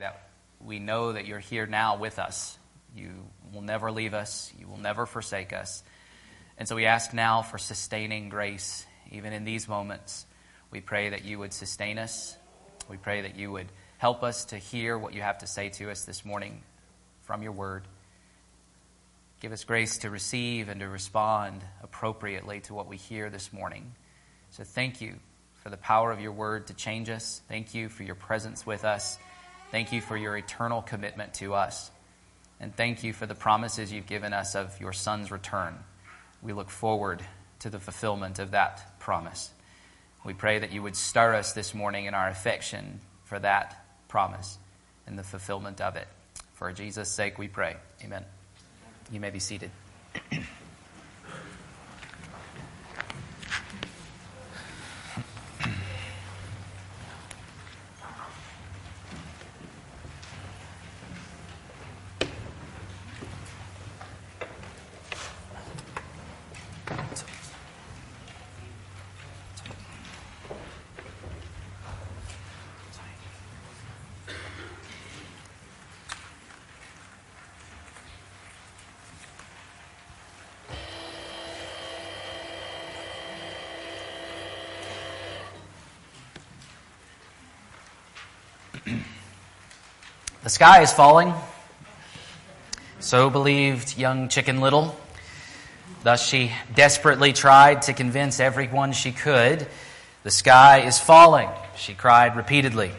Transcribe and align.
that 0.00 0.28
we 0.60 0.78
know 0.78 1.12
that 1.12 1.26
you're 1.26 1.38
here 1.38 1.66
now 1.66 1.96
with 1.96 2.18
us. 2.18 2.58
You 2.96 3.10
will 3.52 3.62
never 3.62 3.92
leave 3.92 4.14
us, 4.14 4.52
you 4.58 4.66
will 4.66 4.78
never 4.78 5.06
forsake 5.06 5.52
us. 5.52 5.82
And 6.58 6.68
so 6.68 6.76
we 6.76 6.86
ask 6.86 7.12
now 7.12 7.42
for 7.42 7.58
sustaining 7.58 8.28
grace, 8.28 8.86
even 9.10 9.32
in 9.32 9.44
these 9.44 9.68
moments. 9.68 10.26
We 10.70 10.80
pray 10.80 11.10
that 11.10 11.24
you 11.24 11.38
would 11.38 11.52
sustain 11.52 11.98
us. 11.98 12.36
We 12.88 12.96
pray 12.96 13.22
that 13.22 13.36
you 13.36 13.52
would 13.52 13.66
help 13.98 14.22
us 14.22 14.46
to 14.46 14.56
hear 14.56 14.98
what 14.98 15.14
you 15.14 15.22
have 15.22 15.38
to 15.38 15.46
say 15.46 15.68
to 15.70 15.90
us 15.90 16.04
this 16.04 16.24
morning 16.24 16.62
from 17.22 17.42
your 17.42 17.52
word. 17.52 17.84
Give 19.40 19.52
us 19.52 19.64
grace 19.64 19.98
to 19.98 20.10
receive 20.10 20.68
and 20.68 20.80
to 20.80 20.88
respond 20.88 21.62
appropriately 21.82 22.60
to 22.60 22.74
what 22.74 22.88
we 22.88 22.96
hear 22.96 23.30
this 23.30 23.52
morning. 23.52 23.92
So 24.50 24.64
thank 24.64 25.00
you 25.00 25.14
for 25.62 25.70
the 25.70 25.76
power 25.76 26.12
of 26.12 26.20
your 26.20 26.32
word 26.32 26.68
to 26.68 26.74
change 26.74 27.08
us. 27.10 27.42
Thank 27.48 27.74
you 27.74 27.88
for 27.88 28.02
your 28.02 28.14
presence 28.14 28.66
with 28.66 28.84
us. 28.84 29.18
Thank 29.74 29.90
you 29.90 30.00
for 30.00 30.16
your 30.16 30.36
eternal 30.36 30.82
commitment 30.82 31.34
to 31.34 31.54
us. 31.54 31.90
And 32.60 32.72
thank 32.76 33.02
you 33.02 33.12
for 33.12 33.26
the 33.26 33.34
promises 33.34 33.92
you've 33.92 34.06
given 34.06 34.32
us 34.32 34.54
of 34.54 34.80
your 34.80 34.92
Son's 34.92 35.32
return. 35.32 35.74
We 36.44 36.52
look 36.52 36.70
forward 36.70 37.24
to 37.58 37.70
the 37.70 37.80
fulfillment 37.80 38.38
of 38.38 38.52
that 38.52 39.00
promise. 39.00 39.50
We 40.24 40.32
pray 40.32 40.60
that 40.60 40.70
you 40.70 40.80
would 40.84 40.94
stir 40.94 41.34
us 41.34 41.54
this 41.54 41.74
morning 41.74 42.04
in 42.04 42.14
our 42.14 42.28
affection 42.28 43.00
for 43.24 43.40
that 43.40 43.84
promise 44.06 44.58
and 45.08 45.18
the 45.18 45.24
fulfillment 45.24 45.80
of 45.80 45.96
it. 45.96 46.06
For 46.52 46.70
Jesus' 46.72 47.10
sake, 47.10 47.36
we 47.36 47.48
pray. 47.48 47.74
Amen. 48.04 48.24
You 49.10 49.18
may 49.18 49.30
be 49.30 49.40
seated. 49.40 49.72
The 90.44 90.50
sky 90.50 90.82
is 90.82 90.92
falling. 90.92 91.32
So 93.00 93.30
believed 93.30 93.96
young 93.96 94.28
Chicken 94.28 94.60
Little. 94.60 94.94
Thus 96.02 96.26
she 96.26 96.52
desperately 96.74 97.32
tried 97.32 97.80
to 97.82 97.94
convince 97.94 98.40
everyone 98.40 98.92
she 98.92 99.10
could. 99.10 99.66
The 100.22 100.30
sky 100.30 100.80
is 100.80 100.98
falling, 100.98 101.48
she 101.76 101.94
cried 101.94 102.36
repeatedly. 102.36 102.90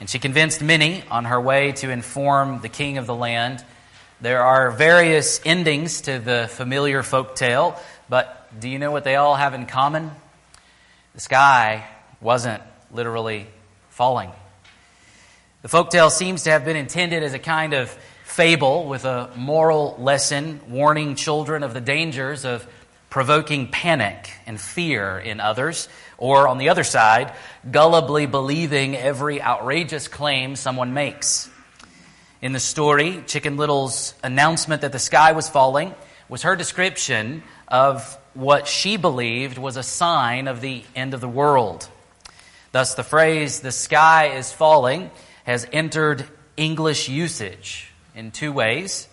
And 0.00 0.10
she 0.10 0.18
convinced 0.18 0.60
many 0.60 1.04
on 1.08 1.24
her 1.26 1.40
way 1.40 1.70
to 1.72 1.90
inform 1.90 2.62
the 2.62 2.68
king 2.68 2.98
of 2.98 3.06
the 3.06 3.14
land. 3.14 3.64
There 4.20 4.42
are 4.42 4.72
various 4.72 5.40
endings 5.44 6.00
to 6.02 6.18
the 6.18 6.48
familiar 6.50 7.04
folk 7.04 7.36
tale, 7.36 7.80
but 8.08 8.48
do 8.58 8.68
you 8.68 8.80
know 8.80 8.90
what 8.90 9.04
they 9.04 9.14
all 9.14 9.36
have 9.36 9.54
in 9.54 9.66
common? 9.66 10.10
The 11.14 11.20
sky 11.20 11.84
wasn't 12.20 12.62
literally 12.90 13.46
falling. 13.90 14.32
The 15.68 15.76
folktale 15.76 16.10
seems 16.10 16.44
to 16.44 16.50
have 16.50 16.64
been 16.64 16.76
intended 16.76 17.22
as 17.22 17.34
a 17.34 17.38
kind 17.38 17.74
of 17.74 17.90
fable 18.24 18.86
with 18.86 19.04
a 19.04 19.28
moral 19.36 19.96
lesson 19.98 20.62
warning 20.66 21.14
children 21.14 21.62
of 21.62 21.74
the 21.74 21.80
dangers 21.82 22.46
of 22.46 22.66
provoking 23.10 23.68
panic 23.68 24.32
and 24.46 24.58
fear 24.58 25.18
in 25.18 25.40
others, 25.40 25.90
or 26.16 26.48
on 26.48 26.56
the 26.56 26.70
other 26.70 26.84
side, 26.84 27.34
gullibly 27.70 28.24
believing 28.30 28.96
every 28.96 29.42
outrageous 29.42 30.08
claim 30.08 30.56
someone 30.56 30.94
makes. 30.94 31.50
In 32.40 32.54
the 32.54 32.60
story, 32.60 33.22
Chicken 33.26 33.58
Little's 33.58 34.14
announcement 34.24 34.80
that 34.80 34.92
the 34.92 34.98
sky 34.98 35.32
was 35.32 35.50
falling 35.50 35.94
was 36.30 36.44
her 36.44 36.56
description 36.56 37.42
of 37.66 38.16
what 38.32 38.66
she 38.66 38.96
believed 38.96 39.58
was 39.58 39.76
a 39.76 39.82
sign 39.82 40.48
of 40.48 40.62
the 40.62 40.82
end 40.96 41.12
of 41.12 41.20
the 41.20 41.28
world. 41.28 41.86
Thus, 42.72 42.94
the 42.94 43.04
phrase, 43.04 43.60
the 43.60 43.72
sky 43.72 44.28
is 44.28 44.50
falling, 44.50 45.10
has 45.48 45.66
entered 45.72 46.26
English 46.58 47.08
usage 47.08 47.90
in 48.14 48.30
two 48.30 48.52
ways. 48.52 49.08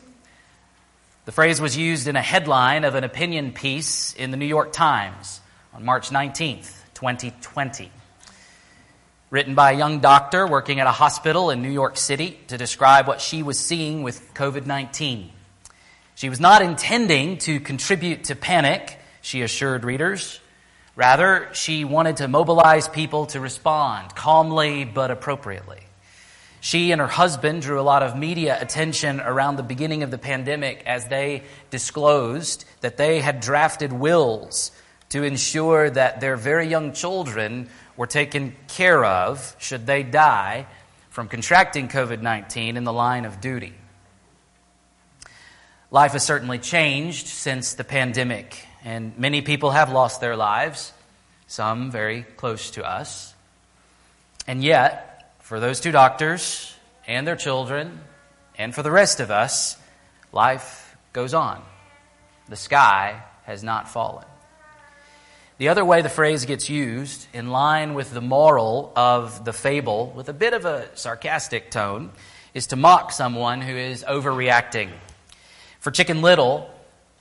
The 1.23 1.31
phrase 1.31 1.61
was 1.61 1.77
used 1.77 2.09
in 2.09 2.17
a 2.17 2.21
headline 2.21 2.83
of 2.83 2.93
an 2.93 3.05
opinion 3.05 3.53
piece 3.53 4.13
in 4.13 4.31
the 4.31 4.37
New 4.37 4.45
York 4.45 4.73
Times 4.73 5.39
on 5.73 5.85
March 5.85 6.09
19th, 6.09 6.69
2020. 6.93 7.89
Written 9.29 9.55
by 9.55 9.71
a 9.71 9.77
young 9.77 10.01
doctor 10.01 10.45
working 10.45 10.81
at 10.81 10.87
a 10.87 10.91
hospital 10.91 11.51
in 11.51 11.61
New 11.61 11.71
York 11.71 11.95
City 11.95 12.37
to 12.49 12.57
describe 12.57 13.07
what 13.07 13.21
she 13.21 13.41
was 13.41 13.57
seeing 13.57 14.03
with 14.03 14.33
COVID 14.33 14.65
19. 14.65 15.31
She 16.15 16.27
was 16.27 16.41
not 16.41 16.61
intending 16.61 17.37
to 17.47 17.61
contribute 17.61 18.25
to 18.25 18.35
panic, 18.35 18.99
she 19.21 19.41
assured 19.41 19.85
readers. 19.85 20.41
Rather, 20.97 21.47
she 21.53 21.85
wanted 21.85 22.17
to 22.17 22.27
mobilize 22.27 22.89
people 22.89 23.27
to 23.27 23.39
respond 23.39 24.13
calmly 24.15 24.83
but 24.83 25.11
appropriately. 25.11 25.84
She 26.65 26.91
and 26.91 26.99
her 26.99 27.05
husband 27.05 27.61
drew 27.61 27.79
a 27.79 27.85
lot 27.85 28.01
of 28.01 28.17
media 28.17 28.59
attention 28.59 29.21
around 29.21 29.57
the 29.57 29.61
beginning 29.61 30.01
of 30.01 30.09
the 30.09 30.17
pandemic 30.17 30.81
as 30.87 31.05
they 31.05 31.43
disclosed 31.69 32.65
that 32.81 32.97
they 32.97 33.21
had 33.21 33.39
drafted 33.39 33.93
wills 33.93 34.71
to 35.09 35.21
ensure 35.21 35.91
that 35.91 36.21
their 36.21 36.35
very 36.35 36.67
young 36.67 36.91
children 36.91 37.69
were 37.95 38.07
taken 38.07 38.55
care 38.67 39.05
of 39.05 39.55
should 39.59 39.85
they 39.85 40.01
die 40.01 40.65
from 41.11 41.27
contracting 41.27 41.87
COVID 41.87 42.23
19 42.23 42.77
in 42.77 42.83
the 42.83 42.91
line 42.91 43.25
of 43.25 43.39
duty. 43.39 43.75
Life 45.91 46.13
has 46.13 46.25
certainly 46.25 46.57
changed 46.57 47.27
since 47.27 47.75
the 47.75 47.83
pandemic, 47.83 48.65
and 48.83 49.15
many 49.19 49.43
people 49.43 49.69
have 49.69 49.91
lost 49.91 50.19
their 50.19 50.35
lives, 50.35 50.93
some 51.45 51.91
very 51.91 52.23
close 52.23 52.71
to 52.71 52.83
us. 52.83 53.35
And 54.47 54.63
yet, 54.63 55.14
for 55.45 55.59
those 55.59 55.79
two 55.79 55.91
doctors 55.91 56.75
and 57.05 57.27
their 57.27 57.35
children, 57.35 57.99
and 58.57 58.73
for 58.73 58.81
the 58.81 58.89
rest 58.89 59.19
of 59.19 59.29
us, 59.29 59.77
life 60.31 60.97
goes 61.13 61.35
on. 61.35 61.61
The 62.49 62.55
sky 62.55 63.21
has 63.43 63.63
not 63.63 63.87
fallen. 63.87 64.25
The 65.59 65.69
other 65.69 65.85
way 65.85 66.01
the 66.01 66.09
phrase 66.09 66.45
gets 66.45 66.67
used, 66.67 67.27
in 67.31 67.51
line 67.51 67.93
with 67.93 68.09
the 68.09 68.21
moral 68.21 68.91
of 68.95 69.45
the 69.45 69.53
fable, 69.53 70.11
with 70.15 70.29
a 70.29 70.33
bit 70.33 70.53
of 70.53 70.65
a 70.65 70.87
sarcastic 70.97 71.69
tone, 71.69 72.09
is 72.55 72.65
to 72.67 72.75
mock 72.75 73.11
someone 73.11 73.61
who 73.61 73.75
is 73.75 74.03
overreacting. 74.03 74.89
For 75.79 75.91
Chicken 75.91 76.23
Little, 76.23 76.67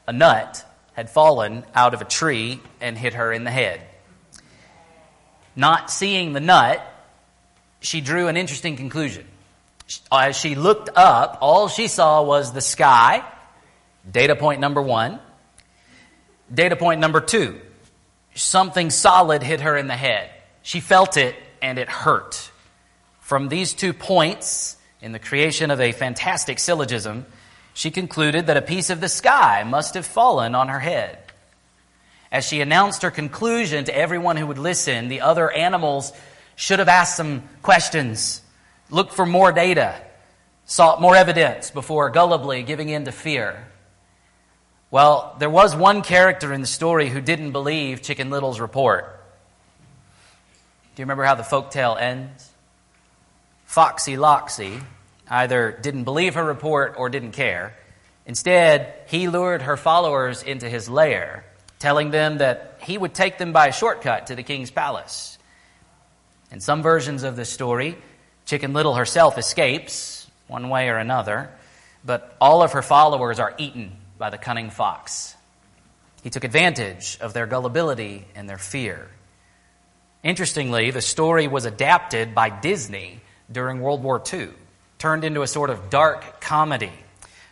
a 0.08 0.14
nut 0.14 0.64
had 0.94 1.10
fallen 1.10 1.62
out 1.74 1.92
of 1.92 2.00
a 2.00 2.06
tree 2.06 2.62
and 2.80 2.96
hit 2.96 3.12
her 3.12 3.34
in 3.34 3.44
the 3.44 3.50
head. 3.50 3.82
Not 5.54 5.90
seeing 5.90 6.32
the 6.32 6.40
nut, 6.40 6.90
she 7.84 8.00
drew 8.00 8.28
an 8.28 8.36
interesting 8.36 8.76
conclusion. 8.76 9.26
As 9.86 10.00
uh, 10.10 10.32
she 10.32 10.54
looked 10.54 10.88
up, 10.96 11.38
all 11.42 11.68
she 11.68 11.86
saw 11.86 12.22
was 12.22 12.52
the 12.52 12.62
sky, 12.62 13.22
data 14.10 14.34
point 14.34 14.60
number 14.60 14.80
one. 14.80 15.20
Data 16.52 16.76
point 16.76 17.00
number 17.00 17.20
two, 17.20 17.60
something 18.34 18.90
solid 18.90 19.42
hit 19.42 19.60
her 19.60 19.76
in 19.76 19.86
the 19.86 19.96
head. 19.96 20.30
She 20.62 20.80
felt 20.80 21.16
it 21.16 21.36
and 21.60 21.78
it 21.78 21.88
hurt. 21.88 22.50
From 23.20 23.48
these 23.48 23.74
two 23.74 23.92
points, 23.92 24.76
in 25.02 25.12
the 25.12 25.18
creation 25.18 25.70
of 25.70 25.80
a 25.80 25.92
fantastic 25.92 26.58
syllogism, 26.58 27.26
she 27.74 27.90
concluded 27.90 28.46
that 28.46 28.56
a 28.56 28.62
piece 28.62 28.88
of 28.88 29.02
the 29.02 29.08
sky 29.08 29.62
must 29.64 29.92
have 29.94 30.06
fallen 30.06 30.54
on 30.54 30.68
her 30.68 30.80
head. 30.80 31.18
As 32.32 32.46
she 32.46 32.62
announced 32.62 33.02
her 33.02 33.10
conclusion 33.10 33.84
to 33.84 33.96
everyone 33.96 34.38
who 34.38 34.46
would 34.46 34.58
listen, 34.58 35.08
the 35.08 35.20
other 35.20 35.50
animals 35.50 36.12
should 36.56 36.78
have 36.78 36.88
asked 36.88 37.16
some 37.16 37.42
questions, 37.62 38.42
looked 38.90 39.14
for 39.14 39.26
more 39.26 39.52
data, 39.52 40.00
sought 40.64 41.00
more 41.00 41.16
evidence 41.16 41.70
before 41.70 42.10
gullibly 42.10 42.64
giving 42.64 42.88
in 42.88 43.04
to 43.04 43.12
fear. 43.12 43.66
Well, 44.90 45.34
there 45.38 45.50
was 45.50 45.74
one 45.74 46.02
character 46.02 46.52
in 46.52 46.60
the 46.60 46.66
story 46.66 47.08
who 47.08 47.20
didn't 47.20 47.52
believe 47.52 48.02
Chicken 48.02 48.30
Little's 48.30 48.60
report. 48.60 49.04
Do 50.94 51.00
you 51.00 51.04
remember 51.04 51.24
how 51.24 51.34
the 51.34 51.42
folk 51.42 51.72
tale 51.72 51.96
ends? 51.98 52.50
Foxy 53.66 54.16
Loxy 54.16 54.80
either 55.28 55.76
didn't 55.82 56.04
believe 56.04 56.34
her 56.34 56.44
report 56.44 56.94
or 56.96 57.08
didn't 57.08 57.32
care. 57.32 57.74
Instead, 58.26 58.94
he 59.08 59.28
lured 59.28 59.62
her 59.62 59.76
followers 59.76 60.42
into 60.42 60.68
his 60.68 60.88
lair, 60.88 61.44
telling 61.80 62.10
them 62.10 62.38
that 62.38 62.78
he 62.82 62.96
would 62.96 63.14
take 63.14 63.36
them 63.36 63.52
by 63.52 63.66
a 63.66 63.72
shortcut 63.72 64.28
to 64.28 64.36
the 64.36 64.42
king's 64.42 64.70
palace. 64.70 65.38
In 66.54 66.60
some 66.60 66.82
versions 66.82 67.24
of 67.24 67.34
the 67.34 67.44
story, 67.44 67.96
Chicken 68.46 68.74
Little 68.74 68.94
herself 68.94 69.38
escapes, 69.38 70.30
one 70.46 70.68
way 70.68 70.88
or 70.88 70.98
another, 70.98 71.50
but 72.04 72.36
all 72.40 72.62
of 72.62 72.74
her 72.74 72.80
followers 72.80 73.40
are 73.40 73.56
eaten 73.58 73.90
by 74.18 74.30
the 74.30 74.38
cunning 74.38 74.70
fox. 74.70 75.34
He 76.22 76.30
took 76.30 76.44
advantage 76.44 77.18
of 77.20 77.32
their 77.32 77.46
gullibility 77.48 78.26
and 78.36 78.48
their 78.48 78.56
fear. 78.56 79.08
Interestingly, 80.22 80.92
the 80.92 81.02
story 81.02 81.48
was 81.48 81.64
adapted 81.64 82.36
by 82.36 82.50
Disney 82.50 83.20
during 83.50 83.80
World 83.80 84.04
War 84.04 84.22
II, 84.32 84.50
turned 85.00 85.24
into 85.24 85.42
a 85.42 85.48
sort 85.48 85.70
of 85.70 85.90
dark 85.90 86.40
comedy 86.40 86.92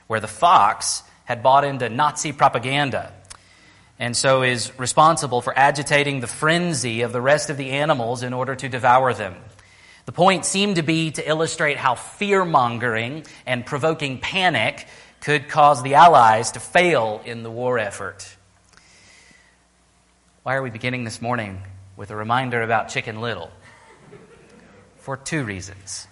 where 0.06 0.20
the 0.20 0.28
fox 0.28 1.02
had 1.24 1.42
bought 1.42 1.64
into 1.64 1.88
Nazi 1.88 2.30
propaganda 2.30 3.12
and 4.02 4.16
so 4.16 4.42
is 4.42 4.76
responsible 4.80 5.40
for 5.42 5.56
agitating 5.56 6.18
the 6.18 6.26
frenzy 6.26 7.02
of 7.02 7.12
the 7.12 7.20
rest 7.20 7.50
of 7.50 7.56
the 7.56 7.70
animals 7.70 8.24
in 8.24 8.32
order 8.32 8.56
to 8.56 8.68
devour 8.68 9.14
them. 9.14 9.36
The 10.06 10.12
point 10.12 10.44
seemed 10.44 10.74
to 10.74 10.82
be 10.82 11.12
to 11.12 11.28
illustrate 11.28 11.76
how 11.76 11.94
fear 11.94 12.44
mongering 12.44 13.24
and 13.46 13.64
provoking 13.64 14.18
panic 14.18 14.88
could 15.20 15.48
cause 15.48 15.84
the 15.84 15.94
Allies 15.94 16.50
to 16.50 16.58
fail 16.58 17.22
in 17.24 17.44
the 17.44 17.50
war 17.50 17.78
effort. 17.78 18.36
Why 20.42 20.56
are 20.56 20.62
we 20.64 20.70
beginning 20.70 21.04
this 21.04 21.22
morning 21.22 21.62
with 21.96 22.10
a 22.10 22.16
reminder 22.16 22.60
about 22.60 22.88
Chicken 22.88 23.20
Little? 23.20 23.52
For 24.96 25.16
two 25.16 25.44
reasons. 25.44 26.08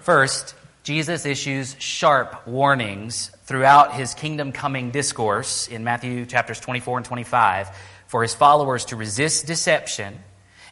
First, 0.00 0.54
Jesus 0.82 1.26
issues 1.26 1.76
sharp 1.78 2.46
warnings 2.46 3.30
throughout 3.44 3.94
his 3.94 4.14
kingdom 4.14 4.50
coming 4.50 4.90
discourse 4.90 5.68
in 5.68 5.84
Matthew 5.84 6.24
chapters 6.24 6.58
24 6.58 6.98
and 6.98 7.06
25 7.06 7.68
for 8.06 8.22
his 8.22 8.34
followers 8.34 8.86
to 8.86 8.96
resist 8.96 9.46
deception 9.46 10.18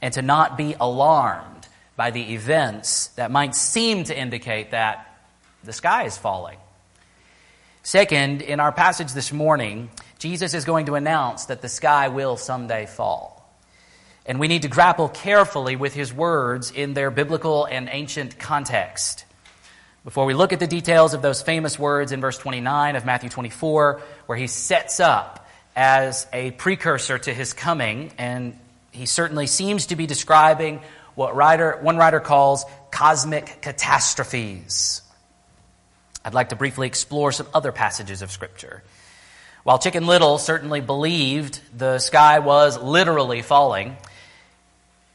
and 0.00 0.14
to 0.14 0.22
not 0.22 0.56
be 0.56 0.74
alarmed 0.80 1.68
by 1.94 2.10
the 2.10 2.34
events 2.34 3.08
that 3.16 3.30
might 3.30 3.54
seem 3.54 4.04
to 4.04 4.18
indicate 4.18 4.70
that 4.70 5.20
the 5.62 5.72
sky 5.72 6.04
is 6.04 6.16
falling. 6.16 6.56
Second, 7.82 8.40
in 8.40 8.60
our 8.60 8.72
passage 8.72 9.12
this 9.12 9.32
morning, 9.32 9.90
Jesus 10.18 10.54
is 10.54 10.64
going 10.64 10.86
to 10.86 10.94
announce 10.94 11.46
that 11.46 11.60
the 11.60 11.68
sky 11.68 12.08
will 12.08 12.36
someday 12.36 12.86
fall. 12.86 13.34
And 14.24 14.40
we 14.40 14.48
need 14.48 14.62
to 14.62 14.68
grapple 14.68 15.08
carefully 15.08 15.76
with 15.76 15.94
his 15.94 16.12
words 16.12 16.70
in 16.70 16.94
their 16.94 17.10
biblical 17.10 17.66
and 17.66 17.88
ancient 17.90 18.38
context. 18.38 19.24
Before 20.08 20.24
we 20.24 20.32
look 20.32 20.54
at 20.54 20.58
the 20.58 20.66
details 20.66 21.12
of 21.12 21.20
those 21.20 21.42
famous 21.42 21.78
words 21.78 22.12
in 22.12 22.22
verse 22.22 22.38
29 22.38 22.96
of 22.96 23.04
Matthew 23.04 23.28
24, 23.28 24.00
where 24.24 24.38
he 24.38 24.46
sets 24.46 25.00
up 25.00 25.46
as 25.76 26.26
a 26.32 26.50
precursor 26.52 27.18
to 27.18 27.34
his 27.34 27.52
coming, 27.52 28.10
and 28.16 28.58
he 28.90 29.04
certainly 29.04 29.46
seems 29.46 29.88
to 29.88 29.96
be 29.96 30.06
describing 30.06 30.80
what 31.14 31.36
writer, 31.36 31.78
one 31.82 31.98
writer 31.98 32.20
calls 32.20 32.64
cosmic 32.90 33.60
catastrophes. 33.60 35.02
I'd 36.24 36.32
like 36.32 36.48
to 36.48 36.56
briefly 36.56 36.86
explore 36.86 37.30
some 37.30 37.46
other 37.52 37.70
passages 37.70 38.22
of 38.22 38.30
Scripture. 38.30 38.82
While 39.62 39.78
Chicken 39.78 40.06
Little 40.06 40.38
certainly 40.38 40.80
believed 40.80 41.60
the 41.76 41.98
sky 41.98 42.38
was 42.38 42.78
literally 42.78 43.42
falling, 43.42 43.98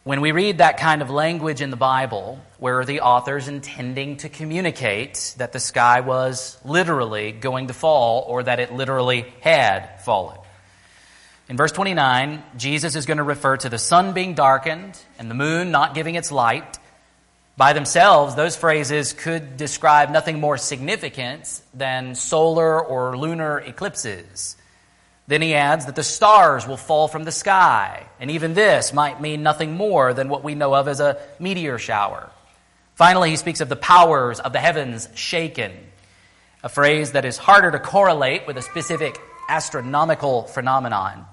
when 0.04 0.22
we 0.22 0.34
read 0.34 0.60
that 0.60 0.78
kind 0.78 1.02
of 1.02 1.10
language 1.10 1.62
in 1.62 1.72
the 1.72 1.78
Bible, 1.78 2.38
where 2.64 2.86
the 2.86 3.02
author's 3.02 3.50
intending 3.50 4.16
to 4.16 4.30
communicate 4.30 5.36
that 5.36 5.52
the 5.52 5.60
sky 5.60 6.00
was 6.00 6.58
literally 6.64 7.34
going 7.34 7.68
to 7.68 7.74
fall 7.74 8.24
or 8.26 8.42
that 8.42 8.62
it 8.62 8.72
literally 8.72 9.26
had 9.42 10.00
fallen. 10.06 10.38
In 11.50 11.58
verse 11.58 11.74
29, 11.74 12.42
Jesus 12.56 12.96
is 12.96 13.06
going 13.06 13.18
to 13.18 13.24
refer 13.24 13.58
to 13.58 13.68
the 13.68 13.78
sun 13.78 14.14
being 14.14 14.34
darkened 14.34 14.98
and 15.20 15.30
the 15.30 15.36
moon 15.36 15.72
not 15.72 15.94
giving 15.94 16.16
its 16.16 16.32
light. 16.32 16.80
By 17.58 17.74
themselves, 17.74 18.36
those 18.36 18.56
phrases 18.56 19.12
could 19.12 19.58
describe 19.58 20.10
nothing 20.10 20.40
more 20.40 20.58
significant 20.58 21.62
than 21.74 22.16
solar 22.16 22.82
or 22.82 23.18
lunar 23.18 23.60
eclipses. 23.60 24.56
Then 25.28 25.42
he 25.42 25.54
adds 25.54 25.88
that 25.88 25.98
the 25.98 26.02
stars 26.02 26.66
will 26.66 26.78
fall 26.78 27.10
from 27.10 27.26
the 27.26 27.32
sky, 27.34 28.08
and 28.22 28.32
even 28.32 28.54
this 28.54 28.94
might 28.94 29.20
mean 29.20 29.44
nothing 29.44 29.74
more 29.74 30.14
than 30.14 30.30
what 30.30 30.46
we 30.46 30.56
know 30.56 30.74
of 30.74 30.88
as 30.88 31.02
a 31.02 31.18
meteor 31.40 31.78
shower. 31.78 32.32
Finally, 32.96 33.32
he 33.32 33.36
speaks 33.36 33.62
of 33.62 33.70
the 33.70 33.76
powers 33.76 34.40
of 34.40 34.54
the 34.54 34.60
heavens 34.60 35.10
shaken, 35.16 35.72
a 36.64 36.70
phrase 36.70 37.14
that 37.14 37.26
is 37.26 37.38
harder 37.38 37.72
to 37.72 37.80
correlate 37.80 38.46
with 38.46 38.58
a 38.58 38.62
specific 38.62 39.20
astronomical 39.50 40.44
phenomenon. 40.44 41.26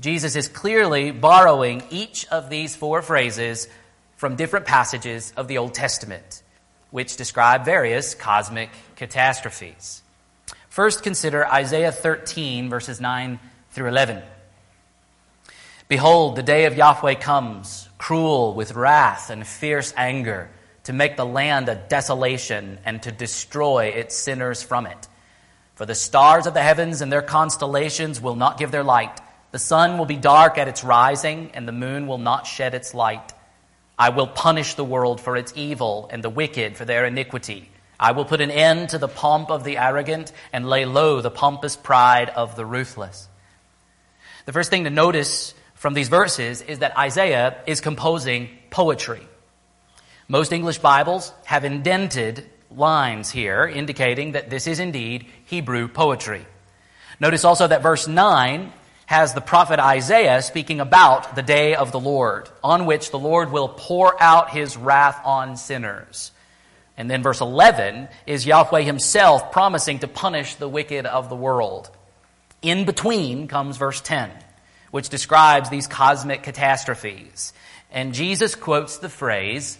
Jesus 0.00 0.36
is 0.36 0.48
clearly 0.48 1.10
borrowing 1.10 1.82
each 1.90 2.26
of 2.28 2.50
these 2.50 2.76
four 2.76 3.02
phrases 3.02 3.68
from 4.16 4.36
different 4.36 4.66
passages 4.66 5.32
of 5.36 5.48
the 5.48 5.58
Old 5.58 5.74
Testament, 5.74 6.42
which 6.90 7.16
describe 7.16 7.64
various 7.64 8.14
cosmic 8.14 8.70
catastrophes. 8.96 10.02
First, 10.68 11.02
consider 11.02 11.46
Isaiah 11.46 11.92
13, 11.92 12.68
verses 12.68 13.00
9 13.00 13.38
through 13.70 13.88
11. 13.88 14.22
Behold, 15.88 16.36
the 16.36 16.42
day 16.42 16.66
of 16.66 16.76
Yahweh 16.76 17.14
comes, 17.14 17.88
cruel 17.96 18.54
with 18.54 18.74
wrath 18.74 19.30
and 19.30 19.46
fierce 19.46 19.92
anger, 19.96 20.50
to 20.88 20.94
make 20.94 21.18
the 21.18 21.26
land 21.26 21.68
a 21.68 21.74
desolation 21.74 22.78
and 22.82 23.02
to 23.02 23.12
destroy 23.12 23.88
its 23.88 24.16
sinners 24.16 24.62
from 24.62 24.86
it. 24.86 25.06
For 25.74 25.84
the 25.84 25.94
stars 25.94 26.46
of 26.46 26.54
the 26.54 26.62
heavens 26.62 27.02
and 27.02 27.12
their 27.12 27.20
constellations 27.20 28.22
will 28.22 28.36
not 28.36 28.56
give 28.56 28.70
their 28.70 28.82
light. 28.82 29.20
The 29.50 29.58
sun 29.58 29.98
will 29.98 30.06
be 30.06 30.16
dark 30.16 30.56
at 30.56 30.66
its 30.66 30.82
rising, 30.82 31.50
and 31.52 31.68
the 31.68 31.72
moon 31.72 32.06
will 32.06 32.16
not 32.16 32.46
shed 32.46 32.72
its 32.72 32.94
light. 32.94 33.34
I 33.98 34.08
will 34.08 34.26
punish 34.26 34.74
the 34.74 34.84
world 34.84 35.20
for 35.20 35.36
its 35.36 35.52
evil 35.54 36.08
and 36.10 36.24
the 36.24 36.30
wicked 36.30 36.74
for 36.78 36.86
their 36.86 37.04
iniquity. 37.04 37.68
I 38.00 38.12
will 38.12 38.24
put 38.24 38.40
an 38.40 38.50
end 38.50 38.88
to 38.88 38.98
the 38.98 39.08
pomp 39.08 39.50
of 39.50 39.64
the 39.64 39.76
arrogant 39.76 40.32
and 40.54 40.70
lay 40.70 40.86
low 40.86 41.20
the 41.20 41.30
pompous 41.30 41.76
pride 41.76 42.30
of 42.30 42.56
the 42.56 42.64
ruthless. 42.64 43.28
The 44.46 44.54
first 44.54 44.70
thing 44.70 44.84
to 44.84 44.90
notice 44.90 45.52
from 45.74 45.92
these 45.92 46.08
verses 46.08 46.62
is 46.62 46.78
that 46.78 46.96
Isaiah 46.96 47.58
is 47.66 47.82
composing 47.82 48.48
poetry. 48.70 49.20
Most 50.30 50.52
English 50.52 50.76
Bibles 50.76 51.32
have 51.46 51.64
indented 51.64 52.44
lines 52.70 53.30
here 53.30 53.66
indicating 53.66 54.32
that 54.32 54.50
this 54.50 54.66
is 54.66 54.78
indeed 54.78 55.24
Hebrew 55.46 55.88
poetry. 55.88 56.44
Notice 57.18 57.46
also 57.46 57.66
that 57.66 57.82
verse 57.82 58.06
9 58.06 58.70
has 59.06 59.32
the 59.32 59.40
prophet 59.40 59.80
Isaiah 59.80 60.42
speaking 60.42 60.80
about 60.80 61.34
the 61.34 61.40
day 61.40 61.74
of 61.74 61.92
the 61.92 61.98
Lord, 61.98 62.50
on 62.62 62.84
which 62.84 63.10
the 63.10 63.18
Lord 63.18 63.50
will 63.50 63.70
pour 63.70 64.22
out 64.22 64.50
his 64.50 64.76
wrath 64.76 65.18
on 65.24 65.56
sinners. 65.56 66.30
And 66.98 67.10
then 67.10 67.22
verse 67.22 67.40
11 67.40 68.08
is 68.26 68.44
Yahweh 68.44 68.82
himself 68.82 69.50
promising 69.50 70.00
to 70.00 70.08
punish 70.08 70.56
the 70.56 70.68
wicked 70.68 71.06
of 71.06 71.30
the 71.30 71.36
world. 71.36 71.90
In 72.60 72.84
between 72.84 73.48
comes 73.48 73.78
verse 73.78 74.02
10, 74.02 74.30
which 74.90 75.08
describes 75.08 75.70
these 75.70 75.86
cosmic 75.86 76.42
catastrophes. 76.42 77.54
And 77.90 78.12
Jesus 78.12 78.54
quotes 78.54 78.98
the 78.98 79.08
phrase, 79.08 79.78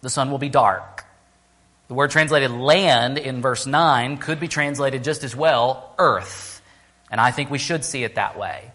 the 0.00 0.10
sun 0.10 0.30
will 0.30 0.38
be 0.38 0.48
dark. 0.48 1.04
The 1.88 1.94
word 1.94 2.10
translated 2.10 2.50
land 2.50 3.18
in 3.18 3.42
verse 3.42 3.66
9 3.66 4.18
could 4.18 4.40
be 4.40 4.48
translated 4.48 5.04
just 5.04 5.22
as 5.22 5.36
well, 5.36 5.94
earth. 5.98 6.60
And 7.10 7.20
I 7.20 7.30
think 7.30 7.50
we 7.50 7.58
should 7.58 7.84
see 7.84 8.02
it 8.02 8.16
that 8.16 8.38
way. 8.38 8.72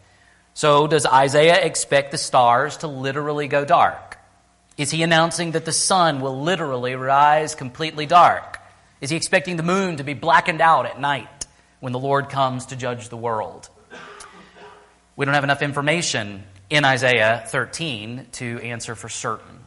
So, 0.53 0.87
does 0.87 1.05
Isaiah 1.05 1.61
expect 1.61 2.11
the 2.11 2.17
stars 2.17 2.77
to 2.77 2.87
literally 2.87 3.47
go 3.47 3.65
dark? 3.65 4.17
Is 4.77 4.91
he 4.91 5.03
announcing 5.03 5.51
that 5.51 5.65
the 5.65 5.71
sun 5.71 6.21
will 6.21 6.41
literally 6.41 6.95
rise 6.95 7.55
completely 7.55 8.05
dark? 8.05 8.59
Is 8.99 9.09
he 9.09 9.15
expecting 9.15 9.57
the 9.57 9.63
moon 9.63 9.97
to 9.97 10.03
be 10.03 10.13
blackened 10.13 10.61
out 10.61 10.85
at 10.85 10.99
night 10.99 11.45
when 11.79 11.93
the 11.93 11.99
Lord 11.99 12.29
comes 12.29 12.67
to 12.67 12.75
judge 12.75 13.09
the 13.09 13.17
world? 13.17 13.69
We 15.15 15.25
don't 15.25 15.35
have 15.35 15.43
enough 15.43 15.61
information 15.61 16.43
in 16.69 16.85
Isaiah 16.85 17.43
13 17.47 18.27
to 18.33 18.59
answer 18.59 18.95
for 18.95 19.09
certain. 19.09 19.60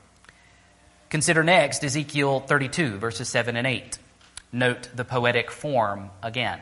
Consider 1.15 1.45
next 1.45 1.85
Ezekiel 1.85 2.41
32, 2.41 2.99
verses 2.99 3.29
7 3.29 3.55
and 3.55 3.69
8. 3.69 3.99
Note 4.51 4.89
the 4.97 5.05
poetic 5.05 5.53
form 5.53 6.11
again. 6.25 6.61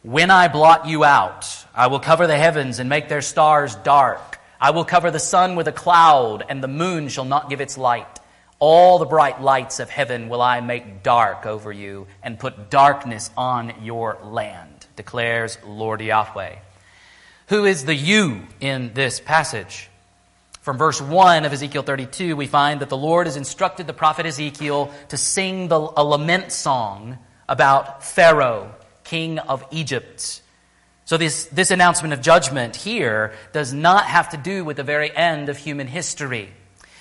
When 0.00 0.30
I 0.30 0.48
blot 0.48 0.86
you 0.86 1.04
out, 1.04 1.66
I 1.74 1.88
will 1.88 2.00
cover 2.00 2.26
the 2.26 2.38
heavens 2.38 2.78
and 2.78 2.88
make 2.88 3.10
their 3.10 3.20
stars 3.20 3.74
dark. 3.74 4.40
I 4.58 4.70
will 4.70 4.86
cover 4.86 5.10
the 5.10 5.18
sun 5.18 5.54
with 5.54 5.68
a 5.68 5.72
cloud, 5.72 6.46
and 6.48 6.62
the 6.62 6.66
moon 6.66 7.08
shall 7.08 7.26
not 7.26 7.50
give 7.50 7.60
its 7.60 7.76
light. 7.76 8.20
All 8.58 8.98
the 8.98 9.04
bright 9.04 9.42
lights 9.42 9.80
of 9.80 9.90
heaven 9.90 10.30
will 10.30 10.40
I 10.40 10.62
make 10.62 11.02
dark 11.02 11.44
over 11.44 11.70
you, 11.70 12.06
and 12.22 12.38
put 12.38 12.70
darkness 12.70 13.30
on 13.36 13.74
your 13.82 14.16
land, 14.24 14.86
declares 14.96 15.58
Lord 15.66 16.00
Yahweh. 16.00 16.56
Who 17.48 17.66
is 17.66 17.84
the 17.84 17.94
you 17.94 18.46
in 18.60 18.94
this 18.94 19.20
passage? 19.20 19.90
From 20.62 20.78
verse 20.78 21.00
1 21.00 21.44
of 21.44 21.52
Ezekiel 21.52 21.82
32, 21.82 22.36
we 22.36 22.46
find 22.46 22.80
that 22.80 22.88
the 22.88 22.96
Lord 22.96 23.26
has 23.26 23.36
instructed 23.36 23.88
the 23.88 23.92
prophet 23.92 24.26
Ezekiel 24.26 24.92
to 25.08 25.16
sing 25.16 25.66
the, 25.66 25.76
a 25.76 26.04
lament 26.04 26.52
song 26.52 27.18
about 27.48 28.04
Pharaoh, 28.04 28.72
king 29.02 29.40
of 29.40 29.64
Egypt. 29.72 30.40
So, 31.04 31.16
this, 31.16 31.46
this 31.46 31.72
announcement 31.72 32.14
of 32.14 32.22
judgment 32.22 32.76
here 32.76 33.32
does 33.52 33.74
not 33.74 34.04
have 34.04 34.28
to 34.28 34.36
do 34.36 34.64
with 34.64 34.76
the 34.76 34.84
very 34.84 35.14
end 35.14 35.48
of 35.48 35.56
human 35.56 35.88
history. 35.88 36.52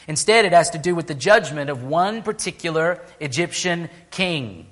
Instead, 0.07 0.45
it 0.45 0.53
has 0.53 0.71
to 0.71 0.79
do 0.79 0.95
with 0.95 1.05
the 1.05 1.13
judgment 1.13 1.69
of 1.69 1.83
one 1.83 2.23
particular 2.23 2.99
Egyptian 3.19 3.91
king, 4.09 4.65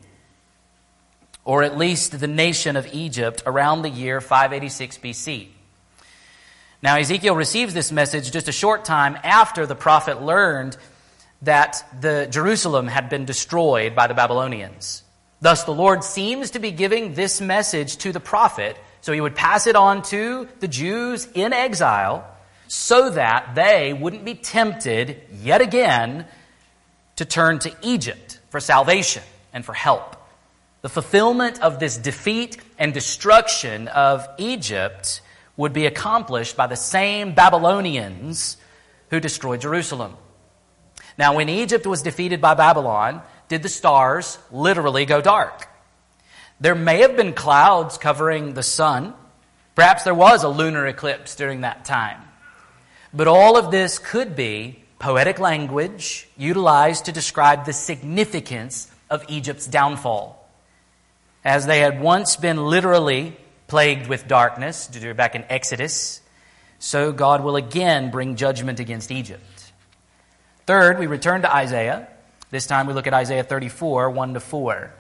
or 1.46 1.62
at 1.62 1.78
least 1.78 2.20
the 2.20 2.28
nation 2.28 2.76
of 2.76 2.92
Egypt, 2.92 3.44
around 3.46 3.84
the 3.84 3.90
year 3.90 4.20
586 4.20 4.98
BC. 4.98 5.48
Now, 6.82 6.98
Ezekiel 6.98 7.36
receives 7.36 7.74
this 7.74 7.92
message 7.92 8.32
just 8.32 8.48
a 8.48 8.54
short 8.54 8.86
time 8.86 9.18
after 9.24 9.66
the 9.66 9.76
prophet 9.76 10.22
learned 10.22 10.78
that 11.42 11.86
the 12.00 12.28
Jerusalem 12.30 12.88
had 12.88 13.10
been 13.10 13.26
destroyed 13.26 13.96
by 13.96 14.08
the 14.08 14.14
Babylonians. 14.14 15.04
Thus, 15.42 15.66
the 15.66 15.74
Lord 15.74 16.04
seems 16.04 16.52
to 16.52 16.60
be 16.60 16.72
giving 16.72 17.14
this 17.14 17.42
message 17.42 17.98
to 17.98 18.14
the 18.14 18.20
prophet 18.20 18.78
so 19.02 19.12
he 19.12 19.22
would 19.22 19.36
pass 19.36 19.68
it 19.68 19.76
on 19.76 20.04
to 20.04 20.48
the 20.60 20.68
Jews 20.68 21.28
in 21.34 21.52
exile 21.52 22.26
so 22.68 23.10
that 23.10 23.56
they 23.56 23.94
wouldn't 23.94 24.24
be 24.24 24.36
tempted 24.36 25.22
yet 25.32 25.62
again 25.62 26.26
to 27.18 27.26
turn 27.26 27.60
to 27.60 27.76
Egypt 27.82 28.40
for 28.50 28.60
salvation 28.60 29.24
and 29.54 29.66
for 29.66 29.74
help. 29.74 30.16
The 30.82 30.90
fulfillment 30.90 31.62
of 31.62 31.80
this 31.80 31.98
defeat 31.98 32.58
and 32.78 32.94
destruction 32.94 33.90
of 33.90 34.28
Egypt 34.38 35.22
would 35.60 35.74
be 35.74 35.86
accomplished 35.86 36.56
by 36.56 36.68
the 36.68 36.78
same 36.78 37.34
Babylonians 37.34 38.56
who 39.10 39.20
destroyed 39.20 39.60
Jerusalem. 39.60 40.16
Now, 41.18 41.36
when 41.36 41.50
Egypt 41.50 41.86
was 41.86 42.02
defeated 42.02 42.40
by 42.40 42.54
Babylon, 42.54 43.22
did 43.50 43.62
the 43.62 43.68
stars 43.68 44.38
literally 44.54 45.06
go 45.06 45.20
dark? 45.20 45.68
There 46.62 46.76
may 46.76 47.02
have 47.02 47.18
been 47.18 47.34
clouds 47.34 47.98
covering 47.98 48.54
the 48.54 48.64
sun. 48.64 49.14
Perhaps 49.76 50.06
there 50.06 50.16
was 50.16 50.44
a 50.44 50.48
lunar 50.48 50.88
eclipse 50.88 51.36
during 51.36 51.60
that 51.62 51.84
time. 51.84 52.22
But 53.14 53.28
all 53.28 53.58
of 53.58 53.70
this 53.70 54.00
could 54.00 54.38
be 54.38 54.82
poetic 54.98 55.40
language 55.40 56.30
utilized 56.38 57.04
to 57.06 57.12
describe 57.12 57.66
the 57.66 57.74
significance 57.74 58.90
of 59.10 59.26
Egypt's 59.28 59.68
downfall. 59.68 60.50
As 61.44 61.66
they 61.66 61.82
had 61.82 62.00
once 62.00 62.38
been 62.38 62.66
literally 62.66 63.36
plagued 63.70 64.08
with 64.08 64.28
darkness, 64.28 64.88
back 65.16 65.36
in 65.36 65.46
Exodus, 65.50 66.22
so 66.80 67.12
God 67.12 67.44
will 67.44 67.56
again 67.56 68.12
bring 68.12 68.36
judgment 68.36 68.80
against 68.80 69.12
Egypt. 69.12 69.72
Third, 70.66 71.00
we 71.00 71.08
return 71.08 71.42
to 71.44 71.56
Isaiah. 71.56 72.08
This 72.52 72.68
time 72.68 72.88
we 72.88 72.94
look 72.94 73.08
at 73.08 73.14
Isaiah 73.14 73.44
34, 73.44 74.10
1 74.10 74.34
to 74.34 74.40
4. 74.40 74.92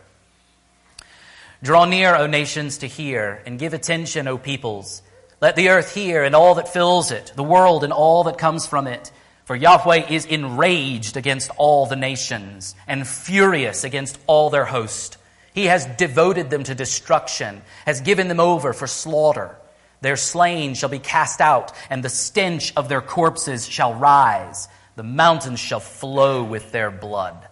Draw 1.61 1.85
near, 1.85 2.15
O 2.15 2.27
nations, 2.27 2.79
to 2.79 2.87
hear, 2.87 3.41
and 3.45 3.59
give 3.59 3.73
attention, 3.73 4.27
O 4.27 4.37
peoples. 4.37 5.01
Let 5.41 5.55
the 5.55 5.69
earth 5.69 5.93
hear 5.93 6.23
and 6.23 6.35
all 6.35 6.55
that 6.55 6.67
fills 6.67 7.11
it, 7.11 7.33
the 7.35 7.43
world 7.43 7.83
and 7.83 7.93
all 7.93 8.23
that 8.25 8.37
comes 8.37 8.65
from 8.65 8.87
it. 8.87 9.11
For 9.45 9.55
Yahweh 9.55 10.09
is 10.09 10.25
enraged 10.25 11.17
against 11.17 11.49
all 11.57 11.85
the 11.85 11.95
nations 11.95 12.75
and 12.87 13.07
furious 13.07 13.83
against 13.83 14.17
all 14.27 14.49
their 14.49 14.65
host. 14.65 15.17
He 15.53 15.65
has 15.65 15.85
devoted 15.85 16.49
them 16.49 16.63
to 16.63 16.75
destruction, 16.75 17.61
has 17.85 18.01
given 18.01 18.27
them 18.27 18.39
over 18.39 18.73
for 18.73 18.87
slaughter. 18.87 19.55
Their 20.01 20.15
slain 20.15 20.75
shall 20.75 20.89
be 20.89 20.99
cast 20.99 21.41
out, 21.41 21.73
and 21.89 22.03
the 22.03 22.09
stench 22.09 22.73
of 22.77 22.87
their 22.87 23.01
corpses 23.01 23.67
shall 23.67 23.93
rise. 23.93 24.67
The 24.95 25.03
mountains 25.03 25.59
shall 25.59 25.79
flow 25.79 26.43
with 26.43 26.71
their 26.71 26.91
blood. 26.91 27.47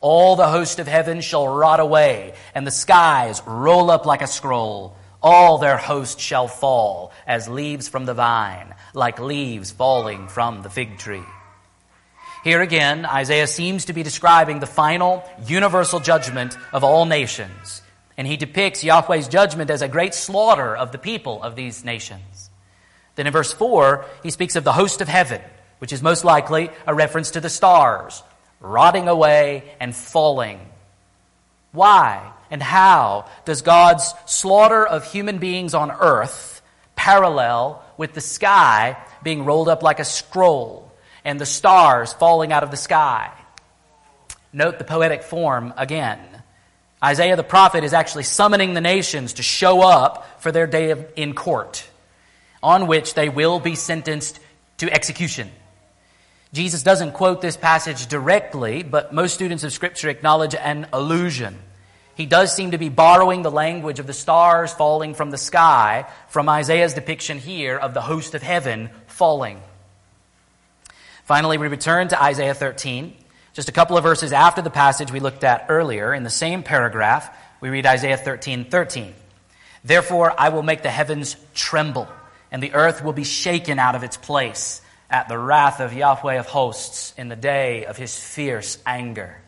All 0.00 0.36
the 0.36 0.48
host 0.48 0.78
of 0.78 0.86
heaven 0.86 1.20
shall 1.20 1.46
rot 1.46 1.80
away, 1.80 2.34
and 2.54 2.66
the 2.66 2.70
skies 2.70 3.42
roll 3.46 3.90
up 3.90 4.06
like 4.06 4.22
a 4.22 4.26
scroll. 4.26 4.96
All 5.22 5.58
their 5.58 5.76
host 5.76 6.18
shall 6.18 6.48
fall 6.48 7.12
as 7.26 7.48
leaves 7.48 7.88
from 7.88 8.06
the 8.06 8.14
vine, 8.14 8.74
like 8.94 9.18
leaves 9.18 9.70
falling 9.70 10.28
from 10.28 10.62
the 10.62 10.70
fig 10.70 10.98
tree. 10.98 11.24
Here 12.42 12.62
again, 12.62 13.04
Isaiah 13.04 13.46
seems 13.46 13.84
to 13.86 13.92
be 13.92 14.02
describing 14.02 14.60
the 14.60 14.66
final 14.66 15.22
universal 15.46 16.00
judgment 16.00 16.56
of 16.72 16.82
all 16.82 17.04
nations. 17.04 17.82
And 18.16 18.26
he 18.26 18.38
depicts 18.38 18.82
Yahweh's 18.82 19.28
judgment 19.28 19.70
as 19.70 19.82
a 19.82 19.88
great 19.88 20.14
slaughter 20.14 20.74
of 20.74 20.90
the 20.90 20.98
people 20.98 21.42
of 21.42 21.54
these 21.54 21.84
nations. 21.84 22.50
Then 23.14 23.26
in 23.26 23.32
verse 23.32 23.52
4, 23.52 24.06
he 24.22 24.30
speaks 24.30 24.56
of 24.56 24.64
the 24.64 24.72
host 24.72 25.02
of 25.02 25.08
heaven, 25.08 25.42
which 25.80 25.92
is 25.92 26.02
most 26.02 26.24
likely 26.24 26.70
a 26.86 26.94
reference 26.94 27.32
to 27.32 27.40
the 27.40 27.50
stars, 27.50 28.22
rotting 28.60 29.08
away 29.08 29.64
and 29.78 29.94
falling. 29.94 30.60
Why 31.72 32.32
and 32.50 32.62
how 32.62 33.26
does 33.44 33.62
God's 33.62 34.14
slaughter 34.24 34.86
of 34.86 35.04
human 35.12 35.38
beings 35.38 35.74
on 35.74 35.90
earth 35.90 36.62
parallel 36.96 37.84
with 37.98 38.14
the 38.14 38.20
sky 38.20 38.96
being 39.22 39.44
rolled 39.44 39.68
up 39.68 39.82
like 39.82 40.00
a 40.00 40.04
scroll 40.04 40.89
and 41.24 41.40
the 41.40 41.46
stars 41.46 42.12
falling 42.12 42.52
out 42.52 42.62
of 42.62 42.70
the 42.70 42.76
sky? 42.76 43.30
Note 44.52 44.78
the 44.78 44.84
poetic 44.84 45.22
form 45.22 45.72
again. 45.76 46.18
Isaiah 47.02 47.36
the 47.36 47.42
prophet 47.42 47.84
is 47.84 47.94
actually 47.94 48.24
summoning 48.24 48.74
the 48.74 48.80
nations 48.80 49.34
to 49.34 49.42
show 49.42 49.80
up 49.80 50.42
for 50.42 50.52
their 50.52 50.66
day 50.66 50.90
of, 50.90 51.06
in 51.16 51.34
court, 51.34 51.88
on 52.62 52.86
which 52.86 53.14
they 53.14 53.28
will 53.28 53.58
be 53.58 53.74
sentenced 53.74 54.38
to 54.78 54.92
execution. 54.92 55.50
Jesus 56.52 56.82
doesn't 56.82 57.12
quote 57.12 57.40
this 57.40 57.56
passage 57.56 58.06
directly, 58.06 58.82
but 58.82 59.14
most 59.14 59.34
students 59.34 59.62
of 59.62 59.72
Scripture 59.72 60.08
acknowledge 60.08 60.54
an 60.54 60.88
allusion. 60.92 61.56
He 62.16 62.26
does 62.26 62.54
seem 62.54 62.72
to 62.72 62.78
be 62.78 62.88
borrowing 62.88 63.42
the 63.42 63.50
language 63.50 63.98
of 63.98 64.06
the 64.06 64.12
stars 64.12 64.72
falling 64.72 65.14
from 65.14 65.30
the 65.30 65.38
sky 65.38 66.06
from 66.28 66.48
Isaiah's 66.48 66.92
depiction 66.92 67.38
here 67.38 67.78
of 67.78 67.94
the 67.94 68.02
host 68.02 68.34
of 68.34 68.42
heaven 68.42 68.90
falling. 69.06 69.62
Finally, 71.30 71.58
we 71.58 71.68
return 71.68 72.08
to 72.08 72.20
Isaiah 72.20 72.54
13. 72.54 73.14
Just 73.52 73.68
a 73.68 73.72
couple 73.72 73.96
of 73.96 74.02
verses 74.02 74.32
after 74.32 74.62
the 74.62 74.68
passage 74.68 75.12
we 75.12 75.20
looked 75.20 75.44
at 75.44 75.66
earlier, 75.68 76.12
in 76.12 76.24
the 76.24 76.28
same 76.28 76.64
paragraph, 76.64 77.32
we 77.60 77.68
read 77.68 77.86
Isaiah 77.86 78.16
13 78.16 78.64
13. 78.64 79.14
Therefore, 79.84 80.34
I 80.36 80.48
will 80.48 80.64
make 80.64 80.82
the 80.82 80.90
heavens 80.90 81.36
tremble, 81.54 82.08
and 82.50 82.60
the 82.60 82.74
earth 82.74 83.04
will 83.04 83.12
be 83.12 83.22
shaken 83.22 83.78
out 83.78 83.94
of 83.94 84.02
its 84.02 84.16
place 84.16 84.82
at 85.08 85.28
the 85.28 85.38
wrath 85.38 85.78
of 85.78 85.92
Yahweh 85.92 86.34
of 86.34 86.46
hosts 86.46 87.14
in 87.16 87.28
the 87.28 87.36
day 87.36 87.84
of 87.84 87.96
his 87.96 88.18
fierce 88.18 88.78
anger. 88.84 89.40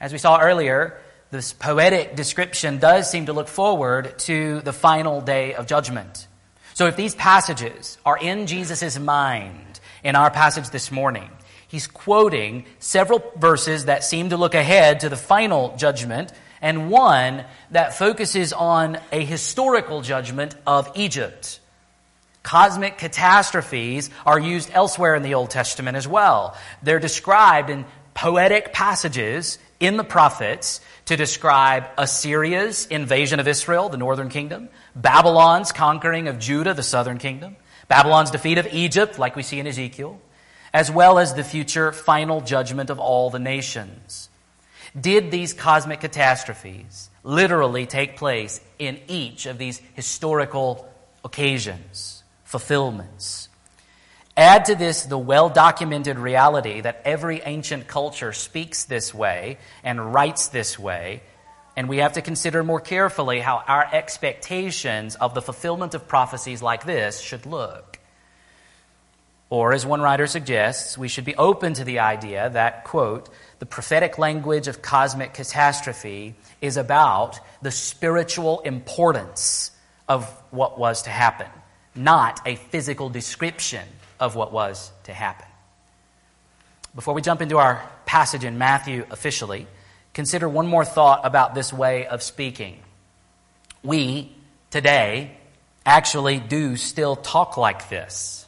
As 0.00 0.10
we 0.10 0.18
saw 0.18 0.40
earlier, 0.40 0.98
this 1.30 1.52
poetic 1.52 2.16
description 2.16 2.78
does 2.78 3.08
seem 3.08 3.26
to 3.26 3.32
look 3.32 3.46
forward 3.46 4.18
to 4.26 4.60
the 4.62 4.72
final 4.72 5.20
day 5.20 5.54
of 5.54 5.68
judgment. 5.68 6.26
So 6.74 6.88
if 6.88 6.96
these 6.96 7.14
passages 7.14 7.98
are 8.04 8.18
in 8.18 8.48
Jesus' 8.48 8.98
mind 8.98 9.71
in 10.02 10.16
our 10.16 10.30
passage 10.30 10.70
this 10.70 10.90
morning, 10.90 11.30
he's 11.68 11.86
quoting 11.86 12.64
several 12.78 13.22
verses 13.36 13.86
that 13.86 14.04
seem 14.04 14.30
to 14.30 14.36
look 14.36 14.54
ahead 14.54 15.00
to 15.00 15.08
the 15.08 15.16
final 15.16 15.76
judgment 15.76 16.32
and 16.60 16.90
one 16.90 17.44
that 17.72 17.94
focuses 17.94 18.52
on 18.52 18.98
a 19.10 19.24
historical 19.24 20.00
judgment 20.00 20.54
of 20.66 20.90
Egypt. 20.94 21.60
Cosmic 22.42 22.98
catastrophes 22.98 24.10
are 24.26 24.38
used 24.38 24.70
elsewhere 24.72 25.14
in 25.14 25.22
the 25.22 25.34
Old 25.34 25.50
Testament 25.50 25.96
as 25.96 26.08
well. 26.08 26.56
They're 26.82 26.98
described 26.98 27.70
in 27.70 27.84
poetic 28.14 28.72
passages 28.72 29.58
in 29.80 29.96
the 29.96 30.04
prophets 30.04 30.80
to 31.06 31.16
describe 31.16 31.84
Assyria's 31.98 32.86
invasion 32.86 33.40
of 33.40 33.48
Israel, 33.48 33.88
the 33.88 33.96
northern 33.96 34.28
kingdom, 34.28 34.68
Babylon's 34.94 35.72
conquering 35.72 36.28
of 36.28 36.38
Judah, 36.38 36.74
the 36.74 36.82
southern 36.82 37.18
kingdom, 37.18 37.56
Babylon's 37.92 38.30
defeat 38.30 38.56
of 38.56 38.66
Egypt, 38.72 39.18
like 39.18 39.36
we 39.36 39.42
see 39.42 39.60
in 39.60 39.66
Ezekiel, 39.66 40.18
as 40.72 40.90
well 40.90 41.18
as 41.18 41.34
the 41.34 41.44
future 41.44 41.92
final 41.92 42.40
judgment 42.40 42.88
of 42.88 42.98
all 42.98 43.28
the 43.28 43.38
nations. 43.38 44.30
Did 44.98 45.30
these 45.30 45.52
cosmic 45.52 46.00
catastrophes 46.00 47.10
literally 47.22 47.84
take 47.84 48.16
place 48.16 48.62
in 48.78 48.98
each 49.08 49.44
of 49.44 49.58
these 49.58 49.82
historical 49.94 50.90
occasions? 51.22 52.22
fulfillments. 52.52 53.48
Add 54.36 54.66
to 54.66 54.74
this 54.74 55.04
the 55.04 55.16
well 55.16 55.48
documented 55.48 56.18
reality 56.18 56.82
that 56.82 57.00
every 57.06 57.40
ancient 57.40 57.86
culture 57.86 58.34
speaks 58.34 58.84
this 58.84 59.14
way 59.14 59.56
and 59.82 60.12
writes 60.12 60.48
this 60.48 60.78
way, 60.78 61.22
and 61.76 61.88
we 61.88 61.98
have 61.98 62.14
to 62.14 62.22
consider 62.22 62.62
more 62.62 62.80
carefully 62.80 63.40
how 63.40 63.62
our 63.66 63.88
expectations 63.92 65.14
of 65.16 65.34
the 65.34 65.42
fulfillment 65.42 65.94
of 65.94 66.08
prophecies 66.08 66.62
like 66.62 66.84
this 66.84 67.20
should 67.20 67.46
look. 67.46 67.98
Or, 69.48 69.74
as 69.74 69.84
one 69.84 70.00
writer 70.00 70.26
suggests, 70.26 70.96
we 70.96 71.08
should 71.08 71.26
be 71.26 71.36
open 71.36 71.74
to 71.74 71.84
the 71.84 71.98
idea 71.98 72.48
that, 72.50 72.84
quote, 72.84 73.28
the 73.58 73.66
prophetic 73.66 74.18
language 74.18 74.66
of 74.66 74.80
cosmic 74.80 75.34
catastrophe 75.34 76.34
is 76.62 76.78
about 76.78 77.38
the 77.60 77.70
spiritual 77.70 78.60
importance 78.60 79.70
of 80.08 80.24
what 80.50 80.78
was 80.78 81.02
to 81.02 81.10
happen 81.10 81.48
not 81.94 82.40
a 82.46 82.56
physical 82.56 83.08
description 83.08 83.86
of 84.18 84.34
what 84.34 84.52
was 84.52 84.90
to 85.04 85.12
happen. 85.12 85.46
Before 86.94 87.14
we 87.14 87.22
jump 87.22 87.42
into 87.42 87.58
our 87.58 87.88
passage 88.06 88.44
in 88.44 88.58
Matthew 88.58 89.06
officially, 89.10 89.66
consider 90.14 90.48
one 90.48 90.66
more 90.66 90.84
thought 90.84 91.20
about 91.24 91.54
this 91.54 91.72
way 91.72 92.06
of 92.06 92.22
speaking. 92.22 92.78
We, 93.82 94.34
today, 94.70 95.36
actually 95.84 96.38
do 96.38 96.76
still 96.76 97.16
talk 97.16 97.56
like 97.56 97.88
this. 97.88 98.46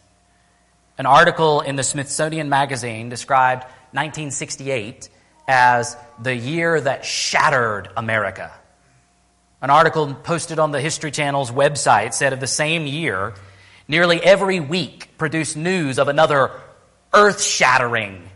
An 0.97 1.06
article 1.06 1.61
in 1.61 1.76
the 1.76 1.83
Smithsonian 1.83 2.49
Magazine 2.49 3.09
described 3.09 3.64
1968 3.92 5.09
as 5.49 5.97
the 6.23 6.35
year 6.35 6.80
that 6.80 7.04
shattered 7.04 7.88
America. 7.97 8.52
An 9.61 9.71
article 9.71 10.14
posted 10.14 10.59
on 10.59 10.71
the 10.71 10.80
History 10.80 11.11
Channel's 11.11 11.50
website 11.50 12.14
said 12.14 12.33
of 12.33 12.40
the 12.40 12.47
same 12.47 12.87
year, 12.87 13.35
nearly 13.88 14.23
every 14.23 14.61
week 14.61 15.16
produced 15.18 15.56
news 15.56 15.99
of 15.99 16.09
another 16.09 16.50
earth 17.12 17.42
shattering 17.42 18.28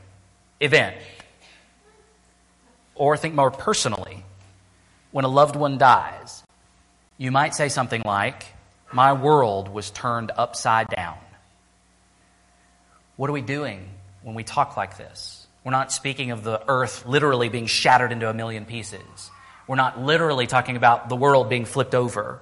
event. 0.60 0.96
Or 2.98 3.16
think 3.16 3.34
more 3.34 3.50
personally, 3.50 4.24
when 5.12 5.24
a 5.24 5.28
loved 5.28 5.56
one 5.56 5.78
dies, 5.78 6.42
you 7.16 7.30
might 7.30 7.54
say 7.54 7.68
something 7.68 8.02
like, 8.04 8.44
My 8.92 9.12
world 9.12 9.68
was 9.68 9.90
turned 9.90 10.32
upside 10.36 10.88
down. 10.88 11.16
What 13.16 13.30
are 13.30 13.32
we 13.32 13.40
doing 13.40 13.88
when 14.22 14.34
we 14.34 14.42
talk 14.44 14.76
like 14.76 14.98
this? 14.98 15.46
We're 15.64 15.72
not 15.72 15.92
speaking 15.92 16.32
of 16.32 16.42
the 16.42 16.60
earth 16.68 17.06
literally 17.06 17.48
being 17.48 17.66
shattered 17.66 18.12
into 18.12 18.28
a 18.28 18.34
million 18.34 18.64
pieces. 18.64 19.30
We're 19.66 19.76
not 19.76 20.00
literally 20.00 20.46
talking 20.46 20.76
about 20.76 21.08
the 21.08 21.16
world 21.16 21.48
being 21.48 21.66
flipped 21.66 21.94
over. 21.94 22.40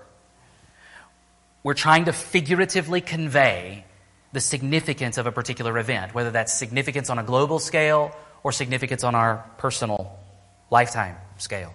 We're 1.63 1.75
trying 1.75 2.07
to 2.07 2.13
figuratively 2.13 3.01
convey 3.01 3.85
the 4.33 4.41
significance 4.41 5.19
of 5.19 5.27
a 5.27 5.33
particular 5.33 5.79
event, 5.79 6.15
whether 6.15 6.31
that's 6.31 6.55
significance 6.55 7.11
on 7.11 7.19
a 7.19 7.25
global 7.25 7.59
scale 7.59 8.15
or 8.43 8.53
significance 8.53 9.03
on 9.03 9.15
our 9.15 9.45
personal 9.59 10.19
lifetime 10.71 11.17
scale. 11.39 11.73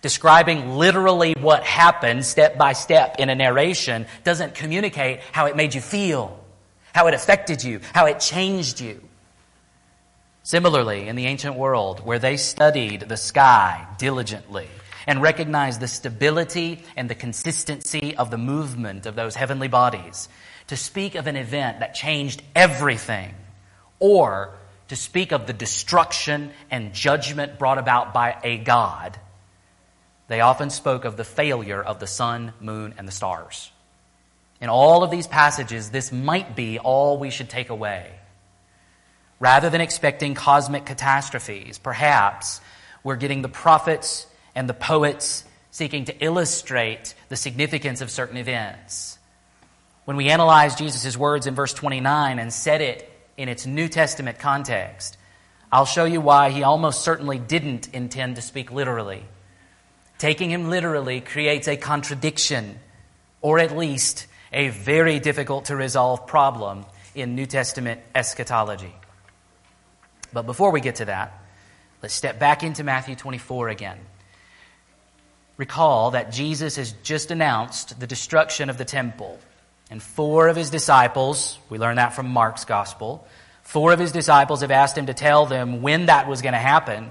Describing 0.00 0.76
literally 0.76 1.34
what 1.40 1.64
happened 1.64 2.24
step 2.24 2.56
by 2.56 2.72
step 2.72 3.16
in 3.18 3.30
a 3.30 3.34
narration 3.34 4.06
doesn't 4.22 4.54
communicate 4.54 5.20
how 5.32 5.46
it 5.46 5.56
made 5.56 5.74
you 5.74 5.80
feel, 5.80 6.38
how 6.92 7.08
it 7.08 7.14
affected 7.14 7.64
you, 7.64 7.80
how 7.92 8.06
it 8.06 8.20
changed 8.20 8.80
you. 8.80 9.02
Similarly, 10.44 11.08
in 11.08 11.16
the 11.16 11.26
ancient 11.26 11.56
world, 11.56 12.06
where 12.06 12.18
they 12.18 12.36
studied 12.36 13.02
the 13.02 13.16
sky 13.16 13.86
diligently 13.98 14.68
and 15.06 15.20
recognized 15.20 15.80
the 15.80 15.88
stability 15.88 16.82
and 16.96 17.10
the 17.10 17.14
consistency 17.14 18.16
of 18.16 18.30
the 18.30 18.38
movement 18.38 19.04
of 19.04 19.16
those 19.16 19.34
heavenly 19.34 19.68
bodies, 19.68 20.28
to 20.68 20.76
speak 20.76 21.16
of 21.16 21.26
an 21.26 21.36
event 21.36 21.80
that 21.80 21.94
changed 21.94 22.42
everything, 22.54 23.34
or 23.98 24.54
to 24.88 24.96
speak 24.96 25.32
of 25.32 25.46
the 25.46 25.52
destruction 25.52 26.50
and 26.70 26.94
judgment 26.94 27.58
brought 27.58 27.78
about 27.78 28.12
by 28.12 28.38
a 28.42 28.58
God, 28.58 29.18
they 30.28 30.40
often 30.40 30.70
spoke 30.70 31.04
of 31.04 31.16
the 31.16 31.24
failure 31.24 31.82
of 31.82 32.00
the 32.00 32.06
sun, 32.06 32.52
moon, 32.60 32.94
and 32.98 33.08
the 33.08 33.12
stars. 33.12 33.70
In 34.60 34.68
all 34.68 35.02
of 35.02 35.10
these 35.10 35.26
passages, 35.26 35.90
this 35.90 36.12
might 36.12 36.56
be 36.56 36.78
all 36.78 37.18
we 37.18 37.30
should 37.30 37.48
take 37.48 37.70
away. 37.70 38.10
Rather 39.40 39.70
than 39.70 39.80
expecting 39.80 40.34
cosmic 40.34 40.84
catastrophes, 40.84 41.78
perhaps 41.78 42.60
we're 43.04 43.16
getting 43.16 43.42
the 43.42 43.48
prophets 43.48 44.26
and 44.54 44.68
the 44.68 44.74
poets 44.74 45.44
seeking 45.70 46.06
to 46.06 46.24
illustrate 46.24 47.14
the 47.28 47.36
significance 47.36 48.00
of 48.00 48.10
certain 48.10 48.36
events. 48.36 49.18
When 50.04 50.16
we 50.16 50.28
analyze 50.28 50.74
Jesus' 50.74 51.16
words 51.16 51.46
in 51.46 51.54
verse 51.54 51.72
29 51.72 52.38
and 52.38 52.52
set 52.52 52.80
it 52.80 53.08
in 53.38 53.48
its 53.48 53.64
New 53.64 53.88
Testament 53.88 54.38
context, 54.38 55.16
I'll 55.70 55.86
show 55.86 56.04
you 56.04 56.20
why 56.20 56.50
he 56.50 56.64
almost 56.64 57.02
certainly 57.02 57.38
didn't 57.38 57.94
intend 57.94 58.36
to 58.36 58.42
speak 58.42 58.70
literally. 58.72 59.24
Taking 60.18 60.50
him 60.50 60.68
literally 60.68 61.20
creates 61.20 61.68
a 61.68 61.76
contradiction, 61.76 62.80
or 63.40 63.60
at 63.60 63.76
least 63.76 64.26
a 64.52 64.68
very 64.70 65.20
difficult 65.20 65.66
to 65.66 65.76
resolve 65.76 66.26
problem 66.26 66.84
in 67.14 67.36
New 67.36 67.46
Testament 67.46 68.00
eschatology. 68.14 68.94
But 70.32 70.42
before 70.42 70.72
we 70.72 70.80
get 70.80 70.96
to 70.96 71.04
that, 71.04 71.40
let's 72.02 72.14
step 72.14 72.38
back 72.40 72.64
into 72.64 72.82
Matthew 72.82 73.14
24 73.14 73.68
again. 73.68 73.98
Recall 75.56 76.10
that 76.12 76.32
Jesus 76.32 76.76
has 76.76 76.92
just 77.02 77.30
announced 77.30 78.00
the 78.00 78.06
destruction 78.06 78.68
of 78.68 78.78
the 78.78 78.84
temple, 78.84 79.38
and 79.90 80.02
four 80.02 80.48
of 80.48 80.56
his 80.56 80.70
disciples, 80.70 81.58
we 81.70 81.78
learn 81.78 81.96
that 81.96 82.14
from 82.14 82.28
Mark's 82.28 82.64
gospel, 82.64 83.26
four 83.62 83.92
of 83.92 83.98
his 83.98 84.12
disciples 84.12 84.60
have 84.60 84.70
asked 84.70 84.98
him 84.98 85.06
to 85.06 85.14
tell 85.14 85.46
them 85.46 85.82
when 85.82 86.06
that 86.06 86.28
was 86.28 86.42
going 86.42 86.52
to 86.52 86.58
happen. 86.58 87.10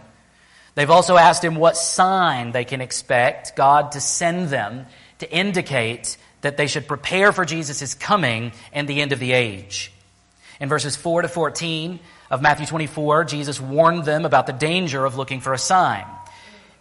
They've 0.76 0.90
also 0.90 1.18
asked 1.18 1.44
him 1.44 1.56
what 1.56 1.76
sign 1.76 2.52
they 2.52 2.66
can 2.66 2.82
expect 2.82 3.56
God 3.56 3.94
to 3.94 4.00
send 4.00 4.50
them 4.50 4.86
to 5.20 5.32
indicate 5.32 6.18
that 6.42 6.58
they 6.58 6.68
should 6.68 6.88
prepare 6.88 7.32
for 7.32 7.46
Jesus' 7.46 7.96
coming 7.96 8.52
and 8.72 8.88
the 8.88 9.02
end 9.02 9.12
of 9.12 9.20
the 9.20 9.32
age. 9.32 9.92
In 10.60 10.70
verses 10.70 10.96
4 10.96 11.24
to 11.24 11.28
14, 11.28 12.00
of 12.30 12.42
Matthew 12.42 12.66
24, 12.66 13.24
Jesus 13.26 13.62
warned 13.62 14.06
them 14.06 14.26
about 14.26 14.48
the 14.48 14.54
danger 14.54 15.06
of 15.06 15.18
looking 15.18 15.40
for 15.40 15.54
a 15.54 15.58
sign. 15.58 16.06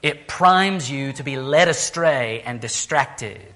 It 0.03 0.27
primes 0.27 0.91
you 0.91 1.13
to 1.15 1.23
be 1.23 1.37
led 1.37 1.69
astray 1.69 2.43
and 2.45 2.61
distracted. 2.61 3.56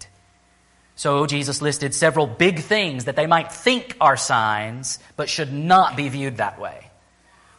So 1.00 1.24
Jesus 1.24 1.62
listed 1.62 1.94
several 1.94 2.26
big 2.26 2.60
things 2.60 3.06
that 3.06 3.16
they 3.16 3.26
might 3.26 3.50
think 3.50 3.96
are 4.02 4.18
signs, 4.18 4.98
but 5.16 5.30
should 5.30 5.50
not 5.50 5.96
be 5.96 6.10
viewed 6.10 6.36
that 6.36 6.60
way. 6.60 6.90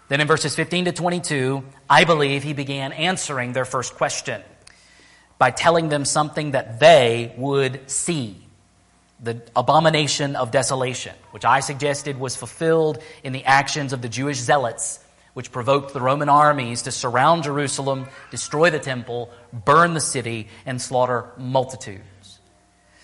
Then 0.10 0.22
in 0.22 0.28
verses 0.28 0.54
15 0.54 0.86
to 0.86 0.92
22, 0.92 1.64
I 1.90 2.04
believe 2.04 2.44
he 2.44 2.54
began 2.54 2.92
answering 2.92 3.54
their 3.54 3.66
first 3.66 3.96
question 3.96 4.44
by 5.40 5.50
telling 5.50 5.90
them 5.90 6.06
something 6.06 6.52
that 6.52 6.80
they 6.80 7.34
would 7.36 7.90
see 7.90 8.38
the 9.20 9.42
abomination 9.56 10.36
of 10.36 10.52
desolation, 10.52 11.16
which 11.32 11.44
I 11.44 11.62
suggested 11.62 12.20
was 12.20 12.36
fulfilled 12.36 13.02
in 13.24 13.34
the 13.34 13.46
actions 13.46 13.92
of 13.92 14.04
the 14.04 14.10
Jewish 14.10 14.38
zealots, 14.38 15.00
which 15.34 15.52
provoked 15.52 15.96
the 15.96 16.02
Roman 16.02 16.30
armies 16.30 16.84
to 16.84 16.92
surround 16.92 17.42
Jerusalem, 17.42 18.08
destroy 18.30 18.70
the 18.70 18.78
temple, 18.78 19.32
burn 19.52 19.96
the 19.96 20.00
city, 20.00 20.48
and 20.68 20.80
slaughter 20.80 21.32
multitudes. 21.38 22.04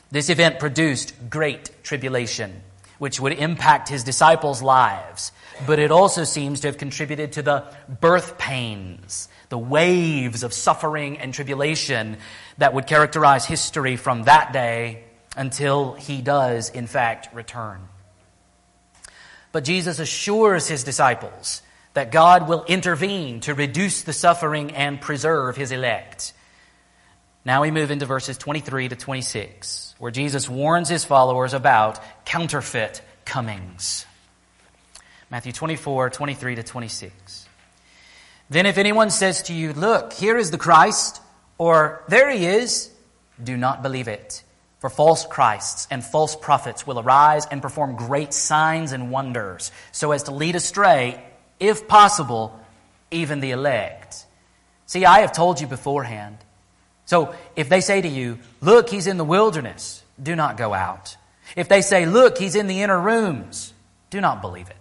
This 0.10 0.30
event 0.30 0.60
produced 0.60 1.14
great 1.30 1.84
tribulation, 1.84 2.62
which 2.98 3.20
would 3.20 3.34
impact 3.34 3.90
his 3.90 4.04
disciples' 4.04 4.62
lives, 4.62 5.32
but 5.66 5.80
it 5.80 5.92
also 5.92 6.24
seems 6.24 6.62
to 6.62 6.68
have 6.68 6.78
contributed 6.78 7.34
to 7.34 7.42
the 7.42 7.66
birth 8.00 8.38
pains, 8.38 9.28
the 9.50 9.58
waves 9.58 10.44
of 10.44 10.54
suffering 10.54 11.18
and 11.18 11.34
tribulation 11.34 12.18
that 12.58 12.74
would 12.74 12.88
characterize 12.88 13.46
history 13.46 13.98
from 13.98 14.24
that 14.24 14.54
day 14.54 15.04
until 15.36 15.94
he 15.94 16.22
does, 16.22 16.70
in 16.70 16.88
fact, 16.88 17.34
return. 17.34 17.82
But 19.52 19.64
Jesus 19.64 20.00
assures 20.00 20.68
his 20.68 20.84
disciples 20.84 21.62
that 21.94 22.12
God 22.12 22.48
will 22.48 22.64
intervene 22.66 23.40
to 23.42 23.54
reduce 23.54 24.04
the 24.04 24.14
suffering 24.14 24.72
and 24.72 25.02
preserve 25.02 25.58
his 25.58 25.72
elect. 25.72 26.34
Now 27.48 27.62
we 27.62 27.72
move 27.72 27.92
into 27.92 28.06
verses 28.06 28.38
23 28.38 28.90
to 28.90 28.98
26, 28.98 29.96
where 30.00 30.12
Jesus 30.12 30.50
warns 30.50 30.90
his 30.90 31.06
followers 31.06 31.54
about 31.54 31.98
counterfeit 32.26 33.02
comings. 33.24 34.06
Matthew 35.32 35.54
24, 35.54 36.10
23 36.10 36.56
to 36.56 36.64
26. 36.64 37.48
Then 38.50 38.66
if 38.66 38.78
anyone 38.78 39.10
says 39.10 39.44
to 39.44 39.54
you, 39.54 39.72
Look, 39.72 40.12
here 40.12 40.36
is 40.36 40.52
the 40.52 40.58
Christ, 40.58 41.22
or 41.58 42.04
there 42.10 42.30
he 42.30 42.46
is, 42.46 42.92
do 43.42 43.56
not 43.56 43.82
believe 43.82 44.10
it. 44.10 44.44
For 44.80 44.90
false 44.90 45.26
Christs 45.26 45.88
and 45.90 46.04
false 46.04 46.36
prophets 46.36 46.86
will 46.86 47.00
arise 47.00 47.46
and 47.46 47.62
perform 47.62 47.96
great 47.96 48.34
signs 48.34 48.92
and 48.92 49.10
wonders, 49.10 49.72
so 49.94 50.12
as 50.12 50.24
to 50.24 50.32
lead 50.32 50.58
astray, 50.58 51.24
if 51.62 51.88
possible, 51.88 52.60
even 53.10 53.40
the 53.40 53.52
elect. 53.52 54.26
See, 54.86 55.06
I 55.06 55.22
have 55.22 55.32
told 55.32 55.62
you 55.62 55.68
beforehand. 55.68 56.40
So 57.08 57.34
if 57.56 57.70
they 57.70 57.82
say 57.82 58.02
to 58.02 58.08
you, 58.08 58.38
Look, 58.62 58.90
he's 58.90 59.08
in 59.08 59.18
the 59.18 59.24
wilderness, 59.24 60.04
do 60.22 60.36
not 60.36 60.58
go 60.58 60.74
out. 60.74 61.18
If 61.56 61.68
they 61.68 61.82
say, 61.82 62.06
Look, 62.06 62.38
he's 62.38 62.56
in 62.56 62.68
the 62.68 62.84
inner 62.84 63.00
rooms, 63.00 63.74
do 64.12 64.22
not 64.22 64.42
believe 64.42 64.70
it. 64.70 64.76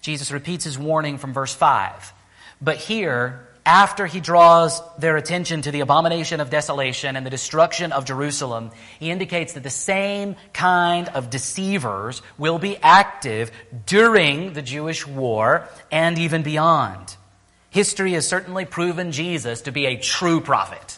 Jesus 0.00 0.30
repeats 0.30 0.64
his 0.64 0.78
warning 0.78 1.18
from 1.18 1.32
verse 1.32 1.52
5. 1.52 2.12
But 2.60 2.76
here, 2.76 3.48
after 3.64 4.06
he 4.06 4.20
draws 4.20 4.80
their 4.98 5.16
attention 5.16 5.62
to 5.62 5.70
the 5.70 5.80
abomination 5.80 6.40
of 6.40 6.50
desolation 6.50 7.16
and 7.16 7.26
the 7.26 7.30
destruction 7.30 7.92
of 7.92 8.04
Jerusalem, 8.04 8.70
he 8.98 9.10
indicates 9.10 9.54
that 9.54 9.62
the 9.62 9.70
same 9.70 10.36
kind 10.52 11.08
of 11.08 11.30
deceivers 11.30 12.22
will 12.38 12.58
be 12.58 12.76
active 12.78 13.50
during 13.86 14.52
the 14.52 14.62
Jewish 14.62 15.06
war 15.06 15.68
and 15.90 16.18
even 16.18 16.42
beyond. 16.42 17.16
History 17.70 18.12
has 18.12 18.26
certainly 18.26 18.64
proven 18.64 19.12
Jesus 19.12 19.62
to 19.62 19.72
be 19.72 19.86
a 19.86 19.98
true 19.98 20.40
prophet. 20.40 20.97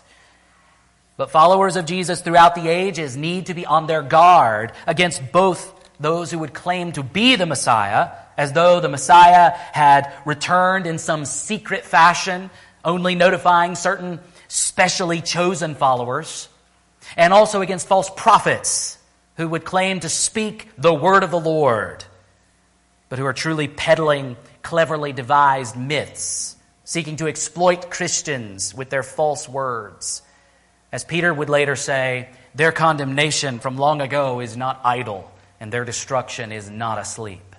But 1.21 1.31
followers 1.31 1.77
of 1.77 1.85
Jesus 1.85 2.23
throughout 2.23 2.55
the 2.55 2.69
ages 2.69 3.15
need 3.15 3.45
to 3.47 3.55
be 3.55 3.67
on 3.67 3.87
their 3.87 4.01
guard 4.01 4.73
against 4.87 5.33
both 5.33 5.71
those 6.01 6.31
who 6.31 6.39
would 6.39 6.55
claim 6.55 6.93
to 6.93 7.03
be 7.03 7.37
the 7.37 7.45
Messiah 7.45 8.13
as 8.39 8.55
though 8.55 8.81
the 8.81 8.89
Messiah 8.89 9.51
had 9.51 10.11
returned 10.25 10.87
in 10.87 10.97
some 10.97 11.27
secret 11.27 11.85
fashion, 11.85 12.49
only 12.87 13.15
notifying 13.17 13.75
certain 13.75 14.19
specially 14.49 15.21
chosen 15.21 15.75
followers, 15.75 16.49
and 17.19 17.35
also 17.35 17.61
against 17.61 17.87
false 17.87 18.09
prophets 18.17 18.97
who 19.37 19.47
would 19.47 19.67
claim 19.67 20.01
to 20.01 20.09
speak 20.09 20.71
the 20.79 20.95
word 20.95 21.23
of 21.23 21.31
the 21.31 21.39
Lord, 21.39 22.03
but 23.11 23.19
who 23.19 23.27
are 23.27 23.35
truly 23.35 23.69
peddling 23.69 24.39
cleverly 24.63 25.13
devised 25.13 25.77
myths, 25.77 26.57
seeking 26.85 27.17
to 27.17 27.27
exploit 27.27 27.91
Christians 27.91 28.75
with 28.75 28.89
their 28.89 29.03
false 29.03 29.47
words. 29.47 30.23
As 30.92 31.05
Peter 31.05 31.33
would 31.33 31.48
later 31.48 31.76
say, 31.76 32.29
their 32.55 32.72
condemnation 32.72 33.61
from 33.61 33.76
long 33.76 34.00
ago 34.00 34.40
is 34.40 34.57
not 34.57 34.81
idle, 34.85 35.31
and 35.61 35.72
their 35.72 35.85
destruction 35.85 36.50
is 36.53 36.68
not 36.68 36.98
asleep. 36.98 37.55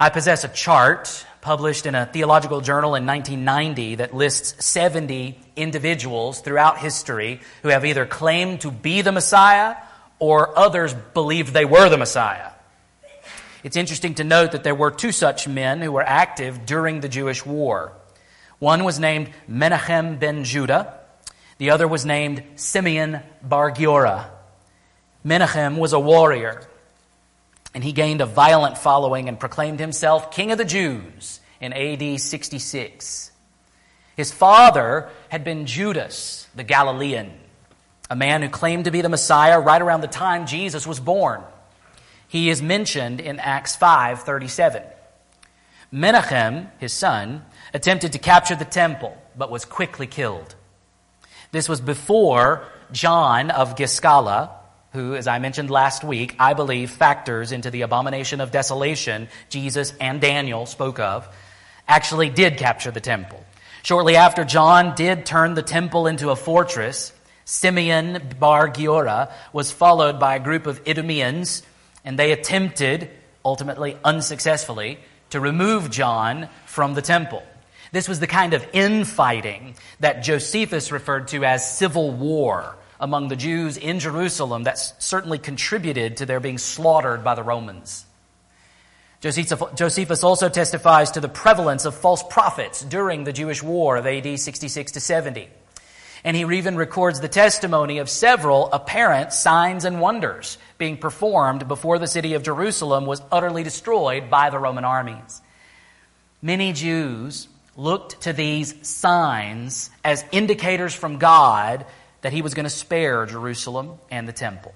I 0.00 0.08
possess 0.08 0.44
a 0.44 0.48
chart 0.48 1.24
published 1.42 1.86
in 1.86 1.94
a 1.94 2.06
theological 2.06 2.60
journal 2.60 2.94
in 2.94 3.04
1990 3.04 3.96
that 3.96 4.14
lists 4.14 4.64
70 4.64 5.38
individuals 5.56 6.40
throughout 6.40 6.78
history 6.78 7.40
who 7.62 7.68
have 7.68 7.84
either 7.84 8.06
claimed 8.06 8.62
to 8.62 8.70
be 8.70 9.02
the 9.02 9.12
Messiah 9.12 9.76
or 10.18 10.56
others 10.58 10.94
believed 11.14 11.52
they 11.52 11.64
were 11.64 11.88
the 11.88 11.98
Messiah. 11.98 12.50
It's 13.64 13.76
interesting 13.76 14.14
to 14.14 14.24
note 14.24 14.52
that 14.52 14.64
there 14.64 14.74
were 14.74 14.90
two 14.90 15.12
such 15.12 15.46
men 15.46 15.80
who 15.80 15.92
were 15.92 16.02
active 16.02 16.64
during 16.64 17.00
the 17.00 17.08
Jewish 17.08 17.44
war. 17.44 17.92
One 18.58 18.84
was 18.84 18.98
named 18.98 19.30
Menachem 19.48 20.18
ben 20.18 20.44
Judah, 20.44 20.98
the 21.62 21.70
other 21.70 21.86
was 21.86 22.04
named 22.04 22.42
Simeon 22.56 23.20
bar 23.40 23.70
Giora. 23.70 24.24
Menachem 25.24 25.78
was 25.78 25.92
a 25.92 26.00
warrior, 26.00 26.60
and 27.72 27.84
he 27.84 27.92
gained 27.92 28.20
a 28.20 28.26
violent 28.26 28.76
following 28.76 29.28
and 29.28 29.38
proclaimed 29.38 29.78
himself 29.78 30.32
King 30.32 30.50
of 30.50 30.58
the 30.58 30.64
Jews 30.64 31.38
in 31.60 31.72
AD 31.72 32.20
66. 32.20 33.30
His 34.16 34.32
father 34.32 35.08
had 35.28 35.44
been 35.44 35.66
Judas 35.66 36.48
the 36.52 36.64
Galilean, 36.64 37.30
a 38.10 38.16
man 38.16 38.42
who 38.42 38.48
claimed 38.48 38.86
to 38.86 38.90
be 38.90 39.00
the 39.00 39.08
Messiah 39.08 39.60
right 39.60 39.80
around 39.80 40.00
the 40.00 40.08
time 40.08 40.46
Jesus 40.46 40.84
was 40.84 40.98
born. 40.98 41.44
He 42.26 42.50
is 42.50 42.60
mentioned 42.60 43.20
in 43.20 43.38
Acts 43.38 43.76
5:37. 43.76 44.82
Menachem, 45.94 46.70
his 46.80 46.92
son, 46.92 47.44
attempted 47.72 48.10
to 48.14 48.18
capture 48.18 48.56
the 48.56 48.64
temple 48.64 49.16
but 49.36 49.48
was 49.48 49.64
quickly 49.64 50.08
killed. 50.08 50.56
This 51.52 51.68
was 51.68 51.82
before 51.82 52.64
John 52.92 53.50
of 53.50 53.76
Giscala, 53.76 54.50
who, 54.94 55.14
as 55.14 55.26
I 55.26 55.38
mentioned 55.38 55.70
last 55.70 56.02
week, 56.02 56.34
I 56.38 56.54
believe 56.54 56.90
factors 56.90 57.52
into 57.52 57.70
the 57.70 57.82
abomination 57.82 58.40
of 58.40 58.50
desolation 58.50 59.28
Jesus 59.50 59.92
and 60.00 60.18
Daniel 60.18 60.64
spoke 60.64 60.98
of, 60.98 61.28
actually 61.86 62.30
did 62.30 62.56
capture 62.56 62.90
the 62.90 63.00
temple. 63.00 63.44
Shortly 63.82 64.16
after 64.16 64.44
John 64.44 64.94
did 64.94 65.26
turn 65.26 65.52
the 65.52 65.62
temple 65.62 66.06
into 66.06 66.30
a 66.30 66.36
fortress, 66.36 67.12
Simeon 67.44 68.34
bar 68.40 68.70
Giora 68.70 69.30
was 69.52 69.70
followed 69.70 70.18
by 70.18 70.36
a 70.36 70.40
group 70.40 70.66
of 70.66 70.82
Idumeans, 70.84 71.62
and 72.02 72.18
they 72.18 72.32
attempted, 72.32 73.10
ultimately 73.44 73.98
unsuccessfully, 74.02 75.00
to 75.28 75.38
remove 75.38 75.90
John 75.90 76.48
from 76.64 76.94
the 76.94 77.02
temple. 77.02 77.42
This 77.92 78.08
was 78.08 78.20
the 78.20 78.26
kind 78.26 78.54
of 78.54 78.66
infighting 78.72 79.74
that 80.00 80.22
Josephus 80.22 80.90
referred 80.90 81.28
to 81.28 81.44
as 81.44 81.76
civil 81.76 82.10
war 82.10 82.76
among 82.98 83.28
the 83.28 83.36
Jews 83.36 83.76
in 83.76 83.98
Jerusalem 83.98 84.64
that 84.64 84.78
certainly 84.78 85.38
contributed 85.38 86.16
to 86.16 86.26
their 86.26 86.40
being 86.40 86.58
slaughtered 86.58 87.22
by 87.22 87.34
the 87.34 87.42
Romans. 87.42 88.06
Josephus 89.20 90.24
also 90.24 90.48
testifies 90.48 91.12
to 91.12 91.20
the 91.20 91.28
prevalence 91.28 91.84
of 91.84 91.94
false 91.94 92.24
prophets 92.28 92.82
during 92.82 93.22
the 93.24 93.32
Jewish 93.32 93.62
war 93.62 93.96
of 93.96 94.06
AD 94.06 94.40
66 94.40 94.92
to 94.92 95.00
70. 95.00 95.48
And 96.24 96.36
he 96.36 96.42
even 96.56 96.76
records 96.76 97.20
the 97.20 97.28
testimony 97.28 97.98
of 97.98 98.08
several 98.08 98.72
apparent 98.72 99.32
signs 99.32 99.84
and 99.84 100.00
wonders 100.00 100.56
being 100.78 100.96
performed 100.96 101.68
before 101.68 101.98
the 101.98 102.06
city 102.06 102.34
of 102.34 102.42
Jerusalem 102.42 103.06
was 103.06 103.22
utterly 103.30 103.62
destroyed 103.64 104.30
by 104.30 104.50
the 104.50 104.58
Roman 104.58 104.84
armies. 104.84 105.42
Many 106.40 106.72
Jews 106.72 107.48
looked 107.76 108.22
to 108.22 108.32
these 108.32 108.86
signs 108.86 109.90
as 110.04 110.24
indicators 110.32 110.94
from 110.94 111.18
God 111.18 111.86
that 112.20 112.32
he 112.32 112.42
was 112.42 112.54
going 112.54 112.64
to 112.64 112.70
spare 112.70 113.26
Jerusalem 113.26 113.98
and 114.10 114.28
the 114.28 114.32
temple. 114.32 114.74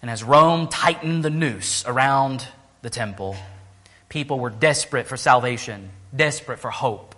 And 0.00 0.10
as 0.10 0.22
Rome 0.22 0.68
tightened 0.68 1.24
the 1.24 1.30
noose 1.30 1.84
around 1.86 2.46
the 2.82 2.90
temple, 2.90 3.36
people 4.08 4.38
were 4.38 4.50
desperate 4.50 5.06
for 5.06 5.16
salvation, 5.16 5.90
desperate 6.14 6.60
for 6.60 6.70
hope. 6.70 7.14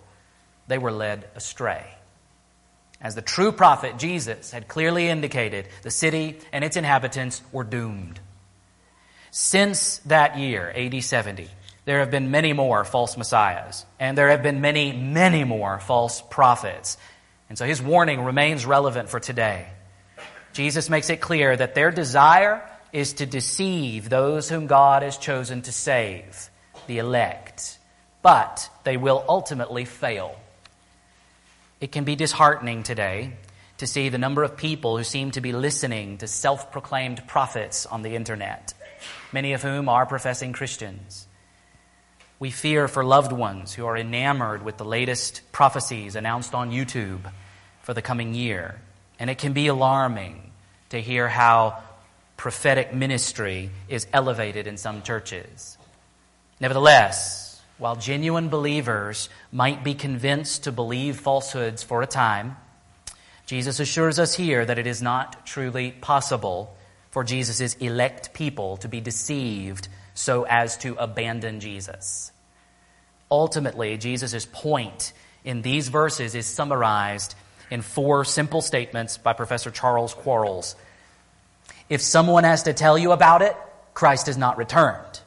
They 0.67 0.79
were 0.79 0.93
led 0.93 1.29
astray. 1.35 1.85
As 3.01 3.15
the 3.15 3.23
true 3.23 3.53
prophet 3.53 3.99
Jesus 3.99 4.51
had 4.51 4.69
clearly 4.69 5.09
indicated, 5.09 5.67
the 5.83 5.91
city 5.91 6.39
and 6.53 6.65
its 6.65 6.77
inhabitants 6.77 7.43
were 7.53 7.65
doomed. 7.65 8.21
Since 9.31 9.99
that 10.07 10.39
year, 10.39 10.73
AD 10.75 11.03
70, 11.03 11.49
there 11.91 11.99
have 11.99 12.13
been 12.13 12.31
many 12.31 12.53
more 12.53 12.85
false 12.85 13.17
messiahs, 13.17 13.85
and 13.99 14.17
there 14.17 14.29
have 14.29 14.45
been 14.45 14.61
many, 14.61 14.93
many 14.93 15.43
more 15.43 15.81
false 15.81 16.23
prophets. 16.31 16.97
And 17.49 17.59
so 17.59 17.67
his 17.67 17.83
warning 17.83 18.23
remains 18.23 18.65
relevant 18.65 19.09
for 19.09 19.19
today. 19.19 19.67
Jesus 20.53 20.89
makes 20.89 21.11
it 21.11 21.21
clear 21.21 21.57
that 21.57 21.75
their 21.75 21.91
desire 21.91 22.63
is 22.93 23.15
to 23.15 23.27
deceive 23.27 24.09
those 24.09 24.49
whom 24.49 24.69
God 24.69 25.03
has 25.03 25.19
chosen 25.19 25.63
to 25.63 25.73
save, 25.73 26.49
the 26.87 26.99
elect. 26.99 27.77
But 28.23 28.71
they 28.85 28.97
will 28.97 29.25
ultimately 29.29 29.85
fail. 29.85 30.37
It 31.81 31.91
can 31.91 32.05
be 32.05 32.15
disheartening 32.15 32.85
today 32.85 33.33
to 33.79 33.89
see 33.89 34.11
the 34.11 34.17
number 34.17 34.45
of 34.45 34.57
people 34.57 34.97
who 34.97 35.03
seem 35.03 35.33
to 35.33 35.41
be 35.41 35.53
listening 35.53 36.19
to 36.19 36.29
self 36.29 36.71
proclaimed 36.71 37.27
prophets 37.27 37.85
on 37.85 38.03
the 38.03 38.15
internet, 38.15 38.75
many 39.33 39.55
of 39.55 39.63
whom 39.63 39.89
are 39.89 40.07
professing 40.07 40.53
Christians. 40.53 41.27
We 42.41 42.51
fear 42.51 42.89
for 42.89 43.05
loved 43.05 43.33
ones 43.33 43.75
who 43.75 43.85
are 43.85 43.99
enamored 43.99 44.65
with 44.65 44.79
the 44.79 44.85
latest 44.85 45.43
prophecies 45.53 46.17
announced 46.17 46.55
on 46.55 46.71
YouTube 46.73 47.31
for 47.83 47.93
the 47.93 48.01
coming 48.01 48.33
year. 48.33 48.81
And 49.19 49.29
it 49.29 49.37
can 49.37 49.53
be 49.53 49.67
alarming 49.67 50.51
to 50.89 51.03
hear 51.03 51.29
how 51.29 51.83
prophetic 52.39 52.95
ministry 52.95 53.69
is 53.91 54.07
elevated 54.11 54.67
in 54.67 54.79
some 54.79 55.03
churches. 55.03 55.77
Nevertheless, 56.61 57.61
while 57.77 57.97
genuine 57.97 58.49
believers 58.49 59.29
might 59.53 59.85
be 59.85 59.93
convinced 59.93 60.65
to 60.65 60.73
believe 60.73 61.21
falsehoods 61.21 61.83
for 61.83 62.01
a 62.01 62.07
time, 62.07 62.57
Jesus 63.45 63.81
assures 63.81 64.19
us 64.19 64.35
here 64.35 64.65
that 64.65 64.79
it 64.79 64.87
is 64.87 65.03
not 65.03 65.45
truly 65.45 65.91
possible 65.91 66.75
for 67.11 67.23
Jesus' 67.23 67.75
elect 67.75 68.33
people 68.33 68.79
to 68.79 68.89
be 68.89 69.03
deceived 69.03 69.89
so 70.21 70.45
as 70.45 70.77
to 70.79 70.95
abandon 70.97 71.61
Jesus. 71.61 72.31
Ultimately, 73.31 73.97
Jesus' 73.97 74.47
point 74.47 75.13
in 75.45 75.63
these 75.63 75.89
verses 75.89 76.35
is 76.35 76.47
summarized 76.47 77.35
in 77.71 77.83
four 77.83 78.25
simple 78.25 78.61
statements 78.61 79.17
by 79.17 79.33
Professor 79.33 79.71
Charles 79.71 80.13
Quarles. 80.13 80.77
If 81.89 82.01
someone 82.03 82.45
has 82.45 82.65
to 82.65 82.73
tell 82.73 82.99
you 82.99 83.13
about 83.13 83.43
it, 83.43 83.57
Christ 83.95 84.27
has 84.27 84.37
not 84.37 84.59
returned. 84.59 85.21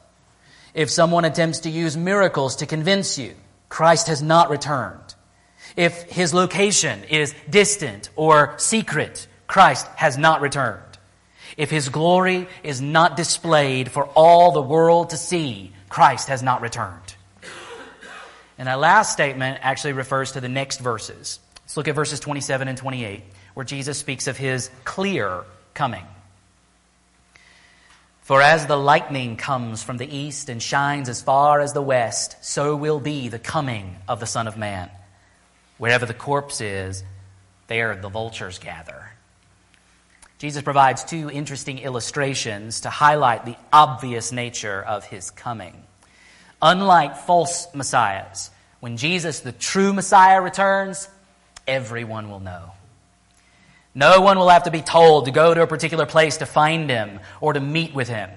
If 0.74 0.90
someone 0.90 1.24
attempts 1.24 1.60
to 1.60 1.70
use 1.70 1.96
miracles 1.96 2.56
to 2.56 2.66
convince 2.66 3.18
you, 3.18 3.34
Christ 3.68 4.08
has 4.08 4.22
not 4.22 4.50
returned. 4.50 5.14
If 5.76 6.02
his 6.04 6.32
location 6.32 7.04
is 7.04 7.34
distant 7.50 8.10
or 8.14 8.54
secret, 8.58 9.26
Christ 9.46 9.86
has 9.96 10.16
not 10.16 10.40
returned. 10.40 10.83
If 11.56 11.70
his 11.70 11.88
glory 11.88 12.48
is 12.62 12.80
not 12.80 13.16
displayed 13.16 13.90
for 13.90 14.06
all 14.06 14.52
the 14.52 14.62
world 14.62 15.10
to 15.10 15.16
see, 15.16 15.72
Christ 15.88 16.28
has 16.28 16.42
not 16.42 16.60
returned. 16.60 17.14
And 18.58 18.68
that 18.68 18.78
last 18.78 19.12
statement 19.12 19.58
actually 19.62 19.92
refers 19.94 20.32
to 20.32 20.40
the 20.40 20.48
next 20.48 20.80
verses. 20.80 21.38
Let's 21.64 21.76
look 21.76 21.88
at 21.88 21.94
verses 21.94 22.20
27 22.20 22.68
and 22.68 22.78
28, 22.78 23.22
where 23.54 23.64
Jesus 23.64 23.98
speaks 23.98 24.26
of 24.26 24.36
his 24.36 24.70
clear 24.84 25.44
coming. 25.74 26.04
For 28.22 28.40
as 28.40 28.66
the 28.66 28.76
lightning 28.76 29.36
comes 29.36 29.82
from 29.82 29.98
the 29.98 30.16
east 30.16 30.48
and 30.48 30.62
shines 30.62 31.08
as 31.08 31.20
far 31.20 31.60
as 31.60 31.72
the 31.72 31.82
west, 31.82 32.36
so 32.42 32.74
will 32.74 33.00
be 33.00 33.28
the 33.28 33.38
coming 33.38 33.96
of 34.08 34.18
the 34.18 34.26
Son 34.26 34.48
of 34.48 34.56
Man. 34.56 34.90
Wherever 35.76 36.06
the 36.06 36.14
corpse 36.14 36.60
is, 36.60 37.04
there 37.66 37.96
the 37.96 38.08
vultures 38.08 38.58
gather. 38.58 39.13
Jesus 40.44 40.62
provides 40.62 41.04
two 41.04 41.30
interesting 41.30 41.78
illustrations 41.78 42.80
to 42.80 42.90
highlight 42.90 43.46
the 43.46 43.56
obvious 43.72 44.30
nature 44.30 44.82
of 44.82 45.02
his 45.02 45.30
coming. 45.30 45.72
Unlike 46.60 47.16
false 47.16 47.66
messiahs, 47.74 48.50
when 48.78 48.98
Jesus, 48.98 49.40
the 49.40 49.52
true 49.52 49.94
Messiah, 49.94 50.42
returns, 50.42 51.08
everyone 51.66 52.28
will 52.28 52.40
know. 52.40 52.72
No 53.94 54.20
one 54.20 54.38
will 54.38 54.50
have 54.50 54.64
to 54.64 54.70
be 54.70 54.82
told 54.82 55.24
to 55.24 55.30
go 55.30 55.54
to 55.54 55.62
a 55.62 55.66
particular 55.66 56.04
place 56.04 56.36
to 56.36 56.44
find 56.44 56.90
him 56.90 57.20
or 57.40 57.54
to 57.54 57.60
meet 57.60 57.94
with 57.94 58.10
him. 58.10 58.28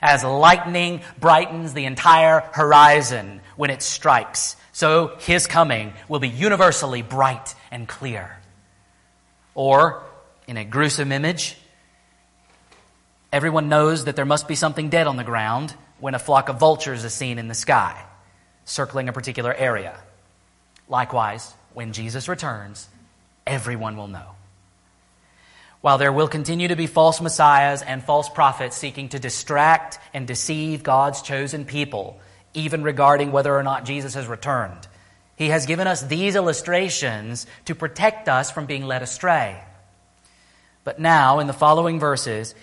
As 0.00 0.24
lightning 0.24 1.02
brightens 1.20 1.74
the 1.74 1.84
entire 1.84 2.40
horizon 2.40 3.40
when 3.54 3.70
it 3.70 3.82
strikes, 3.82 4.56
so 4.72 5.14
his 5.20 5.46
coming 5.46 5.92
will 6.08 6.18
be 6.18 6.28
universally 6.28 7.02
bright 7.02 7.54
and 7.70 7.86
clear. 7.86 8.36
Or, 9.54 10.02
in 10.52 10.58
a 10.58 10.64
gruesome 10.66 11.12
image, 11.12 11.56
everyone 13.32 13.70
knows 13.70 14.04
that 14.04 14.16
there 14.16 14.26
must 14.26 14.46
be 14.46 14.54
something 14.54 14.90
dead 14.90 15.06
on 15.06 15.16
the 15.16 15.24
ground 15.24 15.74
when 15.98 16.14
a 16.14 16.18
flock 16.18 16.50
of 16.50 16.58
vultures 16.58 17.04
is 17.04 17.14
seen 17.14 17.38
in 17.38 17.48
the 17.48 17.54
sky, 17.54 17.98
circling 18.66 19.08
a 19.08 19.14
particular 19.14 19.54
area. 19.54 19.98
Likewise, 20.90 21.54
when 21.72 21.94
Jesus 21.94 22.28
returns, 22.28 22.86
everyone 23.46 23.96
will 23.96 24.08
know. 24.08 24.26
While 25.80 25.96
there 25.96 26.12
will 26.12 26.28
continue 26.28 26.68
to 26.68 26.76
be 26.76 26.86
false 26.86 27.22
messiahs 27.22 27.80
and 27.80 28.04
false 28.04 28.28
prophets 28.28 28.76
seeking 28.76 29.08
to 29.08 29.18
distract 29.18 29.98
and 30.12 30.26
deceive 30.26 30.82
God's 30.82 31.22
chosen 31.22 31.64
people, 31.64 32.20
even 32.52 32.82
regarding 32.82 33.32
whether 33.32 33.56
or 33.56 33.62
not 33.62 33.86
Jesus 33.86 34.12
has 34.12 34.26
returned, 34.26 34.86
He 35.34 35.48
has 35.48 35.64
given 35.64 35.86
us 35.86 36.02
these 36.02 36.36
illustrations 36.36 37.46
to 37.64 37.74
protect 37.74 38.28
us 38.28 38.50
from 38.50 38.66
being 38.66 38.84
led 38.84 39.00
astray. 39.00 39.58
But 40.84 40.98
now, 40.98 41.38
in 41.38 41.46
the 41.46 41.52
following 41.52 42.00
verses, 42.00 42.54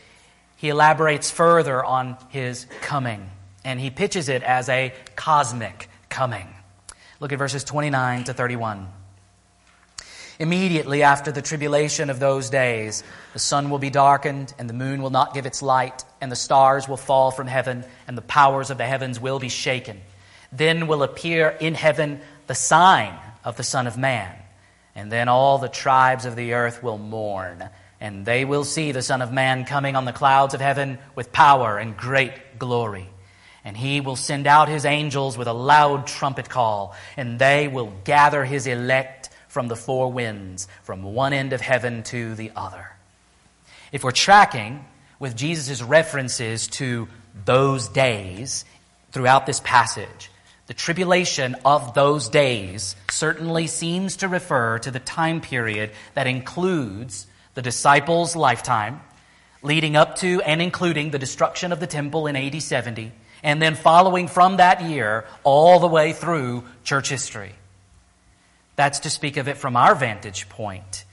he 0.57 0.69
elaborates 0.69 1.31
further 1.31 1.83
on 1.83 2.17
his 2.29 2.65
coming, 2.81 3.29
and 3.63 3.79
he 3.79 3.89
pitches 3.89 4.27
it 4.27 4.43
as 4.43 4.67
a 4.67 4.93
cosmic 5.15 5.89
coming. 6.09 6.47
Look 7.19 7.31
at 7.31 7.39
verses 7.39 7.63
29 7.63 8.25
to 8.25 8.33
31. 8.33 8.87
Immediately 10.39 11.03
after 11.03 11.33
the 11.33 11.41
tribulation 11.41 12.09
of 12.09 12.19
those 12.19 12.49
days, 12.49 13.03
the 13.33 13.39
sun 13.39 13.69
will 13.69 13.79
be 13.79 13.89
darkened, 13.89 14.53
and 14.57 14.69
the 14.69 14.73
moon 14.73 15.01
will 15.01 15.09
not 15.09 15.33
give 15.33 15.45
its 15.45 15.61
light, 15.61 16.05
and 16.21 16.31
the 16.31 16.35
stars 16.37 16.87
will 16.87 16.97
fall 16.97 17.29
from 17.29 17.47
heaven, 17.47 17.83
and 18.07 18.17
the 18.17 18.21
powers 18.21 18.69
of 18.69 18.77
the 18.77 18.85
heavens 18.85 19.19
will 19.19 19.39
be 19.39 19.49
shaken. 19.49 19.99
Then 20.51 20.87
will 20.87 21.03
appear 21.03 21.49
in 21.49 21.75
heaven 21.75 22.21
the 22.47 22.55
sign 22.55 23.13
of 23.43 23.57
the 23.57 23.63
Son 23.63 23.85
of 23.85 23.97
Man, 23.97 24.33
and 24.95 25.11
then 25.11 25.27
all 25.27 25.57
the 25.57 25.67
tribes 25.67 26.25
of 26.25 26.37
the 26.37 26.53
earth 26.53 26.81
will 26.81 26.97
mourn, 26.97 27.69
and 28.01 28.25
they 28.25 28.45
will 28.45 28.63
see 28.63 28.91
the 28.91 29.01
Son 29.01 29.21
of 29.21 29.31
Man 29.31 29.65
coming 29.65 29.95
on 29.95 30.05
the 30.05 30.13
clouds 30.13 30.53
of 30.53 30.61
heaven 30.61 30.99
with 31.15 31.31
power 31.31 31.77
and 31.77 31.97
great 31.97 32.57
glory. 32.57 33.09
And 33.65 33.75
he 33.75 33.99
will 33.99 34.15
send 34.15 34.47
out 34.47 34.69
his 34.69 34.85
angels 34.85 35.37
with 35.37 35.47
a 35.47 35.53
loud 35.53 36.07
trumpet 36.07 36.49
call, 36.49 36.95
and 37.17 37.37
they 37.37 37.67
will 37.67 37.93
gather 38.05 38.45
his 38.45 38.67
elect 38.67 39.29
from 39.49 39.67
the 39.67 39.75
four 39.75 40.11
winds, 40.11 40.67
from 40.83 41.03
one 41.03 41.33
end 41.33 41.53
of 41.53 41.59
heaven 41.59 42.03
to 42.03 42.35
the 42.35 42.51
other. 42.55 42.89
If 43.91 44.03
we're 44.03 44.11
tracking 44.11 44.85
with 45.19 45.35
Jesus' 45.35 45.81
references 45.81 46.67
to 46.67 47.09
those 47.45 47.89
days 47.89 48.63
throughout 49.11 49.45
this 49.45 49.59
passage, 49.59 50.31
the 50.67 50.73
tribulation 50.73 51.55
of 51.65 51.95
those 51.95 52.29
days 52.29 52.95
certainly 53.09 53.67
seems 53.67 54.17
to 54.17 54.27
refer 54.27 54.77
to 54.79 54.91
the 54.91 54.99
time 54.99 55.41
period 55.41 55.91
that 56.13 56.27
includes 56.27 57.25
the 57.59 57.63
disciples' 57.63 58.37
lifetime, 58.37 59.01
leading 59.61 59.97
up 59.97 60.15
to 60.15 60.41
and 60.43 60.61
including 60.61 61.11
the 61.11 61.19
destruction 61.19 61.73
of 61.73 61.81
the 61.81 61.87
temple 61.87 62.25
in 62.25 62.37
AD 62.37 62.63
70, 62.63 63.11
and 63.43 63.61
then 63.61 63.75
following 63.75 64.29
from 64.29 64.55
that 64.55 64.81
year 64.81 65.25
all 65.43 65.81
the 65.81 65.87
way 65.87 66.13
through 66.13 66.63
church 66.85 67.09
history. 67.09 67.51
That's 68.77 68.99
to 69.01 69.09
speak 69.09 69.35
of 69.35 69.49
it 69.49 69.57
from 69.57 69.75
our 69.75 69.93
vantage 69.93 70.47
point, 70.47 71.03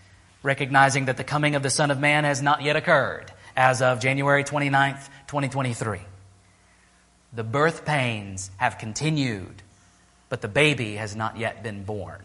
recognizing 0.44 1.06
that 1.06 1.16
the 1.16 1.24
coming 1.24 1.56
of 1.56 1.64
the 1.64 1.68
Son 1.68 1.90
of 1.90 1.98
Man 1.98 2.22
has 2.22 2.40
not 2.40 2.62
yet 2.62 2.76
occurred 2.76 3.32
as 3.56 3.82
of 3.82 3.98
January 3.98 4.44
29th, 4.44 5.08
2023. 5.26 5.98
The 7.32 7.42
birth 7.42 7.84
pains 7.84 8.52
have 8.58 8.78
continued, 8.78 9.62
but 10.28 10.42
the 10.42 10.48
baby 10.48 10.94
has 10.94 11.16
not 11.16 11.38
yet 11.38 11.64
been 11.64 11.82
born. 11.82 12.22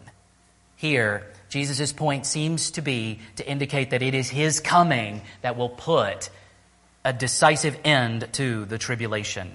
Here, 0.76 1.26
Jesus' 1.52 1.92
point 1.92 2.24
seems 2.24 2.70
to 2.70 2.80
be 2.80 3.18
to 3.36 3.46
indicate 3.46 3.90
that 3.90 4.00
it 4.00 4.14
is 4.14 4.30
his 4.30 4.58
coming 4.58 5.20
that 5.42 5.54
will 5.54 5.68
put 5.68 6.30
a 7.04 7.12
decisive 7.12 7.78
end 7.84 8.26
to 8.32 8.64
the 8.64 8.78
tribulation. 8.78 9.52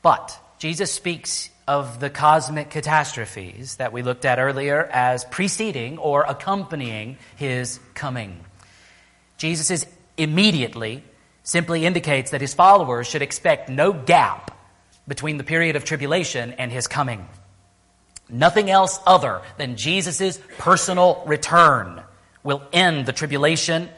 But 0.00 0.38
Jesus 0.60 0.92
speaks 0.92 1.50
of 1.66 1.98
the 1.98 2.08
cosmic 2.08 2.70
catastrophes 2.70 3.78
that 3.78 3.92
we 3.92 4.02
looked 4.02 4.24
at 4.24 4.38
earlier 4.38 4.84
as 4.92 5.24
preceding 5.24 5.98
or 5.98 6.22
accompanying 6.22 7.18
his 7.34 7.80
coming. 7.94 8.38
Jesus 9.38 9.72
is 9.72 9.86
immediately 10.16 11.02
simply 11.42 11.84
indicates 11.84 12.30
that 12.30 12.40
his 12.40 12.54
followers 12.54 13.08
should 13.08 13.22
expect 13.22 13.70
no 13.70 13.92
gap 13.92 14.56
between 15.08 15.36
the 15.36 15.42
period 15.42 15.74
of 15.74 15.84
tribulation 15.84 16.52
and 16.52 16.70
his 16.70 16.86
coming. 16.86 17.26
Nothing 18.30 18.70
else 18.70 19.00
other 19.06 19.40
than 19.56 19.76
Jesus' 19.76 20.38
personal 20.58 21.22
return 21.26 22.02
will 22.42 22.62
end 22.72 23.06
the 23.06 23.12
tribulation, 23.12 23.88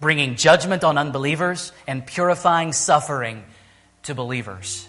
bringing 0.00 0.36
judgment 0.36 0.84
on 0.84 0.98
unbelievers 0.98 1.72
and 1.86 2.06
purifying 2.06 2.72
suffering 2.72 3.44
to 4.04 4.14
believers. 4.14 4.86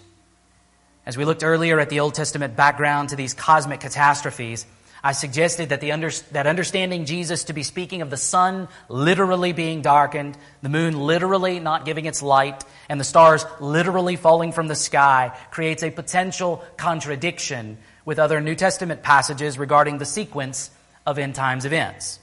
As 1.06 1.18
we 1.18 1.26
looked 1.26 1.44
earlier 1.44 1.80
at 1.80 1.90
the 1.90 2.02
Old 2.02 2.14
Testament 2.14 2.56
background 2.56 3.10
to 3.10 3.16
these 3.16 3.34
cosmic 3.34 3.80
catastrophes, 3.80 4.66
I 5.02 5.14
suggested 5.14 5.70
that, 5.70 5.80
the 5.80 5.94
under, 5.94 6.12
that 6.34 6.46
understanding 6.46 7.06
Jesus 7.06 7.46
to 7.46 7.54
be 7.54 7.64
speaking 7.64 8.02
of 8.02 8.10
the 8.10 8.18
sun 8.18 8.68
literally 8.90 9.54
being 9.54 9.82
darkened, 9.82 10.38
the 10.62 10.70
moon 10.70 11.00
literally 11.00 11.60
not 11.60 11.86
giving 11.86 12.06
its 12.06 12.22
light, 12.22 12.66
and 12.90 13.00
the 13.00 13.06
stars 13.06 13.46
literally 13.62 14.18
falling 14.18 14.52
from 14.52 14.68
the 14.68 14.76
sky 14.76 15.32
creates 15.52 15.84
a 15.84 15.90
potential 15.90 16.64
contradiction 16.76 17.78
with 18.10 18.17
other 18.17 18.41
New 18.41 18.56
Testament 18.56 19.04
passages 19.04 19.60
regarding 19.60 20.00
the 20.00 20.06
sequence 20.06 20.72
of 21.06 21.19
end 21.19 21.36
times 21.36 21.63
events. 21.63 22.19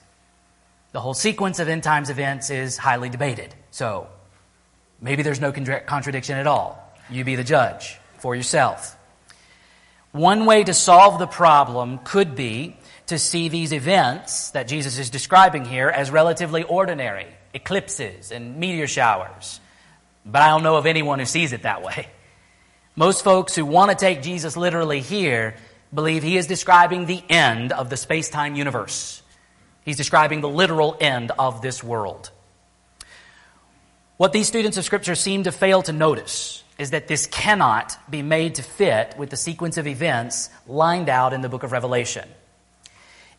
The 0.91 1.01
whole 1.01 1.15
sequence 1.15 1.61
of 1.61 1.69
end 1.69 1.85
times 1.85 2.11
events 2.11 2.51
is 2.51 2.77
highly 2.77 3.09
debated. 3.09 3.55
So 3.71 4.09
maybe 5.01 5.23
there's 5.23 5.41
no 5.41 5.53
contradiction 5.53 6.39
at 6.39 6.49
all. 6.49 6.93
You 7.09 7.23
be 7.23 7.37
the 7.37 7.45
judge 7.45 8.01
for 8.19 8.35
yourself. 8.35 8.97
One 10.11 10.45
way 10.45 10.65
to 10.65 10.75
solve 10.75 11.21
the 11.21 11.29
problem 11.29 12.01
could 12.03 12.35
be 12.35 12.77
to 13.07 13.17
see 13.17 13.49
these 13.49 13.73
events 13.73 14.51
that 14.51 14.67
Jesus 14.67 14.99
is 14.99 15.09
describing 15.09 15.65
here 15.65 15.89
as 15.89 16.11
relatively 16.11 16.65
ordinary 16.65 17.29
eclipses 17.55 18.33
and 18.33 18.57
meteor 18.57 18.89
showers. 18.89 19.61
But 20.25 20.43
I 20.43 20.49
don't 20.49 20.65
know 20.65 20.79
of 20.79 20.87
anyone 20.87 21.21
who 21.21 21.27
sees 21.27 21.53
it 21.53 21.63
that 21.63 21.85
way. 21.85 22.09
Most 22.97 23.23
folks 23.23 23.55
who 23.55 23.65
want 23.65 23.93
to 23.93 23.97
take 23.97 24.23
Jesus 24.23 24.57
literally 24.57 25.01
here 25.01 25.55
believe 25.93 26.23
he 26.23 26.37
is 26.37 26.47
describing 26.47 27.07
the 27.07 27.23
end 27.29 27.73
of 27.73 27.91
the 27.91 27.97
space 27.97 28.29
time 28.29 28.55
universe. 28.55 29.23
He's 29.85 29.97
describing 29.97 30.41
the 30.41 30.49
literal 30.49 30.97
end 31.01 31.33
of 31.39 31.63
this 31.63 31.83
world. 31.83 32.31
What 34.17 34.33
these 34.33 34.49
students 34.49 34.77
of 34.77 34.85
Scripture 34.85 35.15
seem 35.15 35.45
to 35.45 35.53
fail 35.53 35.83
to 35.83 35.93
notice 35.93 36.65
is 36.79 36.91
that 36.91 37.09
this 37.09 37.27
cannot 37.27 37.97
be 38.11 38.23
made 38.23 38.57
to 38.57 38.63
fit 38.63 39.15
with 39.17 39.31
the 39.31 39.37
sequence 39.37 39.79
of 39.79 39.87
events 39.87 40.51
lined 40.67 41.09
out 41.09 41.33
in 41.33 41.41
the 41.41 41.49
book 41.49 41.63
of 41.63 41.73
Revelation. 41.73 42.29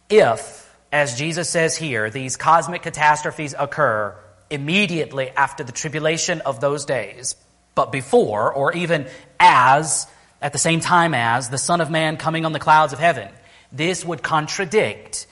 If, 0.09 0.73
as 0.91 1.17
Jesus 1.17 1.49
says 1.49 1.75
here, 1.75 2.09
these 2.09 2.37
cosmic 2.37 2.81
catastrophes 2.81 3.53
occur 3.57 4.15
immediately 4.49 5.29
after 5.31 5.63
the 5.63 5.71
tribulation 5.71 6.41
of 6.41 6.61
those 6.61 6.85
days, 6.85 7.35
but 7.75 7.91
before, 7.91 8.53
or 8.53 8.73
even 8.73 9.07
as, 9.39 10.07
at 10.41 10.53
the 10.53 10.59
same 10.59 10.79
time 10.79 11.13
as, 11.13 11.49
the 11.49 11.57
Son 11.57 11.81
of 11.81 11.89
Man 11.89 12.17
coming 12.17 12.45
on 12.45 12.51
the 12.51 12.59
clouds 12.59 12.93
of 12.93 12.99
heaven, 12.99 13.29
this 13.71 14.05
would 14.05 14.23
contradict 14.23 15.27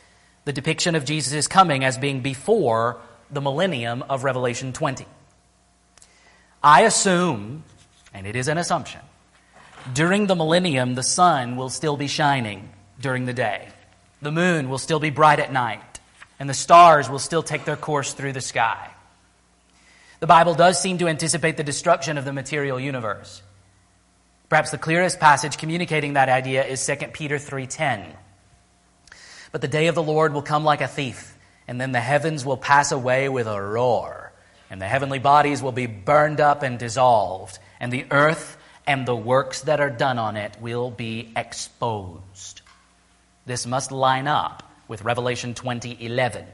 the 0.46 0.54
depiction 0.54 0.96
of 0.96 1.06
Jesus' 1.06 1.48
coming 1.48 1.84
as 1.84 1.98
being 1.98 2.22
before 2.22 2.98
the 3.32 3.42
millennium 3.42 4.04
of 4.04 4.24
Revelation 4.24 4.74
20. 4.74 5.06
I 6.64 6.82
assume 6.82 7.64
and 8.16 8.26
it 8.26 8.38
is 8.38 8.48
an 8.48 8.58
assumption. 8.58 9.02
During 9.94 10.26
the 10.26 10.36
millennium, 10.36 10.96
the 10.96 11.04
sun 11.04 11.58
will 11.58 11.70
still 11.70 11.98
be 11.98 12.08
shining 12.08 12.70
during 13.00 13.26
the 13.26 13.34
day, 13.34 13.68
the 14.22 14.32
moon 14.32 14.70
will 14.70 14.78
still 14.78 15.00
be 15.00 15.10
bright 15.10 15.40
at 15.40 15.52
night, 15.52 16.00
and 16.40 16.50
the 16.50 16.54
stars 16.54 17.10
will 17.10 17.20
still 17.20 17.44
take 17.44 17.66
their 17.66 17.76
course 17.76 18.14
through 18.14 18.32
the 18.32 18.42
sky. 18.42 18.90
The 20.22 20.28
Bible 20.28 20.56
does 20.56 20.82
seem 20.82 20.98
to 21.00 21.10
anticipate 21.10 21.58
the 21.58 21.64
destruction 21.64 22.18
of 22.18 22.24
the 22.24 22.32
material 22.32 22.80
universe. 22.80 23.42
Perhaps 24.56 24.72
the 24.72 24.78
clearest 24.78 25.20
passage 25.20 25.58
communicating 25.58 26.14
that 26.14 26.30
idea 26.30 26.64
is 26.64 26.80
2 26.80 27.12
Peter 27.12 27.38
3:10. 27.38 28.16
But 29.52 29.60
the 29.60 29.68
day 29.68 29.88
of 29.88 29.96
the 29.96 30.02
Lord 30.02 30.32
will 30.32 30.42
come 30.42 30.64
like 30.64 30.80
a 30.80 30.88
thief, 30.88 31.38
and 31.68 31.82
then 31.82 31.92
the 31.92 32.00
heavens 32.00 32.46
will 32.46 32.56
pass 32.56 32.94
away 32.94 33.28
with 33.28 33.48
a 33.48 33.62
roar, 33.62 34.32
and 34.70 34.82
the 34.82 34.88
heavenly 34.88 35.20
bodies 35.20 35.62
will 35.62 35.74
be 35.74 35.88
burned 35.88 36.40
up 36.40 36.64
and 36.64 36.80
dissolved 36.80 37.60
and 37.82 37.92
the 37.92 38.06
earth 38.12 38.56
and 38.88 39.06
the 39.06 39.14
works 39.14 39.60
that 39.64 39.82
are 39.82 39.90
done 39.90 40.18
on 40.18 40.38
it 40.38 40.56
will 40.62 40.90
be 40.90 41.34
exposed. 41.36 42.62
This 43.46 43.66
must 43.66 43.92
line 43.92 44.26
up 44.26 44.64
with 44.88 45.04
Revelation 45.04 45.54
20:11, 45.54 46.46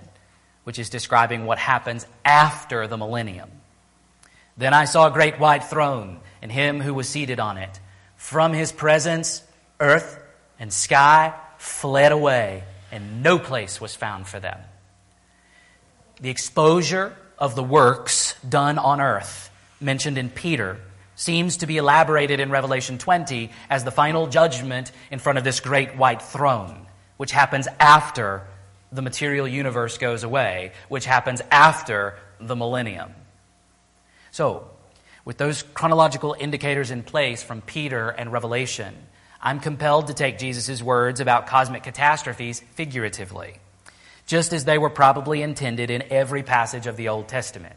which 0.64 0.80
is 0.80 0.90
describing 0.90 1.46
what 1.46 1.60
happens 1.60 2.08
after 2.26 2.88
the 2.88 2.98
millennium. 2.98 3.52
Then 4.58 4.74
I 4.74 4.86
saw 4.86 5.06
a 5.06 5.12
great 5.12 5.40
white 5.40 5.66
throne 5.66 6.20
and 6.42 6.52
him 6.52 6.82
who 6.82 6.96
was 6.96 7.08
seated 7.08 7.40
on 7.40 7.60
it. 7.60 7.80
From 8.22 8.54
his 8.54 8.72
presence, 8.72 9.44
earth 9.82 10.18
and 10.58 10.72
sky 10.72 11.34
fled 11.58 12.14
away, 12.14 12.64
and 12.90 13.24
no 13.24 13.38
place 13.38 13.82
was 13.82 13.94
found 13.94 14.26
for 14.26 14.40
them. 14.40 14.58
The 16.22 16.30
exposure 16.30 17.14
of 17.38 17.56
the 17.56 17.64
works 17.64 18.36
done 18.48 18.78
on 18.78 19.02
earth, 19.02 19.50
mentioned 19.82 20.18
in 20.18 20.30
Peter, 20.30 20.78
seems 21.16 21.58
to 21.58 21.68
be 21.68 21.76
elaborated 21.76 22.40
in 22.40 22.52
Revelation 22.52 22.98
20 22.98 23.52
as 23.70 23.84
the 23.84 23.92
final 23.92 24.28
judgment 24.28 24.94
in 25.10 25.20
front 25.20 25.38
of 25.38 25.44
this 25.44 25.60
great 25.60 25.98
white 25.98 26.22
throne, 26.22 26.86
which 27.18 27.32
happens 27.32 27.68
after 27.82 28.44
the 28.94 29.02
material 29.02 29.48
universe 29.48 29.98
goes 29.98 30.24
away, 30.24 30.72
which 30.88 31.06
happens 31.06 31.42
after 31.52 32.18
the 32.40 32.56
millennium. 32.56 33.14
So, 34.32 34.71
with 35.26 35.38
those 35.38 35.64
chronological 35.64 36.36
indicators 36.40 36.92
in 36.92 37.04
place 37.04 37.44
from 37.44 37.62
Peter 37.62 38.10
and 38.10 38.32
Revelation, 38.32 38.96
I'm 39.42 39.60
compelled 39.60 40.08
to 40.08 40.14
take 40.14 40.38
Jesus' 40.38 40.82
words 40.82 41.20
about 41.20 41.48
cosmic 41.48 41.84
catastrophes 41.84 42.60
figuratively, 42.74 43.56
just 44.26 44.54
as 44.54 44.66
they 44.66 44.78
were 44.78 44.90
probably 44.90 45.42
intended 45.42 45.90
in 45.90 46.04
every 46.12 46.44
passage 46.44 46.88
of 46.88 46.98
the 46.98 47.10
Old 47.10 47.28
Testament. 47.28 47.76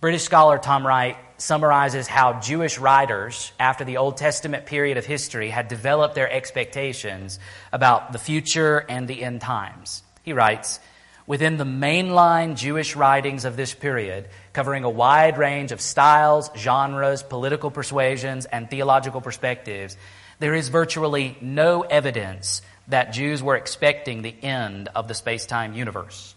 British 0.00 0.22
scholar 0.22 0.58
Tom 0.58 0.86
Wright 0.86 1.16
summarizes 1.38 2.06
how 2.06 2.40
Jewish 2.40 2.78
writers, 2.78 3.50
after 3.58 3.84
the 3.84 3.96
Old 3.96 4.16
Testament 4.16 4.66
period 4.66 4.96
of 4.96 5.06
history, 5.06 5.50
had 5.50 5.68
developed 5.68 6.14
their 6.14 6.30
expectations 6.30 7.40
about 7.72 8.12
the 8.12 8.18
future 8.18 8.84
and 8.88 9.08
the 9.08 9.24
end 9.24 9.40
times. 9.40 10.02
He 10.22 10.32
writes, 10.32 10.78
Within 11.28 11.58
the 11.58 11.64
mainline 11.64 12.56
Jewish 12.56 12.96
writings 12.96 13.44
of 13.44 13.54
this 13.54 13.74
period, 13.74 14.30
covering 14.54 14.84
a 14.84 14.90
wide 14.90 15.36
range 15.36 15.72
of 15.72 15.80
styles, 15.82 16.50
genres, 16.56 17.22
political 17.22 17.70
persuasions, 17.70 18.46
and 18.46 18.70
theological 18.70 19.20
perspectives, 19.20 19.98
there 20.38 20.54
is 20.54 20.70
virtually 20.70 21.36
no 21.42 21.82
evidence 21.82 22.62
that 22.88 23.12
Jews 23.12 23.42
were 23.42 23.56
expecting 23.56 24.22
the 24.22 24.34
end 24.42 24.88
of 24.94 25.06
the 25.06 25.12
space 25.12 25.44
time 25.44 25.74
universe. 25.74 26.34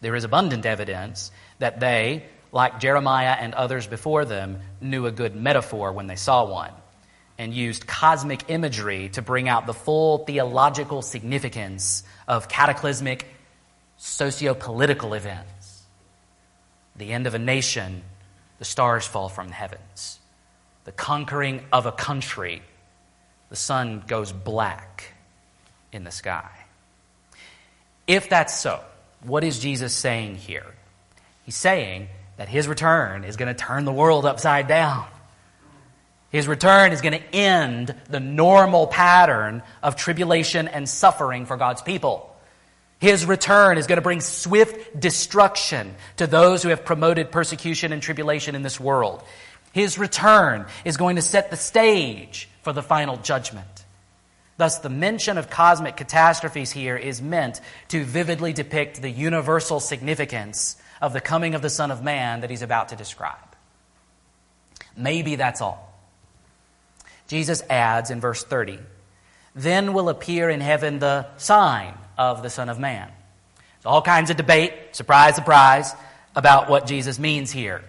There 0.00 0.14
is 0.14 0.22
abundant 0.22 0.64
evidence 0.64 1.32
that 1.58 1.80
they, 1.80 2.26
like 2.52 2.78
Jeremiah 2.78 3.36
and 3.36 3.52
others 3.52 3.88
before 3.88 4.24
them, 4.24 4.60
knew 4.80 5.06
a 5.06 5.10
good 5.10 5.34
metaphor 5.34 5.90
when 5.90 6.06
they 6.06 6.14
saw 6.14 6.48
one 6.48 6.70
and 7.36 7.52
used 7.52 7.88
cosmic 7.88 8.48
imagery 8.48 9.08
to 9.08 9.22
bring 9.22 9.48
out 9.48 9.66
the 9.66 9.74
full 9.74 10.18
theological 10.18 11.02
significance 11.02 12.04
of 12.28 12.48
cataclysmic 12.48 13.26
socio 14.02 14.52
political 14.52 15.14
events. 15.14 15.84
The 16.96 17.12
end 17.12 17.28
of 17.28 17.34
a 17.34 17.38
nation, 17.38 18.02
the 18.58 18.64
stars 18.64 19.06
fall 19.06 19.28
from 19.28 19.46
the 19.46 19.54
heavens. 19.54 20.18
The 20.84 20.92
conquering 20.92 21.62
of 21.72 21.86
a 21.86 21.92
country, 21.92 22.62
the 23.48 23.56
sun 23.56 24.02
goes 24.08 24.32
black 24.32 25.14
in 25.92 26.02
the 26.02 26.10
sky. 26.10 26.50
If 28.08 28.28
that's 28.28 28.58
so, 28.58 28.80
what 29.22 29.44
is 29.44 29.60
Jesus 29.60 29.94
saying 29.94 30.34
here? 30.34 30.74
He's 31.44 31.56
saying 31.56 32.08
that 32.38 32.48
his 32.48 32.66
return 32.66 33.22
is 33.22 33.36
going 33.36 33.54
to 33.54 33.64
turn 33.64 33.84
the 33.84 33.92
world 33.92 34.26
upside 34.26 34.66
down. 34.66 35.06
His 36.30 36.48
return 36.48 36.90
is 36.90 37.02
going 37.02 37.20
to 37.20 37.34
end 37.34 37.94
the 38.10 38.18
normal 38.18 38.88
pattern 38.88 39.62
of 39.80 39.94
tribulation 39.94 40.66
and 40.66 40.88
suffering 40.88 41.46
for 41.46 41.56
God's 41.56 41.82
people. 41.82 42.31
His 43.02 43.26
return 43.26 43.78
is 43.78 43.88
going 43.88 43.96
to 43.96 44.00
bring 44.00 44.20
swift 44.20 45.00
destruction 45.00 45.96
to 46.18 46.28
those 46.28 46.62
who 46.62 46.68
have 46.68 46.84
promoted 46.84 47.32
persecution 47.32 47.92
and 47.92 48.00
tribulation 48.00 48.54
in 48.54 48.62
this 48.62 48.78
world. 48.78 49.24
His 49.72 49.98
return 49.98 50.66
is 50.84 50.96
going 50.96 51.16
to 51.16 51.22
set 51.22 51.50
the 51.50 51.56
stage 51.56 52.48
for 52.62 52.72
the 52.72 52.80
final 52.80 53.16
judgment. 53.16 53.66
Thus, 54.56 54.78
the 54.78 54.88
mention 54.88 55.36
of 55.36 55.50
cosmic 55.50 55.96
catastrophes 55.96 56.70
here 56.70 56.96
is 56.96 57.20
meant 57.20 57.60
to 57.88 58.04
vividly 58.04 58.52
depict 58.52 59.02
the 59.02 59.10
universal 59.10 59.80
significance 59.80 60.76
of 61.00 61.12
the 61.12 61.20
coming 61.20 61.56
of 61.56 61.62
the 61.62 61.70
Son 61.70 61.90
of 61.90 62.04
Man 62.04 62.42
that 62.42 62.50
he's 62.50 62.62
about 62.62 62.90
to 62.90 62.96
describe. 62.96 63.56
Maybe 64.96 65.34
that's 65.34 65.60
all. 65.60 65.92
Jesus 67.26 67.64
adds 67.68 68.12
in 68.12 68.20
verse 68.20 68.44
30 68.44 68.78
Then 69.54 69.92
will 69.92 70.08
appear 70.08 70.48
in 70.48 70.60
heaven 70.60 70.98
the 70.98 71.26
sign 71.36 71.94
of 72.16 72.42
the 72.42 72.50
Son 72.50 72.68
of 72.68 72.78
Man. 72.78 73.10
There's 73.56 73.86
all 73.86 74.02
kinds 74.02 74.30
of 74.30 74.36
debate, 74.36 74.72
surprise, 74.92 75.34
surprise, 75.34 75.94
about 76.34 76.70
what 76.70 76.86
Jesus 76.86 77.18
means 77.18 77.50
here. 77.50 77.82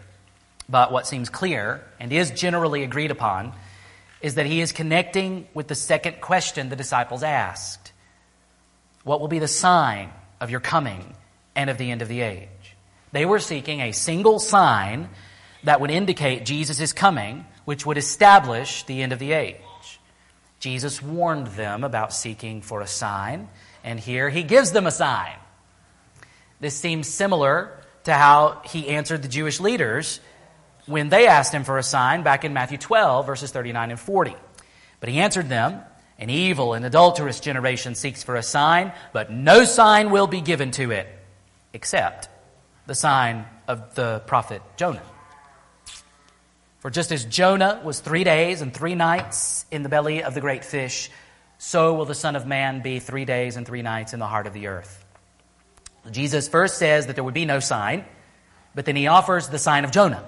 But 0.67 0.91
what 0.91 1.07
seems 1.07 1.29
clear 1.29 1.83
and 1.99 2.11
is 2.11 2.31
generally 2.31 2.83
agreed 2.83 3.11
upon 3.11 3.53
is 4.21 4.35
that 4.35 4.45
he 4.45 4.61
is 4.61 4.71
connecting 4.71 5.47
with 5.53 5.67
the 5.67 5.75
second 5.75 6.21
question 6.21 6.69
the 6.69 6.75
disciples 6.75 7.23
asked 7.23 7.91
What 9.03 9.19
will 9.19 9.27
be 9.27 9.39
the 9.39 9.47
sign 9.47 10.09
of 10.41 10.49
your 10.49 10.61
coming 10.61 11.15
and 11.55 11.69
of 11.69 11.77
the 11.77 11.91
end 11.91 12.01
of 12.01 12.07
the 12.07 12.21
age? 12.21 12.49
They 13.11 13.25
were 13.25 13.39
seeking 13.39 13.81
a 13.81 13.91
single 13.91 14.39
sign 14.39 15.09
that 15.63 15.79
would 15.79 15.91
indicate 15.91 16.45
Jesus 16.45 16.79
is 16.79 16.93
coming, 16.93 17.45
which 17.65 17.85
would 17.85 17.97
establish 17.97 18.83
the 18.83 19.01
end 19.01 19.13
of 19.13 19.19
the 19.19 19.33
age. 19.33 19.57
Jesus 20.63 21.01
warned 21.01 21.47
them 21.47 21.83
about 21.83 22.13
seeking 22.13 22.61
for 22.61 22.79
a 22.79 22.87
sign, 22.87 23.49
and 23.83 23.99
here 23.99 24.29
he 24.29 24.43
gives 24.43 24.71
them 24.71 24.87
a 24.87 24.91
sign. 24.91 25.35
This 26.61 26.73
seems 26.73 27.05
similar 27.09 27.83
to 28.05 28.13
how 28.13 28.61
he 28.63 28.87
answered 28.87 29.23
the 29.23 29.27
Jewish 29.27 29.59
leaders 29.59 30.21
when 30.85 31.09
they 31.09 31.27
asked 31.27 31.53
him 31.53 31.65
for 31.65 31.77
a 31.77 31.83
sign 31.83 32.23
back 32.23 32.45
in 32.45 32.53
Matthew 32.53 32.77
12, 32.77 33.25
verses 33.25 33.51
39 33.51 33.91
and 33.91 33.99
40. 33.99 34.37
But 35.01 35.09
he 35.09 35.19
answered 35.19 35.49
them, 35.49 35.81
An 36.17 36.29
evil 36.29 36.75
and 36.75 36.85
adulterous 36.85 37.41
generation 37.41 37.93
seeks 37.93 38.23
for 38.23 38.37
a 38.37 38.41
sign, 38.41 38.93
but 39.11 39.29
no 39.29 39.65
sign 39.65 40.11
will 40.11 40.27
be 40.27 40.39
given 40.39 40.71
to 40.71 40.91
it 40.91 41.09
except 41.73 42.29
the 42.87 42.95
sign 42.95 43.43
of 43.67 43.95
the 43.95 44.23
prophet 44.27 44.61
Jonah. 44.77 45.03
For 46.83 46.89
just 46.89 47.13
as 47.13 47.23
Jonah 47.23 47.79
was 47.81 48.01
three 48.01 48.25
days 48.25 48.59
and 48.59 48.73
three 48.73 48.93
nights 48.93 49.65
in 49.71 49.83
the 49.83 49.89
belly 49.89 50.21
of 50.21 50.33
the 50.33 50.41
great 50.41 50.65
fish, 50.65 51.09
so 51.57 51.93
will 51.93 52.03
the 52.03 52.13
Son 52.13 52.35
of 52.35 52.45
Man 52.45 52.81
be 52.81 52.99
three 52.99 53.23
days 53.23 53.55
and 53.55 53.65
three 53.65 53.81
nights 53.81 54.11
in 54.11 54.19
the 54.19 54.27
heart 54.27 54.47
of 54.47 54.53
the 54.53 54.67
earth. 54.67 55.05
Jesus 56.11 56.49
first 56.49 56.77
says 56.77 57.07
that 57.07 57.15
there 57.15 57.23
would 57.23 57.33
be 57.33 57.45
no 57.45 57.61
sign, 57.61 58.03
but 58.75 58.83
then 58.83 58.97
he 58.97 59.07
offers 59.07 59.47
the 59.47 59.59
sign 59.59 59.85
of 59.85 59.91
Jonah. 59.91 60.25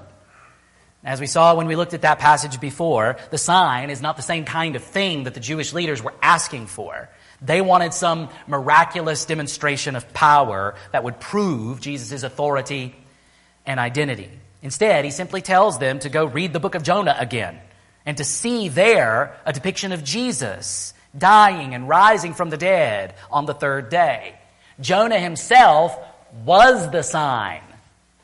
As 1.03 1.19
we 1.19 1.27
saw 1.27 1.55
when 1.55 1.67
we 1.67 1.75
looked 1.75 1.93
at 1.93 2.03
that 2.03 2.19
passage 2.19 2.61
before, 2.61 3.17
the 3.31 3.37
sign 3.37 3.89
is 3.89 4.01
not 4.01 4.15
the 4.15 4.23
same 4.23 4.45
kind 4.45 4.77
of 4.77 4.83
thing 4.85 5.25
that 5.25 5.33
the 5.33 5.41
Jewish 5.41 5.73
leaders 5.73 6.01
were 6.01 6.13
asking 6.21 6.67
for. 6.67 7.09
They 7.41 7.59
wanted 7.59 7.93
some 7.93 8.29
miraculous 8.47 9.25
demonstration 9.25 9.97
of 9.97 10.13
power 10.13 10.75
that 10.93 11.03
would 11.03 11.19
prove 11.19 11.81
Jesus' 11.81 12.23
authority 12.23 12.95
and 13.65 13.77
identity. 13.77 14.31
Instead, 14.65 15.05
he 15.05 15.11
simply 15.11 15.43
tells 15.43 15.77
them 15.77 15.99
to 15.99 16.09
go 16.09 16.25
read 16.25 16.51
the 16.51 16.59
book 16.59 16.73
of 16.73 16.81
Jonah 16.81 17.15
again 17.19 17.59
and 18.03 18.17
to 18.17 18.23
see 18.23 18.67
there 18.67 19.37
a 19.45 19.53
depiction 19.53 19.91
of 19.91 20.03
Jesus 20.03 20.95
dying 21.15 21.75
and 21.75 21.87
rising 21.87 22.33
from 22.33 22.49
the 22.49 22.57
dead 22.57 23.13
on 23.29 23.45
the 23.45 23.53
third 23.53 23.89
day. 23.89 24.33
Jonah 24.79 25.19
himself 25.19 25.95
was 26.43 26.89
the 26.89 27.03
sign. 27.03 27.61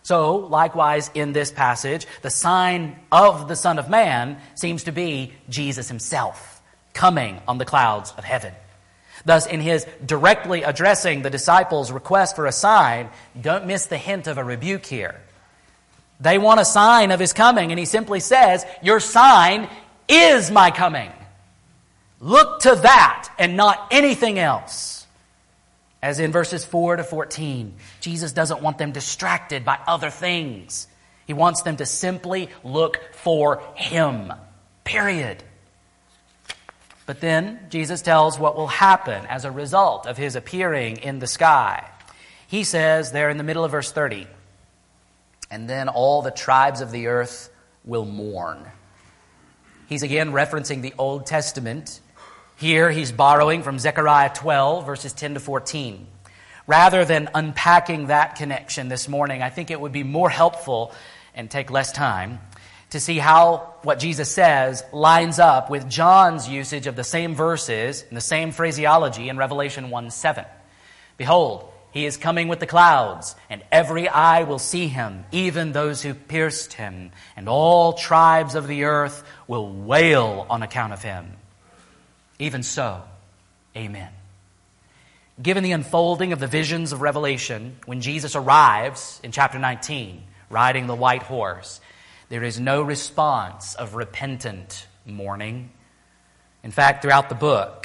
So, 0.02 0.38
likewise, 0.38 1.12
in 1.14 1.32
this 1.32 1.52
passage, 1.52 2.08
the 2.24 2.32
sign 2.32 3.00
of 3.12 3.48
the 3.48 3.56
Son 3.56 3.78
of 3.78 3.88
Man 3.88 4.42
seems 4.56 4.86
to 4.86 4.92
be 4.92 5.34
Jesus 5.48 5.90
himself 5.90 6.60
coming 6.96 7.40
on 7.48 7.60
the 7.60 7.66
clouds 7.66 8.16
of 8.18 8.24
heaven. 8.24 8.54
Thus, 9.26 9.46
in 9.46 9.60
his 9.60 9.86
directly 10.04 10.64
addressing 10.64 11.22
the 11.22 11.30
disciples' 11.30 11.92
request 11.92 12.36
for 12.36 12.48
a 12.48 12.52
sign, 12.52 13.12
don't 13.40 13.68
miss 13.68 13.86
the 13.86 14.00
hint 14.00 14.26
of 14.26 14.40
a 14.40 14.44
rebuke 14.44 14.88
here. 14.88 15.22
They 16.22 16.38
want 16.38 16.60
a 16.60 16.66
sign 16.66 17.12
of 17.12 17.20
his 17.20 17.34
coming, 17.34 17.72
and 17.72 17.80
he 17.80 17.86
simply 17.86 18.20
says, 18.20 18.64
Your 18.84 19.00
sign 19.00 19.68
is 20.08 20.52
my 20.52 20.70
coming. 20.70 21.12
Look 22.20 22.62
to 22.62 22.76
that 22.76 23.34
and 23.40 23.58
not 23.58 23.88
anything 23.90 24.38
else. 24.38 25.08
As 26.02 26.20
in 26.20 26.32
verses 26.32 26.64
4 26.64 26.98
to 26.98 27.04
14, 27.04 27.74
Jesus 28.00 28.32
doesn't 28.34 28.62
want 28.62 28.78
them 28.78 28.92
distracted 28.92 29.66
by 29.66 29.80
other 29.88 30.12
things. 30.12 30.88
He 31.26 31.34
wants 31.34 31.64
them 31.64 31.78
to 31.78 31.86
simply 31.86 32.50
look 32.64 33.00
for 33.14 33.62
him. 33.76 34.32
Period. 34.84 35.44
But 37.08 37.20
then 37.20 37.60
Jesus 37.70 38.02
tells 38.02 38.38
what 38.38 38.56
will 38.56 38.68
happen 38.68 39.26
as 39.26 39.46
a 39.46 39.52
result 39.52 40.06
of 40.06 40.18
his 40.18 40.36
appearing 40.36 40.98
in 40.98 41.20
the 41.20 41.28
sky. 41.28 41.88
He 42.48 42.64
says 42.64 43.12
there 43.12 43.30
in 43.30 43.38
the 43.38 43.44
middle 43.44 43.64
of 43.64 43.72
verse 43.72 43.92
30, 43.92 44.28
and 45.52 45.70
then 45.70 45.90
all 45.90 46.22
the 46.22 46.32
tribes 46.32 46.82
of 46.82 46.92
the 46.92 47.08
earth 47.08 47.52
will 47.84 48.06
mourn. 48.06 48.66
He's 49.88 50.02
again 50.02 50.32
referencing 50.32 50.82
the 50.82 50.94
Old 50.98 51.26
Testament. 51.26 52.00
Here 52.56 52.90
he's 52.90 53.12
borrowing 53.12 53.62
from 53.62 53.78
Zechariah 53.78 54.32
12, 54.34 54.86
verses 54.86 55.12
10 55.12 55.34
to 55.34 55.40
14. 55.42 56.08
Rather 56.66 57.04
than 57.04 57.30
unpacking 57.36 58.08
that 58.08 58.36
connection 58.36 58.88
this 58.88 59.10
morning, 59.10 59.42
I 59.42 59.50
think 59.50 59.70
it 59.70 59.82
would 59.82 59.92
be 59.92 60.04
more 60.04 60.30
helpful 60.30 60.94
and 61.36 61.52
take 61.52 61.70
less 61.70 61.92
time 61.92 62.40
to 62.92 63.00
see 63.00 63.18
how 63.18 63.74
what 63.84 64.00
Jesus 64.00 64.30
says 64.30 64.84
lines 64.94 65.40
up 65.40 65.70
with 65.70 65.90
John's 65.90 66.48
usage 66.48 66.88
of 66.88 66.96
the 66.96 67.04
same 67.04 67.36
verses 67.36 68.06
and 68.08 68.16
the 68.16 68.22
same 68.22 68.52
phraseology 68.52 69.28
in 69.28 69.38
Revelation 69.38 69.90
1 69.90 70.12
7. 70.12 70.46
Behold, 71.18 71.71
He 71.92 72.06
is 72.06 72.16
coming 72.16 72.48
with 72.48 72.60
the 72.60 72.66
clouds, 72.66 73.36
and 73.50 73.62
every 73.72 74.08
eye 74.08 74.44
will 74.44 74.60
see 74.60 74.88
him, 74.88 75.26
even 75.32 75.74
those 75.74 76.02
who 76.02 76.14
pierced 76.14 76.74
him, 76.74 77.12
and 77.36 77.50
all 77.50 77.94
tribes 77.94 78.56
of 78.56 78.68
the 78.68 78.86
earth 78.86 79.24
will 79.48 79.70
wail 79.70 80.46
on 80.50 80.64
account 80.64 80.94
of 80.94 81.02
him. 81.04 81.34
Even 82.40 82.64
so, 82.64 83.02
amen. 83.76 84.10
Given 85.42 85.64
the 85.64 85.74
unfolding 85.74 86.34
of 86.34 86.40
the 86.40 86.48
visions 86.48 86.94
of 86.94 87.02
Revelation, 87.02 87.76
when 87.86 88.02
Jesus 88.02 88.36
arrives 88.36 89.20
in 89.24 89.32
chapter 89.32 89.60
19, 89.60 90.24
riding 90.50 90.88
the 90.88 90.96
white 90.96 91.24
horse, 91.24 91.82
there 92.30 92.44
is 92.44 92.60
no 92.60 92.82
response 92.82 93.76
of 93.76 93.96
repentant 93.96 94.88
mourning. 95.06 95.72
In 96.64 96.72
fact, 96.72 97.02
throughout 97.02 97.28
the 97.28 97.36
book, 97.36 97.81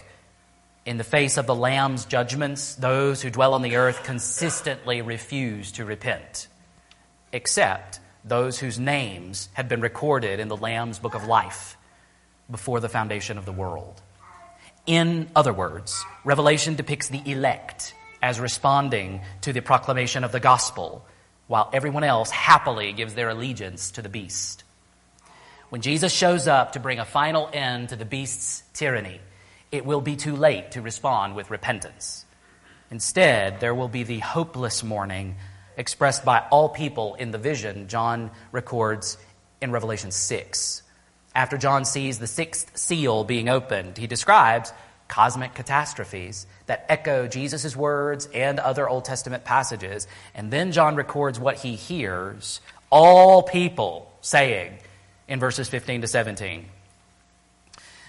in 0.87 0.97
the 0.99 1.05
face 1.05 1.37
of 1.37 1.47
the 1.47 1.55
Lamb's 1.55 2.05
judgments, 2.05 2.76
those 2.76 3.20
who 3.20 3.28
dwell 3.28 3.55
on 3.55 3.62
the 3.62 3.74
earth 3.74 4.05
consistently 4.05 5.03
refuse 5.03 5.72
to 5.72 5.84
repent, 5.84 6.47
except 7.32 7.99
those 8.24 8.61
whose 8.61 8.78
names 8.78 9.49
have 9.55 9.68
been 9.68 9.80
recorded 9.80 10.39
in 10.39 10.47
the 10.47 10.57
Lamb's 10.57 11.01
book 11.01 11.14
of 11.14 11.26
life 11.26 11.76
before 12.49 12.78
the 12.78 12.89
foundation 12.89 13.37
of 13.37 13.45
the 13.45 13.53
world. 13.53 14.01
In 14.87 15.28
other 15.34 15.53
words, 15.53 16.05
Revelation 16.24 16.76
depicts 16.76 17.09
the 17.09 17.22
elect 17.28 17.93
as 18.22 18.39
responding 18.39 19.20
to 19.41 19.53
the 19.53 19.61
proclamation 19.61 20.22
of 20.22 20.30
the 20.30 20.41
gospel, 20.41 21.05
while 21.49 21.68
everyone 21.72 22.05
else 22.05 22.30
happily 22.30 22.93
gives 22.93 23.14
their 23.14 23.28
allegiance 23.28 23.91
to 23.93 24.03
the 24.03 24.09
beast. 24.09 24.62
When 25.70 25.80
Jesus 25.80 26.12
shows 26.12 26.47
up 26.47 26.72
to 26.72 26.80
bring 26.80 27.01
a 27.01 27.05
final 27.05 27.51
end 27.53 27.89
to 27.89 27.97
the 27.97 28.05
beast's 28.05 28.62
tyranny, 28.72 29.20
it 29.77 29.87
will 29.87 30.01
be 30.01 30.16
too 30.16 30.35
late 30.35 30.72
to 30.72 30.83
respond 30.83 31.37
with 31.37 31.51
repentance. 31.51 32.24
Instead, 32.91 33.61
there 33.61 33.74
will 33.74 33.89
be 33.89 34.03
the 34.03 34.18
hopeless 34.18 34.83
mourning 34.83 35.37
expressed 35.77 36.24
by 36.24 36.41
all 36.51 36.68
people 36.68 37.14
in 37.16 37.31
the 37.31 37.39
vision 37.39 37.89
John 37.89 38.31
records 38.53 39.18
in 39.61 39.72
Revelation 39.72 40.11
6. 40.11 40.83
After 41.35 41.59
John 41.59 41.85
sees 41.85 42.18
the 42.18 42.27
sixth 42.27 42.77
seal 42.77 43.24
being 43.24 43.49
opened, 43.49 43.99
he 43.99 44.07
describes 44.07 44.72
cosmic 45.09 45.55
catastrophes 45.55 46.47
that 46.66 46.87
echo 46.89 47.29
Jesus' 47.29 47.77
words 47.77 48.29
and 48.35 48.59
other 48.59 48.89
Old 48.89 49.05
Testament 49.05 49.45
passages. 49.45 50.09
And 50.35 50.51
then 50.51 50.72
John 50.72 50.97
records 50.97 51.39
what 51.39 51.57
he 51.57 51.77
hears 51.77 52.61
all 52.91 53.43
people 53.43 54.11
saying 54.20 54.79
in 55.29 55.41
verses 55.41 55.68
15 55.68 56.03
to 56.03 56.07
17. 56.07 56.66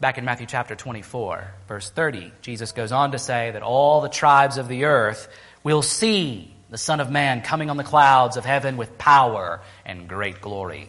Back 0.00 0.16
in 0.16 0.24
Matthew 0.24 0.46
chapter 0.46 0.74
24, 0.74 1.52
verse 1.68 1.90
30, 1.90 2.32
Jesus 2.40 2.72
goes 2.72 2.90
on 2.90 3.12
to 3.12 3.18
say 3.18 3.50
that 3.50 3.62
all 3.62 4.00
the 4.00 4.08
tribes 4.08 4.56
of 4.56 4.66
the 4.66 4.84
earth 4.84 5.28
will 5.62 5.82
see 5.82 6.54
the 6.70 6.78
Son 6.78 7.00
of 7.00 7.10
Man 7.10 7.42
coming 7.42 7.68
on 7.68 7.76
the 7.76 7.84
clouds 7.84 8.38
of 8.38 8.46
heaven 8.46 8.78
with 8.78 8.96
power 8.96 9.60
and 9.84 10.08
great 10.08 10.40
glory. 10.40 10.88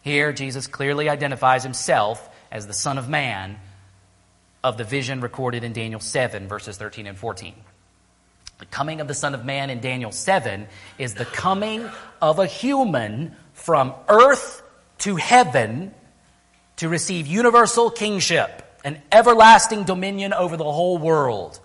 Here, 0.00 0.32
Jesus 0.32 0.66
clearly 0.66 1.10
identifies 1.10 1.62
himself 1.62 2.26
as 2.50 2.66
the 2.66 2.72
Son 2.72 2.96
of 2.96 3.06
Man 3.06 3.58
of 4.64 4.78
the 4.78 4.84
vision 4.84 5.20
recorded 5.20 5.62
in 5.62 5.74
Daniel 5.74 6.00
7, 6.00 6.48
verses 6.48 6.78
13 6.78 7.06
and 7.06 7.18
14. 7.18 7.52
The 8.60 8.66
coming 8.66 9.02
of 9.02 9.08
the 9.08 9.14
Son 9.14 9.34
of 9.34 9.44
Man 9.44 9.68
in 9.68 9.80
Daniel 9.80 10.10
7 10.10 10.66
is 10.96 11.12
the 11.12 11.26
coming 11.26 11.86
of 12.22 12.38
a 12.38 12.46
human 12.46 13.36
from 13.52 13.92
earth 14.08 14.62
to 15.00 15.16
heaven 15.16 15.94
to 16.78 16.88
receive 16.88 17.26
universal 17.26 17.90
kingship 17.90 18.64
and 18.84 19.00
everlasting 19.12 19.84
dominion 19.84 20.32
over 20.32 20.56
the 20.56 20.64
whole 20.64 20.98
world. 20.98 21.60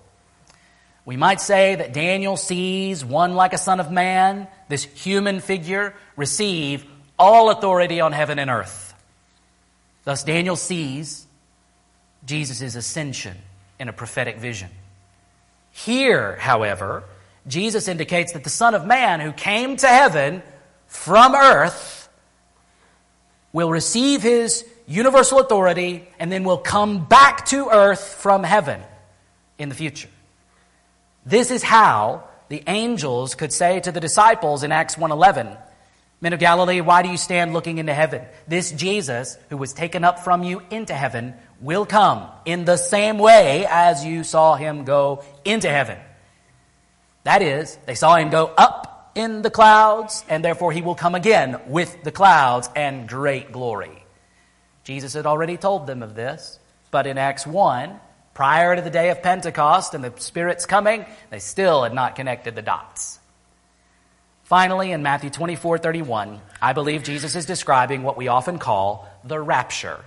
We 1.05 1.18
might 1.18 1.41
say 1.41 1.76
that 1.76 1.93
Daniel 1.93 2.38
sees 2.38 3.03
one 3.03 3.36
like 3.36 3.53
a 3.53 3.57
son 3.57 3.80
of 3.80 3.91
man, 3.91 4.47
this 4.70 4.84
human 4.84 5.39
figure, 5.39 5.93
receive 6.16 6.86
all 7.18 7.49
authority 7.49 8.01
on 8.01 8.11
heaven 8.11 8.39
and 8.39 8.49
earth. 8.49 8.93
Thus, 10.03 10.24
Daniel 10.24 10.55
sees 10.55 11.26
Jesus' 12.26 12.76
ascension 12.76 13.38
in 13.80 13.89
a 13.89 13.93
prophetic 13.93 14.38
vision. 14.38 14.70
Here, 15.72 16.38
however, 16.38 17.03
Jesus 17.47 17.88
indicates 17.88 18.34
that 18.34 18.43
the 18.43 18.49
Son 18.49 18.74
of 18.74 18.86
Man 18.86 19.20
who 19.20 19.32
came 19.32 19.76
to 19.78 19.88
heaven 19.88 20.41
from 20.88 21.36
earth 21.36 22.09
will 23.51 23.70
receive 23.70 24.22
his 24.24 24.66
universal 24.88 25.40
authority, 25.40 26.08
and 26.20 26.32
then 26.32 26.44
will 26.44 26.58
come 26.58 27.06
back 27.06 27.46
to 27.48 27.70
earth 27.70 28.16
from 28.16 28.44
heaven 28.44 28.82
in 29.58 29.70
the 29.70 29.76
future. 29.76 30.10
This 31.26 31.52
is 31.52 31.64
how 31.64 32.24
the 32.50 32.64
angels 32.68 33.36
could 33.36 33.54
say 33.54 33.80
to 33.80 33.92
the 33.92 34.00
disciples 34.00 34.64
in 34.64 34.72
Acts 34.72 34.98
1:11, 34.98 35.58
"Men 36.20 36.34
of 36.34 36.40
Galilee, 36.40 36.82
why 36.82 37.02
do 37.02 37.10
you 37.10 37.18
stand 37.18 37.54
looking 37.54 37.78
into 37.78 37.94
heaven? 37.94 38.26
This 38.48 38.72
Jesus 38.72 39.38
who 39.50 39.58
was 39.58 39.74
taken 39.74 40.04
up 40.04 40.20
from 40.20 40.44
you 40.44 40.62
into 40.70 40.94
heaven 40.94 41.34
will 41.62 41.86
come 41.86 42.28
in 42.46 42.66
the 42.66 42.78
same 42.78 43.18
way 43.18 43.66
as 43.70 44.06
you 44.06 44.24
saw 44.24 44.56
him 44.56 44.84
go 44.84 45.24
into 45.46 45.70
heaven." 45.70 45.98
That 47.24 47.42
is, 47.42 47.78
they 47.86 47.96
saw 47.96 48.16
him 48.16 48.30
go 48.30 48.52
up 48.58 49.12
in 49.16 49.44
the 49.44 49.50
clouds, 49.50 50.26
and 50.28 50.44
therefore 50.44 50.72
he 50.72 50.82
will 50.82 50.96
come 50.96 51.16
again 51.16 51.62
with 51.68 52.04
the 52.04 52.12
clouds 52.12 52.70
and 52.76 53.08
great 53.08 53.52
glory. 53.52 54.03
Jesus 54.84 55.14
had 55.14 55.26
already 55.26 55.58
told 55.58 55.88
them 55.88 56.04
of 56.04 56.16
this, 56.16 56.60
but 56.92 57.08
in 57.08 57.18
Acts 57.18 57.48
1, 57.48 58.00
prior 58.34 58.76
to 58.76 58.82
the 58.82 58.90
day 58.90 59.10
of 59.10 59.24
Pentecost 59.24 59.94
and 59.94 60.04
the 60.04 60.14
Spirit's 60.18 60.66
coming, 60.66 61.06
they 61.30 61.40
still 61.40 61.84
had 61.84 61.94
not 61.94 62.16
connected 62.16 62.56
the 62.56 62.62
dots. 62.62 63.20
Finally, 64.44 64.92
in 64.92 65.02
Matthew 65.02 65.30
24 65.30 65.78
31, 65.78 66.42
I 66.62 66.74
believe 66.74 67.04
Jesus 67.04 67.36
is 67.36 67.46
describing 67.46 68.04
what 68.04 68.18
we 68.18 68.28
often 68.28 68.60
call 68.60 69.08
the 69.24 69.40
rapture. 69.40 70.04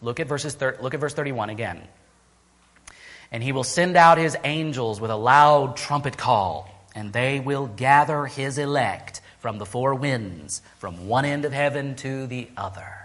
Look 0.00 0.18
at, 0.18 0.26
verses 0.26 0.54
thir- 0.54 0.78
look 0.80 0.94
at 0.94 1.00
verse 1.00 1.14
31 1.14 1.50
again. 1.50 1.82
And 3.30 3.42
he 3.42 3.52
will 3.52 3.64
send 3.64 3.96
out 3.96 4.16
his 4.16 4.36
angels 4.44 5.00
with 5.00 5.10
a 5.10 5.16
loud 5.16 5.76
trumpet 5.76 6.16
call, 6.16 6.70
and 6.94 7.12
they 7.12 7.38
will 7.40 7.66
gather 7.66 8.24
his 8.24 8.56
elect 8.56 9.20
from 9.40 9.58
the 9.58 9.66
four 9.66 9.94
winds, 9.94 10.62
from 10.78 11.06
one 11.06 11.26
end 11.26 11.44
of 11.44 11.52
heaven 11.52 11.96
to 11.96 12.26
the 12.26 12.48
other 12.56 13.03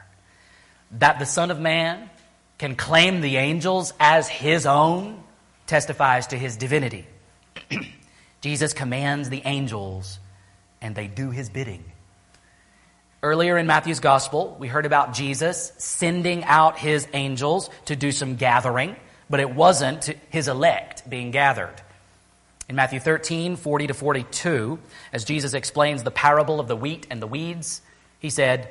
that 0.92 1.20
the 1.20 1.26
Son 1.26 1.52
of 1.52 1.60
Man 1.60 2.10
can 2.58 2.76
claim 2.76 3.22
the 3.22 3.38
angels 3.38 3.94
as 4.00 4.28
his 4.28 4.66
own 4.66 5.24
testifies 5.68 6.28
to 6.28 6.38
his 6.38 6.58
divinity. 6.58 7.08
Jesus 8.42 8.74
commands 8.74 9.30
the 9.30 9.42
angels, 9.46 10.20
and 10.82 10.96
they 10.96 11.08
do 11.08 11.32
his 11.32 11.50
bidding. 11.50 11.84
Earlier 13.22 13.58
in 13.58 13.68
Matthew's 13.68 14.00
gospel, 14.00 14.56
we 14.60 14.68
heard 14.70 14.86
about 14.86 15.14
Jesus 15.14 15.74
sending 15.78 16.44
out 16.46 16.78
his 16.78 17.08
angels 17.14 17.70
to 17.86 17.96
do 17.96 18.12
some 18.12 18.36
gathering, 18.36 18.96
but 19.30 19.42
it 19.42 19.54
wasn't 19.54 20.06
his 20.30 20.48
elect 20.48 21.10
being 21.10 21.32
gathered. 21.32 21.76
In 22.70 22.76
Matthew 22.76 23.00
13, 23.00 23.58
40 23.58 23.88
to 23.88 23.94
42, 23.94 24.80
as 25.12 25.26
Jesus 25.26 25.54
explains 25.54 26.04
the 26.04 26.12
parable 26.12 26.60
of 26.60 26.68
the 26.68 26.78
wheat 26.78 27.08
and 27.10 27.22
the 27.22 27.28
weeds, 27.28 27.82
he 28.20 28.30
said, 28.30 28.70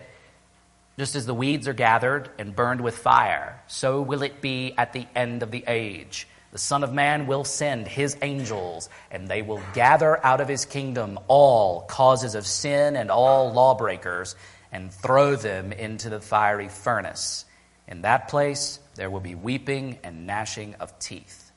just 0.99 1.15
as 1.15 1.27
the 1.27 1.35
weeds 1.35 1.69
are 1.69 1.75
gathered 1.75 2.29
and 2.39 2.57
burned 2.57 2.81
with 2.81 2.99
fire, 2.99 3.63
so 3.69 4.03
will 4.03 4.25
it 4.25 4.41
be 4.41 4.75
at 4.77 4.93
the 4.93 5.07
end 5.15 5.45
of 5.45 5.53
the 5.53 5.63
age. 5.69 6.27
The 6.51 6.59
Son 6.59 6.83
of 6.83 6.93
Man 6.93 7.29
will 7.29 7.45
send 7.45 7.87
his 7.87 8.17
angels, 8.21 8.89
and 9.11 9.29
they 9.29 9.43
will 9.43 9.63
gather 9.75 10.25
out 10.27 10.41
of 10.41 10.49
his 10.49 10.65
kingdom 10.65 11.21
all 11.29 11.83
causes 11.83 12.35
of 12.35 12.47
sin 12.47 12.97
and 12.97 13.13
all 13.13 13.53
lawbreakers, 13.53 14.35
and 14.73 14.93
throw 14.93 15.37
them 15.37 15.73
into 15.73 16.11
the 16.11 16.21
fiery 16.21 16.69
furnace. 16.69 17.45
In 17.87 18.03
that 18.03 18.27
place, 18.27 18.81
there 18.97 19.09
will 19.09 19.21
be 19.21 19.37
weeping 19.37 20.01
and 20.03 20.27
gnashing 20.27 20.75
of 20.81 20.99
teeth. 20.99 21.53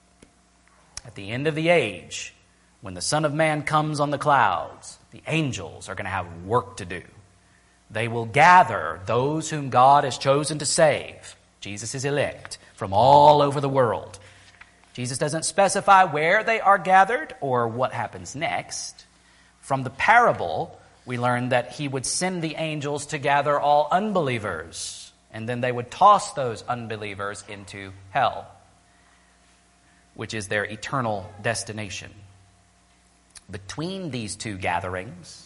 At 1.03 1.15
the 1.15 1.31
end 1.31 1.47
of 1.47 1.55
the 1.55 1.69
age, 1.69 2.35
when 2.81 2.93
the 2.93 3.01
Son 3.01 3.25
of 3.25 3.33
Man 3.33 3.63
comes 3.63 3.99
on 3.99 4.11
the 4.11 4.19
clouds, 4.19 4.99
the 5.09 5.23
angels 5.25 5.89
are 5.89 5.95
going 5.95 6.05
to 6.05 6.11
have 6.11 6.43
work 6.43 6.77
to 6.77 6.85
do. 6.85 7.01
They 7.91 8.07
will 8.07 8.25
gather 8.25 9.01
those 9.05 9.49
whom 9.49 9.69
God 9.69 10.05
has 10.05 10.17
chosen 10.17 10.59
to 10.59 10.65
save, 10.65 11.35
Jesus' 11.59 11.93
is 11.93 12.05
elect, 12.05 12.57
from 12.73 12.93
all 12.93 13.41
over 13.41 13.59
the 13.59 13.69
world. 13.69 14.17
Jesus 14.93 15.17
doesn't 15.17 15.45
specify 15.45 16.05
where 16.05 16.43
they 16.43 16.59
are 16.59 16.77
gathered 16.77 17.35
or 17.41 17.67
what 17.67 17.93
happens 17.93 18.35
next. 18.35 19.05
From 19.59 19.83
the 19.83 19.89
parable, 19.89 20.79
we 21.05 21.17
learn 21.17 21.49
that 21.49 21.73
he 21.73 21.87
would 21.87 22.05
send 22.05 22.41
the 22.41 22.55
angels 22.55 23.07
to 23.07 23.17
gather 23.17 23.59
all 23.59 23.87
unbelievers, 23.91 25.11
and 25.31 25.47
then 25.47 25.61
they 25.61 25.71
would 25.71 25.91
toss 25.91 26.33
those 26.33 26.63
unbelievers 26.63 27.43
into 27.49 27.91
hell, 28.11 28.47
which 30.13 30.33
is 30.33 30.47
their 30.47 30.63
eternal 30.63 31.29
destination. 31.41 32.11
Between 33.49 34.11
these 34.11 34.35
two 34.35 34.57
gatherings, 34.57 35.40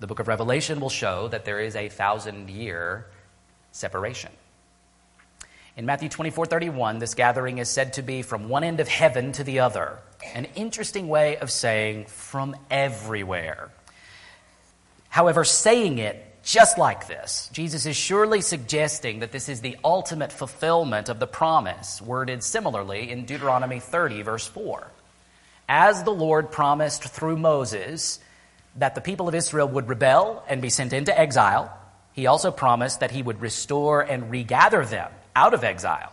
the 0.00 0.06
book 0.06 0.18
of 0.18 0.28
Revelation 0.28 0.80
will 0.80 0.90
show 0.90 1.28
that 1.28 1.44
there 1.44 1.60
is 1.60 1.76
a 1.76 1.88
thousand 1.88 2.48
year 2.50 3.06
separation. 3.70 4.32
In 5.76 5.86
Matthew 5.86 6.08
24 6.08 6.46
31, 6.46 6.98
this 6.98 7.14
gathering 7.14 7.58
is 7.58 7.68
said 7.68 7.92
to 7.94 8.02
be 8.02 8.22
from 8.22 8.48
one 8.48 8.64
end 8.64 8.80
of 8.80 8.88
heaven 8.88 9.32
to 9.32 9.44
the 9.44 9.60
other. 9.60 9.98
An 10.34 10.46
interesting 10.56 11.08
way 11.08 11.36
of 11.36 11.50
saying 11.50 12.06
from 12.06 12.56
everywhere. 12.70 13.70
However, 15.10 15.44
saying 15.44 15.98
it 15.98 16.26
just 16.42 16.78
like 16.78 17.06
this, 17.06 17.50
Jesus 17.52 17.84
is 17.84 17.96
surely 17.96 18.40
suggesting 18.40 19.20
that 19.20 19.32
this 19.32 19.48
is 19.48 19.60
the 19.60 19.76
ultimate 19.84 20.32
fulfillment 20.32 21.08
of 21.08 21.20
the 21.20 21.26
promise, 21.26 22.00
worded 22.00 22.42
similarly 22.42 23.10
in 23.10 23.26
Deuteronomy 23.26 23.80
30, 23.80 24.22
verse 24.22 24.46
4. 24.46 24.86
As 25.68 26.02
the 26.02 26.10
Lord 26.10 26.50
promised 26.50 27.04
through 27.04 27.36
Moses 27.36 28.18
that 28.76 28.94
the 28.94 29.00
people 29.00 29.28
of 29.28 29.34
Israel 29.34 29.68
would 29.68 29.88
rebel 29.88 30.44
and 30.48 30.62
be 30.62 30.70
sent 30.70 30.92
into 30.92 31.18
exile, 31.18 31.76
he 32.12 32.26
also 32.26 32.50
promised 32.50 33.00
that 33.00 33.10
he 33.10 33.22
would 33.22 33.40
restore 33.40 34.00
and 34.00 34.30
regather 34.30 34.84
them 34.84 35.10
out 35.34 35.54
of 35.54 35.64
exile. 35.64 36.12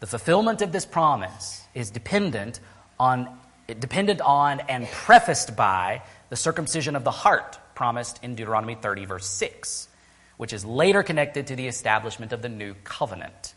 The 0.00 0.06
fulfillment 0.06 0.62
of 0.62 0.72
this 0.72 0.86
promise 0.86 1.64
is 1.74 1.90
dependent 1.90 2.60
on, 2.98 3.28
dependent 3.66 4.20
on 4.20 4.60
and 4.60 4.86
prefaced 4.86 5.56
by 5.56 6.02
the 6.28 6.36
circumcision 6.36 6.96
of 6.96 7.04
the 7.04 7.10
heart 7.10 7.58
promised 7.74 8.22
in 8.22 8.34
Deuteronomy 8.34 8.74
30, 8.74 9.04
verse 9.04 9.26
6, 9.26 9.88
which 10.36 10.52
is 10.52 10.64
later 10.64 11.02
connected 11.02 11.46
to 11.48 11.56
the 11.56 11.66
establishment 11.66 12.32
of 12.32 12.42
the 12.42 12.48
new 12.48 12.74
covenant. 12.84 13.54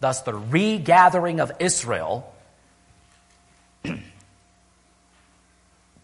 Thus, 0.00 0.22
the 0.22 0.34
regathering 0.34 1.40
of 1.40 1.52
Israel, 1.60 2.34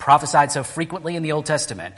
prophesied 0.07 0.53
so 0.53 0.63
frequently 0.63 1.17
in 1.17 1.25
the 1.25 1.33
Old 1.33 1.45
Testament, 1.47 1.93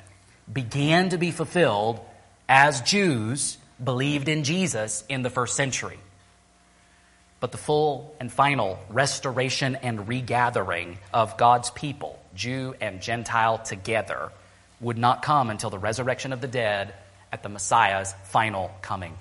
began 0.50 1.10
to 1.10 1.18
be 1.18 1.30
fulfilled 1.30 2.00
as 2.48 2.80
Jews 2.80 3.58
believed 3.84 4.30
in 4.30 4.44
Jesus 4.44 5.04
in 5.10 5.20
the 5.20 5.28
first 5.28 5.56
century. 5.56 5.98
But 7.38 7.52
the 7.52 7.58
full 7.58 8.16
and 8.18 8.32
final 8.32 8.78
restoration 8.88 9.76
and 9.76 10.08
regathering 10.08 10.96
of 11.12 11.36
God's 11.36 11.68
people, 11.68 12.18
Jew 12.34 12.74
and 12.80 13.02
Gentile 13.02 13.58
together, 13.58 14.32
would 14.80 14.96
not 14.96 15.20
come 15.20 15.50
until 15.50 15.68
the 15.68 15.78
resurrection 15.78 16.32
of 16.32 16.40
the 16.40 16.48
dead 16.48 16.94
at 17.30 17.42
the 17.42 17.50
Messiah's 17.50 18.14
final 18.24 18.70
coming. 18.80 19.18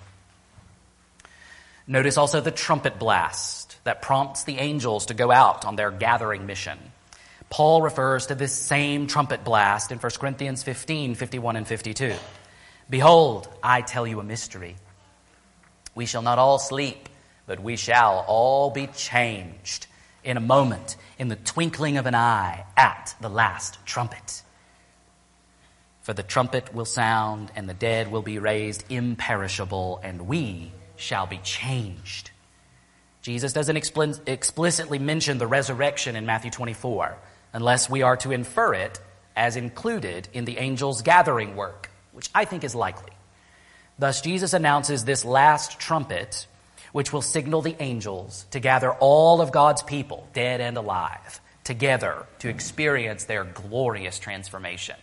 Notice 1.88 2.18
also 2.18 2.40
the 2.40 2.52
trumpet 2.52 3.00
blast 3.00 3.76
that 3.84 4.02
prompts 4.02 4.46
the 4.46 4.60
angels 4.60 5.08
to 5.08 5.14
go 5.14 5.30
out 5.30 5.66
on 5.66 5.76
their 5.76 5.92
gathering 5.92 6.46
mission. 6.46 6.80
Paul 7.50 7.82
refers 7.82 8.28
to 8.28 8.36
this 8.36 8.54
same 8.54 9.08
trumpet 9.08 9.44
blast 9.44 9.92
in 9.92 10.00
1 10.00 10.12
Corinthians 10.20 10.64
15 10.64 11.16
51 11.16 11.56
and 11.56 11.68
52. 11.68 12.14
Behold, 12.90 13.48
I 13.64 13.82
tell 13.82 14.06
you 14.06 14.20
a 14.20 14.24
mystery. 14.24 14.76
We 15.96 16.06
shall 16.06 16.22
not 16.22 16.40
all 16.40 16.60
sleep, 16.60 17.10
but 17.46 17.60
we 17.60 17.76
shall 17.76 18.26
all 18.28 18.70
be 18.70 18.88
changed 18.88 19.88
in 20.24 20.38
a 20.38 20.42
moment, 20.42 20.98
in 21.18 21.30
the 21.30 21.36
twinkling 21.38 21.98
of 21.98 22.06
an 22.06 22.16
eye, 22.16 22.66
at 22.76 23.16
the 23.22 23.30
last 23.30 23.78
trumpet. 23.86 24.44
For 26.02 26.14
the 26.14 26.24
trumpet 26.24 26.74
will 26.74 26.86
sound, 26.86 27.52
and 27.56 27.68
the 27.68 27.74
dead 27.74 28.12
will 28.12 28.22
be 28.22 28.40
raised 28.40 28.84
imperishable, 28.90 30.00
and 30.04 30.28
we 30.28 30.72
shall 30.98 31.28
be 31.28 31.38
changed. 31.38 32.32
Jesus 33.22 33.54
doesn't 33.54 33.76
explicitly 33.76 35.00
mention 35.00 35.38
the 35.38 35.48
resurrection 35.48 36.16
in 36.16 36.26
Matthew 36.26 36.52
24, 36.52 37.18
unless 37.58 37.90
we 37.90 38.04
are 38.04 38.16
to 38.16 38.32
infer 38.32 38.76
it 38.76 39.00
as 39.36 39.56
included 39.56 40.28
in 40.32 40.46
the 40.46 40.60
angels' 40.60 41.02
gathering 41.02 41.56
work, 41.56 41.90
which 42.12 42.30
I 42.36 42.46
think 42.46 42.64
is 42.64 42.76
likely. 42.76 43.12
Thus, 43.98 44.22
Jesus 44.22 44.54
announces 44.54 45.06
this 45.06 45.26
last 45.26 45.80
trumpet, 45.80 46.46
which 46.92 47.12
will 47.12 47.24
signal 47.24 47.64
the 47.64 47.76
angels 47.80 48.46
to 48.52 48.60
gather 48.60 48.92
all 48.92 49.42
of 49.42 49.52
God's 49.52 49.82
people, 49.82 50.30
dead 50.34 50.62
and 50.62 50.78
alive, 50.78 51.42
together 51.64 52.28
to 52.40 52.48
experience 52.48 53.24
their 53.24 53.44
glorious 53.44 54.20
transformation. 54.20 54.96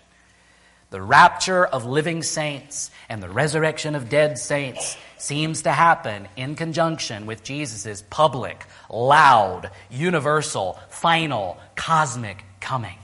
The 0.94 1.02
rapture 1.02 1.66
of 1.66 1.86
living 1.86 2.22
saints 2.22 2.92
and 3.08 3.20
the 3.20 3.28
resurrection 3.28 3.96
of 3.96 4.08
dead 4.08 4.38
saints 4.38 4.96
seems 5.18 5.62
to 5.62 5.72
happen 5.72 6.28
in 6.36 6.54
conjunction 6.54 7.26
with 7.26 7.42
Jesus' 7.42 8.04
public, 8.10 8.64
loud, 8.88 9.72
universal, 9.90 10.78
final, 10.90 11.58
cosmic 11.74 12.44
coming 12.60 12.96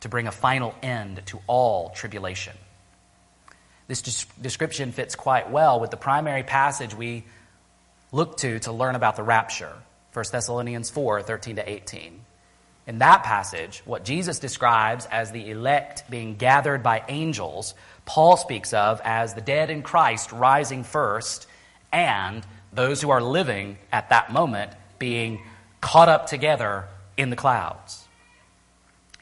to 0.00 0.10
bring 0.10 0.26
a 0.26 0.30
final 0.30 0.74
end 0.82 1.22
to 1.24 1.40
all 1.46 1.88
tribulation. 1.88 2.52
This 3.88 4.02
description 4.02 4.92
fits 4.92 5.14
quite 5.14 5.50
well 5.50 5.80
with 5.80 5.90
the 5.90 5.96
primary 5.96 6.42
passage 6.42 6.94
we 6.94 7.24
look 8.12 8.36
to 8.40 8.58
to 8.58 8.72
learn 8.72 8.94
about 8.94 9.16
the 9.16 9.22
rapture, 9.22 9.72
1 10.12 10.24
Thessalonians 10.30 10.90
4 10.90 11.22
13 11.22 11.56
to 11.56 11.66
18. 11.66 12.20
In 12.90 12.98
that 12.98 13.22
passage, 13.22 13.82
what 13.84 14.04
Jesus 14.04 14.40
describes 14.40 15.06
as 15.12 15.30
the 15.30 15.50
elect 15.52 16.10
being 16.10 16.34
gathered 16.34 16.82
by 16.82 17.04
angels, 17.06 17.74
Paul 18.04 18.36
speaks 18.36 18.72
of 18.72 19.00
as 19.04 19.32
the 19.32 19.40
dead 19.40 19.70
in 19.70 19.82
Christ 19.82 20.32
rising 20.32 20.82
first, 20.82 21.46
and 21.92 22.44
those 22.72 23.00
who 23.00 23.10
are 23.10 23.22
living 23.22 23.78
at 23.92 24.08
that 24.08 24.32
moment 24.32 24.72
being 24.98 25.40
caught 25.80 26.08
up 26.08 26.26
together 26.26 26.88
in 27.16 27.30
the 27.30 27.36
clouds. 27.36 28.08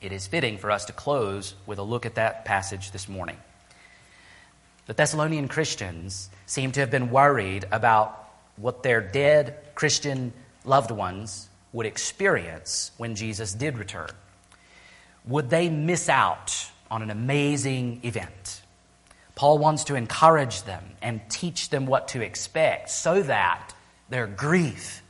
It 0.01 0.13
is 0.13 0.27
fitting 0.27 0.57
for 0.57 0.71
us 0.71 0.87
to 0.87 0.95
close 0.95 1.55
with 1.67 1.79
a 1.79 1.83
look 1.83 2.07
at 2.07 2.15
that 2.15 2.47
passage 2.47 2.91
this 2.93 3.07
morning. 3.07 3.37
The 4.87 4.95
Thessalonian 4.95 5.47
Christians 5.47 6.31
seem 6.47 6.73
to 6.73 6.81
have 6.81 6.91
been 6.91 7.11
worried 7.11 7.67
about 7.71 8.31
what 8.57 8.83
their 8.83 9.03
dead 9.03 9.59
Christian 9.75 10.33
loved 10.65 10.91
ones 10.91 11.48
would 11.73 11.87
experience 11.87 12.93
when 12.97 13.15
Jesus 13.15 13.53
did 13.53 13.79
return. 13.79 14.11
Would 15.27 15.51
they 15.51 15.69
miss 15.69 16.09
out 16.09 16.71
on 16.91 17.03
an 17.03 17.11
amazing 17.11 18.01
event? 18.03 18.63
Paul 19.35 19.59
wants 19.59 19.85
to 19.85 19.95
encourage 19.95 20.63
them 20.63 20.83
and 21.01 21.21
teach 21.29 21.71
them 21.71 21.87
what 21.87 22.09
to 22.09 22.23
expect 22.23 22.91
so 22.91 23.23
that 23.23 23.73
their 24.09 24.27
grief 24.27 25.03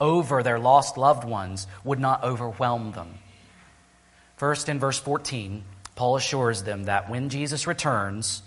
over 0.00 0.42
their 0.42 0.58
lost 0.58 0.96
loved 0.96 1.24
ones 1.24 1.66
would 1.82 1.98
not 1.98 2.22
overwhelm 2.22 2.92
them. 2.92 3.14
First, 4.36 4.68
in 4.68 4.78
verse 4.78 4.98
14, 4.98 5.64
Paul 5.96 6.16
assures 6.16 6.62
them 6.64 6.84
that 6.84 7.08
when 7.08 7.30
Jesus 7.30 7.66
returns, 7.66 8.42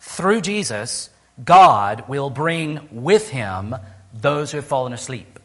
through 0.00 0.40
Jesus, 0.40 1.10
God 1.44 2.08
will 2.08 2.30
bring 2.30 2.88
with 2.90 3.30
him 3.30 3.76
those 4.14 4.50
who 4.50 4.58
have 4.58 4.66
fallen 4.66 4.92
asleep. 4.92 5.35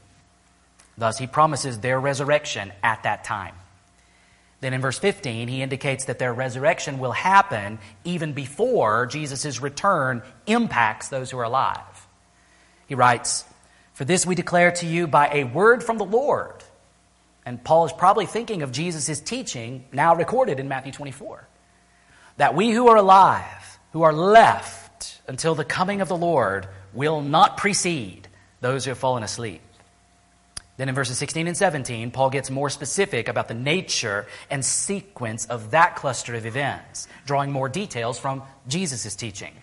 Thus, 1.01 1.17
he 1.17 1.25
promises 1.25 1.79
their 1.79 1.99
resurrection 1.99 2.71
at 2.83 3.01
that 3.01 3.23
time. 3.23 3.55
Then 4.59 4.75
in 4.75 4.81
verse 4.81 4.99
15, 4.99 5.47
he 5.47 5.63
indicates 5.63 6.05
that 6.05 6.19
their 6.19 6.31
resurrection 6.31 6.99
will 6.99 7.11
happen 7.11 7.79
even 8.03 8.33
before 8.33 9.07
Jesus' 9.07 9.59
return 9.59 10.21
impacts 10.45 11.09
those 11.09 11.31
who 11.31 11.39
are 11.39 11.43
alive. 11.43 12.07
He 12.85 12.93
writes, 12.93 13.45
For 13.93 14.05
this 14.05 14.27
we 14.27 14.35
declare 14.35 14.73
to 14.73 14.85
you 14.85 15.07
by 15.07 15.29
a 15.29 15.43
word 15.43 15.83
from 15.83 15.97
the 15.97 16.05
Lord. 16.05 16.63
And 17.47 17.63
Paul 17.63 17.85
is 17.85 17.93
probably 17.93 18.27
thinking 18.27 18.61
of 18.61 18.71
Jesus' 18.71 19.19
teaching 19.19 19.85
now 19.91 20.13
recorded 20.13 20.59
in 20.59 20.67
Matthew 20.67 20.91
24. 20.91 21.47
That 22.37 22.53
we 22.53 22.69
who 22.69 22.89
are 22.89 22.97
alive, 22.97 23.79
who 23.93 24.03
are 24.03 24.13
left 24.13 25.19
until 25.27 25.55
the 25.55 25.65
coming 25.65 26.01
of 26.01 26.09
the 26.09 26.15
Lord, 26.15 26.67
will 26.93 27.21
not 27.21 27.57
precede 27.57 28.27
those 28.59 28.85
who 28.85 28.91
have 28.91 28.99
fallen 28.99 29.23
asleep. 29.23 29.61
Then 30.77 30.89
in 30.89 30.95
verses 30.95 31.17
16 31.17 31.47
and 31.47 31.57
17, 31.57 32.11
Paul 32.11 32.29
gets 32.29 32.49
more 32.49 32.69
specific 32.69 33.27
about 33.27 33.47
the 33.47 33.53
nature 33.53 34.25
and 34.49 34.63
sequence 34.65 35.45
of 35.45 35.71
that 35.71 35.95
cluster 35.95 36.33
of 36.35 36.45
events, 36.45 37.07
drawing 37.25 37.51
more 37.51 37.69
details 37.69 38.17
from 38.17 38.43
Jesus' 38.67 39.15
teaching. 39.15 39.53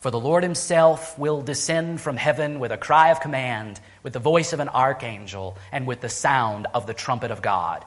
For 0.00 0.10
the 0.10 0.20
Lord 0.20 0.42
himself 0.42 1.18
will 1.18 1.40
descend 1.40 1.98
from 2.00 2.18
heaven 2.18 2.60
with 2.60 2.72
a 2.72 2.76
cry 2.76 3.08
of 3.08 3.20
command, 3.20 3.80
with 4.02 4.12
the 4.12 4.18
voice 4.18 4.52
of 4.52 4.60
an 4.60 4.68
archangel, 4.68 5.56
and 5.72 5.86
with 5.86 6.02
the 6.02 6.10
sound 6.10 6.66
of 6.74 6.86
the 6.86 6.92
trumpet 6.92 7.30
of 7.30 7.40
God. 7.40 7.84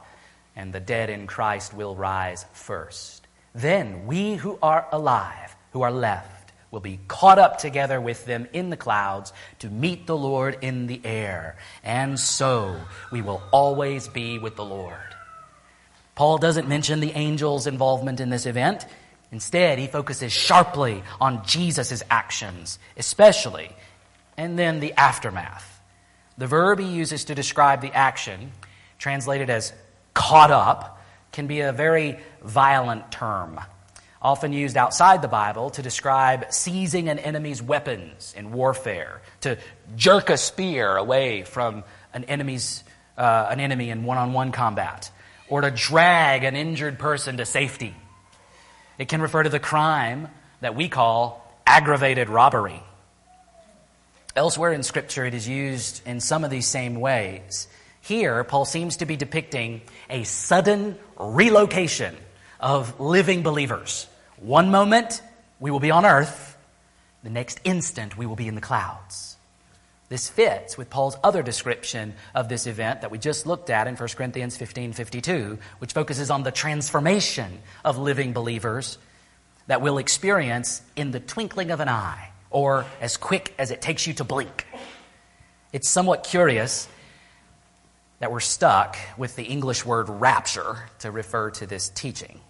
And 0.56 0.72
the 0.72 0.80
dead 0.80 1.10
in 1.10 1.28
Christ 1.28 1.72
will 1.72 1.94
rise 1.94 2.44
first. 2.52 3.28
Then 3.54 4.06
we 4.06 4.34
who 4.34 4.58
are 4.60 4.88
alive, 4.90 5.54
who 5.70 5.82
are 5.82 5.92
left, 5.92 6.37
will 6.70 6.80
be 6.80 7.00
caught 7.08 7.38
up 7.38 7.58
together 7.58 8.00
with 8.00 8.24
them 8.26 8.46
in 8.52 8.70
the 8.70 8.76
clouds 8.76 9.32
to 9.60 9.70
meet 9.70 10.06
the 10.06 10.16
Lord 10.16 10.58
in 10.60 10.86
the 10.86 11.00
air. 11.04 11.56
And 11.82 12.18
so 12.18 12.78
we 13.10 13.22
will 13.22 13.42
always 13.52 14.08
be 14.08 14.38
with 14.38 14.56
the 14.56 14.64
Lord. 14.64 14.96
Paul 16.14 16.38
doesn't 16.38 16.68
mention 16.68 17.00
the 17.00 17.12
angels' 17.12 17.66
involvement 17.66 18.20
in 18.20 18.28
this 18.28 18.44
event. 18.44 18.84
Instead, 19.30 19.78
he 19.78 19.86
focuses 19.86 20.32
sharply 20.32 21.02
on 21.20 21.44
Jesus' 21.46 22.02
actions, 22.10 22.78
especially, 22.96 23.70
and 24.36 24.58
then 24.58 24.80
the 24.80 24.94
aftermath. 24.94 25.80
The 26.36 26.46
verb 26.46 26.80
he 26.80 26.86
uses 26.86 27.24
to 27.24 27.34
describe 27.34 27.82
the 27.82 27.92
action, 27.92 28.52
translated 28.98 29.50
as 29.50 29.72
caught 30.14 30.50
up, 30.50 31.00
can 31.32 31.46
be 31.46 31.60
a 31.60 31.72
very 31.72 32.18
violent 32.42 33.12
term, 33.12 33.60
often 34.20 34.52
used 34.52 34.76
outside 34.76 35.22
the 35.22 35.28
Bible 35.28 35.70
to 35.70 35.82
describe 35.82 36.52
seizing 36.52 37.08
an 37.08 37.18
enemy's 37.18 37.62
weapons 37.62 38.34
in 38.36 38.52
warfare, 38.52 39.22
to 39.42 39.58
jerk 39.96 40.30
a 40.30 40.36
spear 40.36 40.96
away 40.96 41.44
from 41.44 41.84
an 42.12 42.24
enemy's 42.24 42.82
uh, 43.16 43.48
an 43.50 43.58
enemy 43.58 43.90
in 43.90 44.04
one-on-one 44.04 44.52
combat, 44.52 45.10
or 45.48 45.60
to 45.62 45.70
drag 45.70 46.44
an 46.44 46.54
injured 46.54 46.98
person 46.98 47.36
to 47.38 47.44
safety. 47.44 47.94
It 48.96 49.08
can 49.08 49.20
refer 49.20 49.42
to 49.42 49.48
the 49.48 49.58
crime 49.58 50.28
that 50.60 50.74
we 50.74 50.88
call 50.88 51.44
aggravated 51.66 52.28
robbery. 52.28 52.82
Elsewhere 54.36 54.72
in 54.72 54.84
Scripture, 54.84 55.24
it 55.24 55.34
is 55.34 55.48
used 55.48 56.06
in 56.06 56.20
some 56.20 56.44
of 56.44 56.50
these 56.50 56.66
same 56.66 57.00
ways. 57.00 57.66
Here, 58.00 58.44
Paul 58.44 58.64
seems 58.64 58.98
to 58.98 59.06
be 59.06 59.16
depicting 59.16 59.82
a 60.08 60.22
sudden 60.22 60.96
relocation 61.18 62.16
of 62.60 62.98
living 63.00 63.42
believers. 63.42 64.06
One 64.36 64.70
moment, 64.70 65.22
we 65.60 65.70
will 65.70 65.80
be 65.80 65.90
on 65.90 66.04
earth. 66.04 66.56
The 67.22 67.30
next 67.30 67.60
instant, 67.64 68.16
we 68.16 68.26
will 68.26 68.36
be 68.36 68.48
in 68.48 68.54
the 68.54 68.60
clouds. 68.60 69.36
This 70.08 70.30
fits 70.30 70.78
with 70.78 70.88
Paul's 70.88 71.16
other 71.22 71.42
description 71.42 72.14
of 72.34 72.48
this 72.48 72.66
event 72.66 73.02
that 73.02 73.10
we 73.10 73.18
just 73.18 73.46
looked 73.46 73.68
at 73.68 73.86
in 73.86 73.94
1 73.94 74.08
Corinthians 74.10 74.56
15 74.56 74.94
52, 74.94 75.58
which 75.80 75.92
focuses 75.92 76.30
on 76.30 76.44
the 76.44 76.50
transformation 76.50 77.58
of 77.84 77.98
living 77.98 78.32
believers 78.32 78.96
that 79.66 79.82
we'll 79.82 79.98
experience 79.98 80.80
in 80.96 81.10
the 81.10 81.20
twinkling 81.20 81.70
of 81.70 81.80
an 81.80 81.90
eye, 81.90 82.30
or 82.50 82.86
as 83.02 83.18
quick 83.18 83.54
as 83.58 83.70
it 83.70 83.82
takes 83.82 84.06
you 84.06 84.14
to 84.14 84.24
blink. 84.24 84.66
It's 85.74 85.88
somewhat 85.88 86.24
curious 86.24 86.88
that 88.20 88.32
we're 88.32 88.40
stuck 88.40 88.96
with 89.18 89.36
the 89.36 89.44
English 89.44 89.84
word 89.84 90.08
rapture 90.08 90.78
to 91.00 91.10
refer 91.10 91.50
to 91.50 91.66
this 91.66 91.90
teaching. 91.90 92.40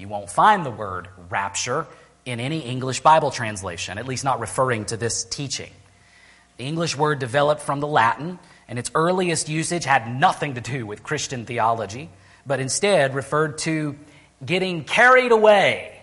You 0.00 0.08
won't 0.08 0.30
find 0.30 0.64
the 0.64 0.70
word 0.70 1.08
rapture 1.28 1.86
in 2.24 2.40
any 2.40 2.60
English 2.60 3.00
Bible 3.00 3.30
translation, 3.30 3.98
at 3.98 4.06
least 4.06 4.24
not 4.24 4.40
referring 4.40 4.86
to 4.86 4.96
this 4.96 5.24
teaching. 5.24 5.70
The 6.56 6.64
English 6.64 6.96
word 6.96 7.18
developed 7.18 7.60
from 7.60 7.80
the 7.80 7.86
Latin, 7.86 8.38
and 8.66 8.78
its 8.78 8.90
earliest 8.94 9.50
usage 9.50 9.84
had 9.84 10.18
nothing 10.18 10.54
to 10.54 10.62
do 10.62 10.86
with 10.86 11.02
Christian 11.02 11.44
theology, 11.44 12.08
but 12.46 12.60
instead 12.60 13.14
referred 13.14 13.58
to 13.58 13.94
getting 14.44 14.84
carried 14.84 15.32
away 15.32 16.00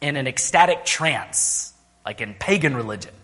in 0.00 0.14
an 0.14 0.28
ecstatic 0.28 0.84
trance, 0.84 1.74
like 2.04 2.20
in 2.20 2.32
pagan 2.34 2.76
religion. 2.76 3.14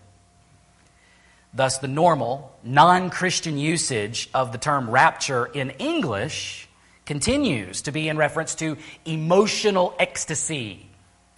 Thus, 1.53 1.77
the 1.77 1.87
normal, 1.87 2.53
non 2.61 3.09
Christian 3.09 3.57
usage 3.57 4.29
of 4.33 4.51
the 4.51 4.57
term 4.57 4.89
rapture 4.89 5.45
in 5.45 5.69
English 5.71 6.67
continues 7.05 7.83
to 7.83 7.91
be 7.91 8.07
in 8.07 8.17
reference 8.17 8.55
to 8.55 8.77
emotional 9.05 9.93
ecstasy, 9.99 10.87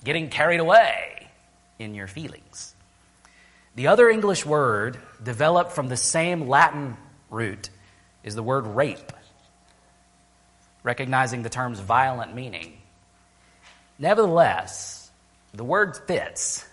getting 0.04 0.30
carried 0.30 0.60
away 0.60 1.30
in 1.80 1.96
your 1.96 2.08
feelings. 2.08 2.76
The 3.76 3.88
other 3.88 4.10
English 4.10 4.46
word 4.46 4.98
developed 5.22 5.74
from 5.74 5.90
the 5.90 5.98
same 5.98 6.48
Latin 6.48 6.96
root 7.30 7.70
is 8.24 8.36
the 8.36 8.44
word 8.44 8.66
rape, 8.68 9.12
recognizing 10.84 11.44
the 11.44 11.50
term's 11.50 11.80
violent 11.80 12.34
meaning. 12.34 12.78
Nevertheless, 14.00 15.12
the 15.54 15.64
word 15.64 15.98
fits, 16.08 16.66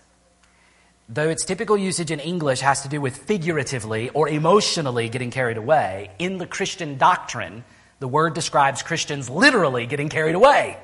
though 1.09 1.29
its 1.29 1.45
typical 1.45 1.77
usage 1.77 2.11
in 2.11 2.19
English 2.19 2.61
has 2.61 2.83
to 2.83 2.89
do 2.89 3.01
with 3.01 3.17
figuratively 3.17 4.09
or 4.09 4.29
emotionally 4.29 5.09
getting 5.09 5.31
carried 5.31 5.57
away. 5.57 6.11
In 6.19 6.37
the 6.37 6.47
Christian 6.47 6.97
doctrine, 6.97 7.63
the 7.99 8.07
word 8.07 8.33
describes 8.33 8.83
Christians 8.83 9.29
literally 9.29 9.85
getting 9.85 10.09
carried 10.09 10.35
away. 10.35 10.77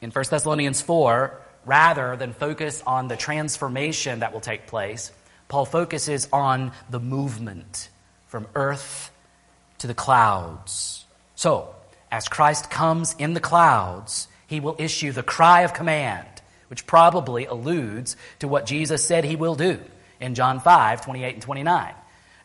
In 0.00 0.10
1 0.10 0.24
Thessalonians 0.30 0.80
4, 0.80 1.38
rather 1.66 2.16
than 2.16 2.32
focus 2.32 2.82
on 2.86 3.08
the 3.08 3.16
transformation 3.16 4.20
that 4.20 4.32
will 4.32 4.40
take 4.40 4.66
place, 4.66 5.12
Paul 5.48 5.64
focuses 5.64 6.28
on 6.32 6.72
the 6.88 7.00
movement 7.00 7.88
from 8.28 8.46
earth 8.54 9.10
to 9.78 9.86
the 9.86 9.94
clouds. 9.94 11.04
So, 11.34 11.74
as 12.10 12.28
Christ 12.28 12.70
comes 12.70 13.14
in 13.18 13.34
the 13.34 13.40
clouds, 13.40 14.28
he 14.46 14.60
will 14.60 14.76
issue 14.78 15.12
the 15.12 15.22
cry 15.22 15.62
of 15.62 15.74
command, 15.74 16.26
which 16.68 16.86
probably 16.86 17.46
alludes 17.46 18.16
to 18.40 18.48
what 18.48 18.66
Jesus 18.66 19.04
said 19.04 19.24
he 19.24 19.36
will 19.36 19.54
do 19.54 19.80
in 20.20 20.34
John 20.34 20.60
5 20.60 21.02
28 21.02 21.34
and 21.34 21.42
29. 21.42 21.94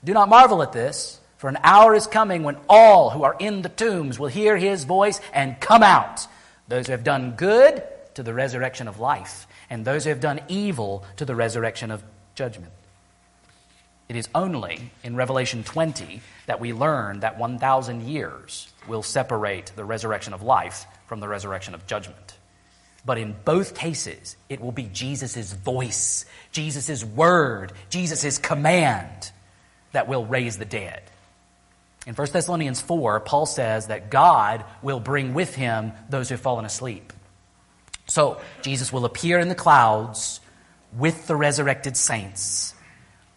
Do 0.03 0.13
not 0.13 0.29
marvel 0.29 0.61
at 0.61 0.71
this, 0.71 1.19
for 1.37 1.49
an 1.49 1.57
hour 1.63 1.93
is 1.93 2.07
coming 2.07 2.43
when 2.43 2.57
all 2.69 3.09
who 3.09 3.23
are 3.23 3.35
in 3.39 3.61
the 3.61 3.69
tombs 3.69 4.17
will 4.17 4.27
hear 4.27 4.57
his 4.57 4.85
voice 4.85 5.19
and 5.33 5.59
come 5.59 5.83
out. 5.83 6.27
Those 6.67 6.87
who 6.87 6.91
have 6.93 7.03
done 7.03 7.31
good 7.31 7.83
to 8.15 8.23
the 8.23 8.33
resurrection 8.33 8.87
of 8.87 8.99
life, 8.99 9.45
and 9.69 9.83
those 9.83 10.05
who 10.05 10.09
have 10.09 10.21
done 10.21 10.41
evil 10.47 11.03
to 11.17 11.25
the 11.25 11.35
resurrection 11.35 11.91
of 11.91 12.03
judgment. 12.33 12.71
It 14.07 14.15
is 14.15 14.29
only 14.33 14.91
in 15.03 15.15
Revelation 15.15 15.63
20 15.63 16.21
that 16.45 16.59
we 16.59 16.73
learn 16.73 17.21
that 17.21 17.37
1,000 17.39 18.07
years 18.07 18.71
will 18.87 19.03
separate 19.03 19.71
the 19.75 19.83
resurrection 19.83 20.33
of 20.33 20.43
life 20.43 20.85
from 21.07 21.19
the 21.19 21.27
resurrection 21.27 21.73
of 21.73 21.87
judgment. 21.87 22.37
But 23.05 23.17
in 23.17 23.35
both 23.45 23.75
cases, 23.75 24.35
it 24.47 24.61
will 24.61 24.71
be 24.71 24.89
Jesus' 24.91 25.53
voice, 25.53 26.25
Jesus' 26.51 27.03
word, 27.03 27.73
Jesus' 27.89 28.37
command 28.37 29.31
that 29.91 30.07
will 30.07 30.25
raise 30.25 30.57
the 30.57 30.65
dead. 30.65 31.01
In 32.05 32.13
1 32.13 32.27
Thessalonians 32.31 32.81
4, 32.81 33.21
Paul 33.21 33.45
says 33.45 33.87
that 33.87 34.11
God 34.11 34.63
will 34.83 34.99
bring 34.99 35.33
with 35.33 35.55
him 35.55 35.91
those 36.09 36.29
who 36.29 36.33
have 36.33 36.41
fallen 36.41 36.65
asleep. 36.65 37.11
So, 38.07 38.39
Jesus 38.61 38.93
will 38.93 39.05
appear 39.05 39.39
in 39.39 39.49
the 39.49 39.55
clouds 39.55 40.39
with 40.95 41.25
the 41.25 41.35
resurrected 41.35 41.97
saints. 41.97 42.75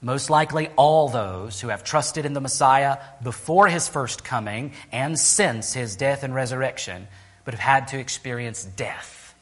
Most 0.02 0.28
likely, 0.28 0.68
all 0.76 1.08
those 1.08 1.60
who 1.60 1.68
have 1.68 1.82
trusted 1.82 2.26
in 2.26 2.34
the 2.34 2.40
Messiah 2.40 2.98
before 3.22 3.68
his 3.68 3.88
first 3.88 4.22
coming 4.22 4.72
and 4.92 5.18
since 5.18 5.72
his 5.72 5.96
death 5.96 6.22
and 6.22 6.34
resurrection, 6.34 7.08
but 7.44 7.54
have 7.54 7.60
had 7.60 7.88
to 7.88 7.98
experience 7.98 8.64
death. 8.64 9.34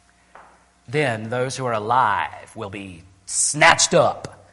Then, 0.87 1.29
those 1.29 1.57
who 1.57 1.67
are 1.67 1.75
alive 1.75 2.55
will 2.55 2.71
be 2.71 3.03
snatched 3.27 3.93
up 3.93 4.49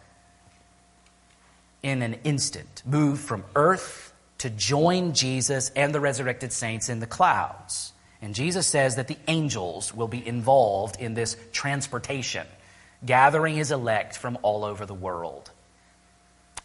in 1.83 2.01
an 2.01 2.15
instant, 2.23 2.81
moved 2.85 3.21
from 3.21 3.45
earth 3.55 4.02
to 4.43 4.49
join 4.49 5.13
Jesus 5.13 5.69
and 5.73 5.95
the 5.95 6.01
resurrected 6.01 6.51
saints 6.51 6.89
in 6.89 6.99
the 6.99 7.07
clouds. 7.07 7.93
And 8.21 8.35
Jesus 8.35 8.67
says 8.67 8.97
that 8.97 9.07
the 9.07 9.17
angels 9.29 9.93
will 9.93 10.09
be 10.09 10.25
involved 10.25 10.99
in 10.99 11.13
this 11.13 11.37
transportation, 11.53 12.45
gathering 13.05 13.55
his 13.55 13.71
elect 13.71 14.17
from 14.17 14.37
all 14.41 14.65
over 14.65 14.85
the 14.85 14.93
world. 14.93 15.49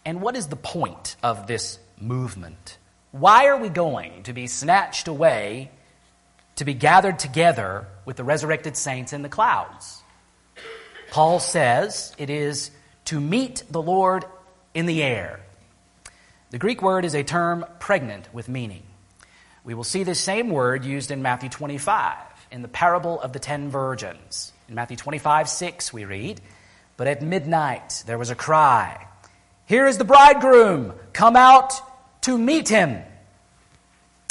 And 0.04 0.20
what 0.20 0.36
is 0.36 0.48
the 0.48 0.56
point 0.56 1.14
of 1.22 1.46
this 1.46 1.78
movement? 2.00 2.78
Why 3.12 3.46
are 3.46 3.58
we 3.58 3.68
going 3.68 4.24
to 4.24 4.32
be 4.32 4.48
snatched 4.48 5.06
away 5.06 5.70
to 6.56 6.64
be 6.64 6.74
gathered 6.74 7.20
together 7.20 7.86
with 8.06 8.16
the 8.16 8.24
resurrected 8.24 8.76
saints 8.76 9.12
in 9.12 9.22
the 9.22 9.28
clouds? 9.28 10.02
Paul 11.12 11.38
says 11.38 12.12
it 12.18 12.28
is 12.28 12.72
to 13.04 13.20
meet 13.20 13.62
the 13.70 13.80
Lord 13.80 14.24
in 14.74 14.86
the 14.86 15.00
air. 15.00 15.38
The 16.50 16.58
Greek 16.58 16.80
word 16.80 17.04
is 17.04 17.14
a 17.14 17.22
term 17.22 17.66
pregnant 17.78 18.32
with 18.32 18.48
meaning. 18.48 18.82
We 19.64 19.74
will 19.74 19.84
see 19.84 20.02
this 20.02 20.18
same 20.18 20.48
word 20.48 20.82
used 20.82 21.10
in 21.10 21.20
Matthew 21.20 21.50
25 21.50 22.16
in 22.50 22.62
the 22.62 22.68
parable 22.68 23.20
of 23.20 23.34
the 23.34 23.38
ten 23.38 23.68
virgins. 23.68 24.50
In 24.66 24.74
Matthew 24.74 24.96
25, 24.96 25.46
6, 25.46 25.92
we 25.92 26.06
read, 26.06 26.40
But 26.96 27.06
at 27.06 27.20
midnight 27.20 28.02
there 28.06 28.16
was 28.16 28.30
a 28.30 28.34
cry, 28.34 29.06
Here 29.66 29.86
is 29.86 29.98
the 29.98 30.04
bridegroom, 30.04 30.94
come 31.12 31.36
out 31.36 31.74
to 32.22 32.38
meet 32.38 32.70
him. 32.70 33.02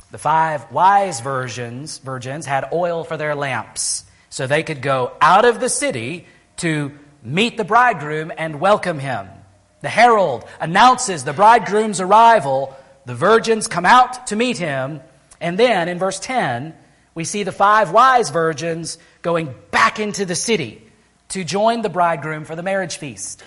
The 0.10 0.18
five 0.18 0.72
wise 0.72 1.20
virgins, 1.20 2.00
virgins 2.00 2.48
had 2.48 2.70
oil 2.74 3.04
for 3.04 3.18
their 3.18 3.36
lamps, 3.36 4.06
so 4.32 4.48
they 4.48 4.64
could 4.64 4.82
go 4.82 5.12
out 5.22 5.46
of 5.46 5.60
the 5.60 5.70
city 5.70 6.26
to 6.58 6.98
meet 7.22 7.58
the 7.58 7.64
bridegroom 7.64 8.32
and 8.36 8.60
welcome 8.60 8.98
him. 8.98 9.28
The 9.82 9.90
herald 9.90 10.46
announces 10.60 11.24
the 11.24 11.34
bridegroom's 11.34 12.02
arrival. 12.02 12.76
The 13.06 13.16
virgins 13.16 13.68
come 13.68 13.86
out 13.86 14.28
to 14.28 14.36
meet 14.36 14.58
him, 14.58 15.02
and 15.40 15.58
then 15.58 15.88
in 15.88 16.00
verse 16.00 16.20
10, 16.20 16.74
we 17.14 17.24
see 17.24 17.44
the 17.44 17.52
five 17.52 17.92
wise 17.92 18.30
virgins 18.30 18.98
going 19.22 19.54
back 19.72 20.00
into 20.00 20.26
the 20.26 20.36
city 20.36 20.84
to 21.30 21.44
join 21.44 21.82
the 21.82 21.90
bridegroom 21.90 22.46
for 22.46 22.56
the 22.56 22.64
marriage 22.64 22.98
feast. 22.98 23.44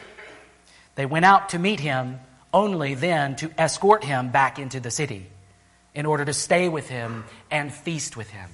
They 0.95 1.07
went 1.07 1.25
out 1.25 1.51
to 1.51 1.59
meet 1.59 1.81
him 1.81 2.21
only 2.53 2.95
then 2.95 3.37
to 3.37 3.51
escort 3.57 4.05
him 4.05 4.31
back 4.31 4.59
into 4.59 4.81
the 4.81 4.91
city 4.91 5.27
in 5.95 6.07
order 6.07 6.25
to 6.25 6.33
stay 6.33 6.69
with 6.69 6.89
him 6.89 7.25
and 7.51 7.73
feast 7.73 8.17
with 8.17 8.31
him. 8.31 8.51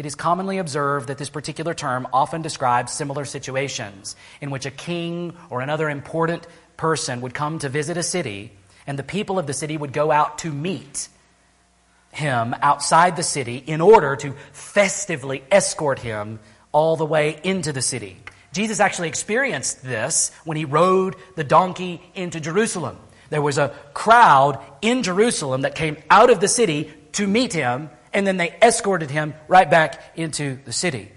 It 0.00 0.06
is 0.06 0.14
commonly 0.14 0.56
observed 0.56 1.08
that 1.08 1.18
this 1.18 1.28
particular 1.28 1.74
term 1.74 2.08
often 2.10 2.40
describes 2.40 2.90
similar 2.90 3.26
situations 3.26 4.16
in 4.40 4.50
which 4.50 4.64
a 4.64 4.70
king 4.70 5.36
or 5.50 5.60
another 5.60 5.90
important 5.90 6.46
person 6.78 7.20
would 7.20 7.34
come 7.34 7.58
to 7.58 7.68
visit 7.68 7.98
a 7.98 8.02
city, 8.02 8.50
and 8.86 8.98
the 8.98 9.02
people 9.02 9.38
of 9.38 9.46
the 9.46 9.52
city 9.52 9.76
would 9.76 9.92
go 9.92 10.10
out 10.10 10.38
to 10.38 10.50
meet 10.50 11.10
him 12.12 12.54
outside 12.62 13.14
the 13.14 13.22
city 13.22 13.58
in 13.58 13.82
order 13.82 14.16
to 14.16 14.32
festively 14.52 15.44
escort 15.50 15.98
him 15.98 16.40
all 16.72 16.96
the 16.96 17.04
way 17.04 17.38
into 17.44 17.70
the 17.70 17.82
city. 17.82 18.16
Jesus 18.54 18.80
actually 18.80 19.08
experienced 19.08 19.82
this 19.82 20.32
when 20.44 20.56
he 20.56 20.64
rode 20.64 21.14
the 21.36 21.44
donkey 21.44 22.00
into 22.14 22.40
Jerusalem. 22.40 22.96
There 23.28 23.42
was 23.42 23.58
a 23.58 23.74
crowd 23.92 24.64
in 24.80 25.02
Jerusalem 25.02 25.60
that 25.60 25.74
came 25.74 25.98
out 26.08 26.30
of 26.30 26.40
the 26.40 26.48
city 26.48 26.90
to 27.12 27.26
meet 27.26 27.52
him, 27.52 27.90
and 28.12 28.26
then 28.26 28.36
they 28.36 28.54
escorted 28.62 29.10
him 29.10 29.34
right 29.48 29.70
back 29.70 30.02
into 30.16 30.58
the 30.64 30.72
city. 30.72 31.10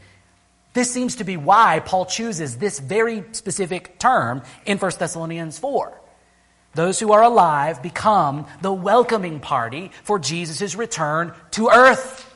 This 0.73 0.91
seems 0.91 1.17
to 1.17 1.23
be 1.23 1.37
why 1.37 1.79
Paul 1.79 2.05
chooses 2.05 2.57
this 2.57 2.79
very 2.79 3.23
specific 3.31 3.99
term 3.99 4.41
in 4.65 4.77
1 4.77 4.91
Thessalonians 4.97 5.59
4. 5.59 5.99
Those 6.73 6.99
who 6.99 7.11
are 7.13 7.21
alive 7.21 7.83
become 7.83 8.47
the 8.61 8.73
welcoming 8.73 9.39
party 9.39 9.91
for 10.03 10.17
Jesus' 10.17 10.75
return 10.75 11.33
to 11.51 11.69
earth, 11.69 12.29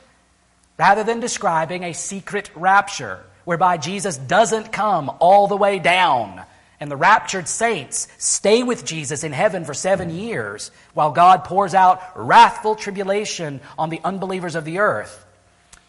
rather 0.77 1.03
than 1.03 1.19
describing 1.19 1.83
a 1.83 1.93
secret 1.93 2.51
rapture 2.55 3.23
whereby 3.45 3.77
Jesus 3.77 4.17
doesn't 4.17 4.71
come 4.71 5.09
all 5.19 5.47
the 5.47 5.57
way 5.57 5.79
down 5.79 6.43
and 6.79 6.91
the 6.91 6.95
raptured 6.95 7.47
saints 7.47 8.07
stay 8.17 8.63
with 8.63 8.85
Jesus 8.85 9.23
in 9.23 9.31
heaven 9.31 9.65
for 9.65 9.73
seven 9.73 10.09
years 10.09 10.71
while 10.93 11.11
God 11.11 11.43
pours 11.43 11.73
out 11.73 12.01
wrathful 12.15 12.75
tribulation 12.75 13.61
on 13.77 13.89
the 13.89 14.01
unbelievers 14.03 14.55
of 14.55 14.65
the 14.65 14.79
earth. 14.79 15.25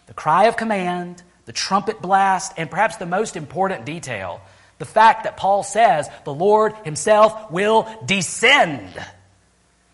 The 0.07 0.15
cry 0.15 0.47
of 0.47 0.57
command, 0.57 1.23
the 1.45 1.53
trumpet 1.53 2.01
blast, 2.01 2.55
and 2.57 2.71
perhaps 2.71 2.97
the 2.97 3.07
most 3.07 3.37
important 3.37 3.85
detail 3.85 4.41
the 4.79 4.85
fact 4.85 5.25
that 5.25 5.37
Paul 5.37 5.63
says 5.63 6.09
the 6.25 6.33
Lord 6.33 6.73
himself 6.85 7.51
will 7.51 7.89
descend 8.07 8.89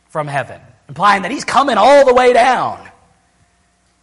from 0.08 0.28
heaven, 0.28 0.60
implying 0.88 1.22
that 1.22 1.30
he's 1.30 1.44
coming 1.44 1.76
all 1.78 2.04
the 2.04 2.14
way 2.14 2.32
down 2.32 2.86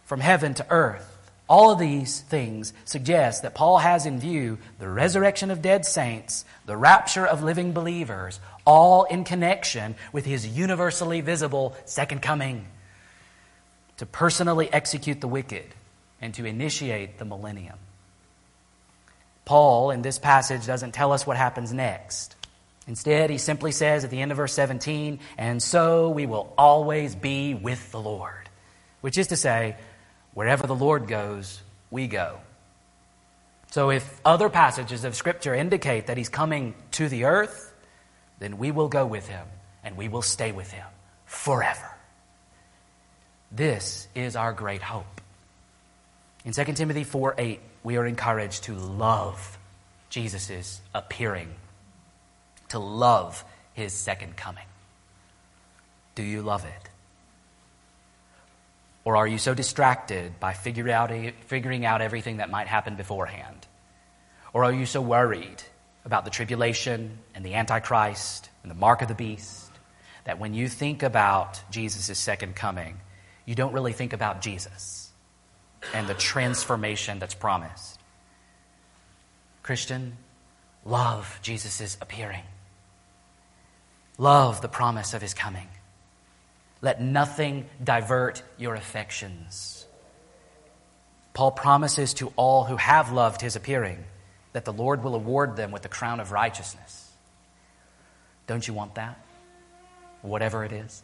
from 0.04 0.20
heaven 0.20 0.54
to 0.54 0.66
earth. 0.70 1.08
All 1.48 1.70
of 1.70 1.78
these 1.78 2.20
things 2.20 2.72
suggest 2.84 3.42
that 3.42 3.54
Paul 3.54 3.78
has 3.78 4.06
in 4.06 4.18
view 4.18 4.58
the 4.78 4.88
resurrection 4.88 5.50
of 5.50 5.60
dead 5.60 5.84
saints, 5.84 6.44
the 6.66 6.76
rapture 6.76 7.26
of 7.26 7.42
living 7.42 7.72
believers, 7.72 8.40
all 8.64 9.04
in 9.04 9.24
connection 9.24 9.96
with 10.12 10.24
his 10.24 10.46
universally 10.46 11.20
visible 11.20 11.76
second 11.84 12.22
coming 12.22 12.66
to 13.98 14.06
personally 14.06 14.72
execute 14.72 15.20
the 15.20 15.28
wicked 15.28 15.66
and 16.20 16.32
to 16.34 16.44
initiate 16.44 17.18
the 17.18 17.24
millennium. 17.24 17.78
Paul, 19.44 19.90
in 19.90 20.02
this 20.02 20.18
passage, 20.18 20.66
doesn't 20.66 20.92
tell 20.92 21.12
us 21.12 21.26
what 21.26 21.36
happens 21.36 21.72
next. 21.72 22.36
Instead, 22.86 23.30
he 23.30 23.38
simply 23.38 23.72
says 23.72 24.04
at 24.04 24.10
the 24.10 24.20
end 24.20 24.30
of 24.30 24.36
verse 24.36 24.52
17, 24.54 25.20
and 25.38 25.62
so 25.62 26.10
we 26.10 26.26
will 26.26 26.52
always 26.56 27.14
be 27.14 27.54
with 27.54 27.90
the 27.92 28.00
Lord. 28.00 28.48
Which 29.00 29.18
is 29.18 29.28
to 29.28 29.36
say, 29.36 29.76
wherever 30.34 30.66
the 30.66 30.74
Lord 30.74 31.06
goes, 31.08 31.60
we 31.90 32.06
go. 32.06 32.38
So 33.70 33.90
if 33.90 34.20
other 34.24 34.48
passages 34.48 35.04
of 35.04 35.16
Scripture 35.16 35.54
indicate 35.54 36.08
that 36.08 36.18
he's 36.18 36.28
coming 36.28 36.74
to 36.92 37.08
the 37.08 37.24
earth, 37.24 37.72
then 38.38 38.58
we 38.58 38.70
will 38.70 38.88
go 38.88 39.06
with 39.06 39.28
him 39.28 39.46
and 39.82 39.96
we 39.96 40.08
will 40.08 40.22
stay 40.22 40.52
with 40.52 40.70
him 40.70 40.86
forever. 41.24 41.90
This 43.50 44.08
is 44.14 44.36
our 44.36 44.52
great 44.52 44.82
hope. 44.82 45.20
In 46.44 46.52
2 46.52 46.64
Timothy 46.72 47.04
4 47.04 47.34
8, 47.38 47.60
we 47.82 47.96
are 47.96 48.06
encouraged 48.06 48.64
to 48.64 48.74
love 48.74 49.58
Jesus' 50.10 50.80
appearing, 50.94 51.48
to 52.68 52.78
love 52.78 53.44
his 53.74 53.92
second 53.92 54.36
coming. 54.36 54.66
Do 56.14 56.22
you 56.22 56.42
love 56.42 56.64
it? 56.64 56.91
Or 59.04 59.16
are 59.16 59.26
you 59.26 59.38
so 59.38 59.54
distracted 59.54 60.38
by 60.38 60.52
figuring 60.52 60.92
out, 60.92 61.10
figuring 61.46 61.84
out 61.84 62.02
everything 62.02 62.36
that 62.36 62.50
might 62.50 62.68
happen 62.68 62.96
beforehand? 62.96 63.66
Or 64.52 64.64
are 64.64 64.72
you 64.72 64.86
so 64.86 65.00
worried 65.00 65.62
about 66.04 66.24
the 66.24 66.30
tribulation 66.30 67.18
and 67.34 67.44
the 67.44 67.54
Antichrist 67.54 68.50
and 68.62 68.70
the 68.70 68.76
mark 68.76 69.02
of 69.02 69.08
the 69.08 69.14
beast 69.14 69.70
that 70.24 70.38
when 70.38 70.54
you 70.54 70.68
think 70.68 71.02
about 71.02 71.60
Jesus' 71.70 72.18
second 72.18 72.54
coming, 72.54 73.00
you 73.44 73.54
don't 73.54 73.72
really 73.72 73.92
think 73.92 74.12
about 74.12 74.40
Jesus? 74.40 75.02
and 75.94 76.06
the 76.06 76.14
transformation 76.14 77.18
that's 77.18 77.34
promised. 77.34 77.98
Christian, 79.62 80.16
love 80.84 81.38
Jesus' 81.42 81.96
appearing. 82.00 82.44
Love 84.18 84.60
the 84.60 84.68
promise 84.68 85.14
of 85.14 85.22
his 85.22 85.34
coming. 85.34 85.68
Let 86.82 87.00
nothing 87.00 87.66
divert 87.82 88.42
your 88.58 88.74
affections. 88.74 89.86
Paul 91.32 91.52
promises 91.52 92.12
to 92.14 92.32
all 92.36 92.64
who 92.64 92.76
have 92.76 93.12
loved 93.12 93.40
his 93.40 93.56
appearing 93.56 94.04
that 94.52 94.64
the 94.64 94.72
Lord 94.72 95.02
will 95.02 95.14
award 95.14 95.56
them 95.56 95.70
with 95.70 95.82
the 95.82 95.88
crown 95.88 96.20
of 96.20 96.32
righteousness. 96.32 97.10
Don't 98.46 98.66
you 98.66 98.74
want 98.74 98.96
that? 98.96 99.18
Whatever 100.20 100.64
it 100.64 100.72
is. 100.72 101.02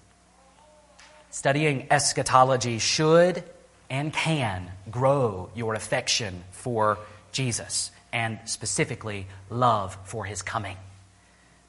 Studying 1.31 1.87
eschatology 1.91 2.79
should 2.79 3.43
and 3.89 4.13
can 4.13 4.71
grow 4.91 5.49
your 5.55 5.75
affection 5.75 6.43
for 6.51 6.99
Jesus 7.33 7.91
and 8.13 8.39
specifically 8.45 9.27
love 9.49 9.97
for 10.05 10.25
his 10.25 10.43
coming. 10.43 10.77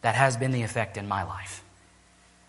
That 0.01 0.15
has 0.15 0.35
been 0.35 0.51
the 0.51 0.63
effect 0.63 0.97
in 0.97 1.07
my 1.07 1.23
life. 1.23 1.63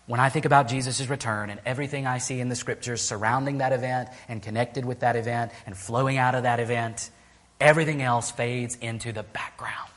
When 0.07 0.19
I 0.19 0.29
think 0.29 0.45
about 0.45 0.67
Jesus' 0.67 1.07
return 1.07 1.49
and 1.49 1.59
everything 1.65 2.07
I 2.07 2.17
see 2.17 2.39
in 2.39 2.49
the 2.49 2.55
scriptures 2.55 3.01
surrounding 3.01 3.59
that 3.59 3.71
event 3.71 4.09
and 4.27 4.41
connected 4.41 4.83
with 4.83 5.01
that 5.01 5.15
event 5.15 5.51
and 5.65 5.77
flowing 5.77 6.17
out 6.17 6.35
of 6.35 6.43
that 6.43 6.59
event, 6.59 7.11
everything 7.59 8.01
else 8.01 8.31
fades 8.31 8.75
into 8.81 9.11
the 9.11 9.23
background. 9.23 9.91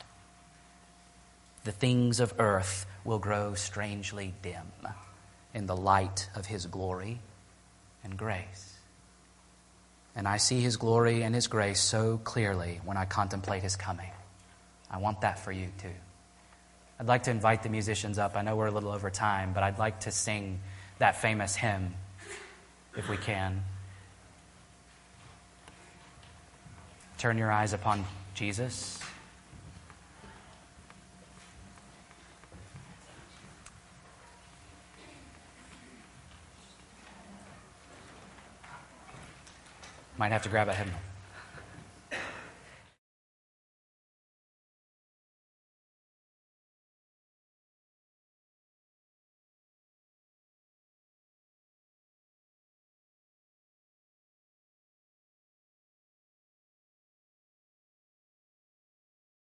The 1.63 1.71
things 1.71 2.19
of 2.19 2.33
earth 2.37 2.85
will 3.03 3.19
grow 3.19 3.55
strangely 3.55 4.33
dim 4.41 4.71
in 5.53 5.65
the 5.65 5.75
light 5.75 6.29
of 6.35 6.45
his 6.45 6.67
glory 6.67 7.19
and 8.03 8.15
grace. 8.15 8.73
And 10.15 10.27
I 10.27 10.37
see 10.37 10.61
his 10.61 10.77
glory 10.77 11.23
and 11.23 11.33
his 11.33 11.47
grace 11.47 11.81
so 11.81 12.19
clearly 12.23 12.79
when 12.85 12.97
I 12.97 13.05
contemplate 13.05 13.63
his 13.63 13.75
coming. 13.75 14.11
I 14.89 14.99
want 14.99 15.21
that 15.21 15.39
for 15.39 15.51
you 15.51 15.67
too. 15.79 15.89
I'd 16.99 17.07
like 17.07 17.23
to 17.23 17.31
invite 17.31 17.63
the 17.63 17.69
musicians 17.69 18.17
up. 18.17 18.37
I 18.37 18.41
know 18.41 18.55
we're 18.55 18.67
a 18.67 18.71
little 18.71 18.91
over 18.91 19.09
time, 19.09 19.51
but 19.53 19.63
I'd 19.63 19.77
like 19.77 20.01
to 20.01 20.11
sing 20.11 20.59
that 20.99 21.17
famous 21.21 21.55
hymn 21.55 21.93
if 22.95 23.09
we 23.09 23.17
can. 23.17 23.63
Turn 27.17 27.37
your 27.37 27.51
eyes 27.51 27.73
upon 27.73 28.05
Jesus. 28.33 28.99
Might 40.17 40.31
have 40.31 40.43
to 40.43 40.49
grab 40.49 40.69
a 40.69 40.73
hymnal. 40.73 41.04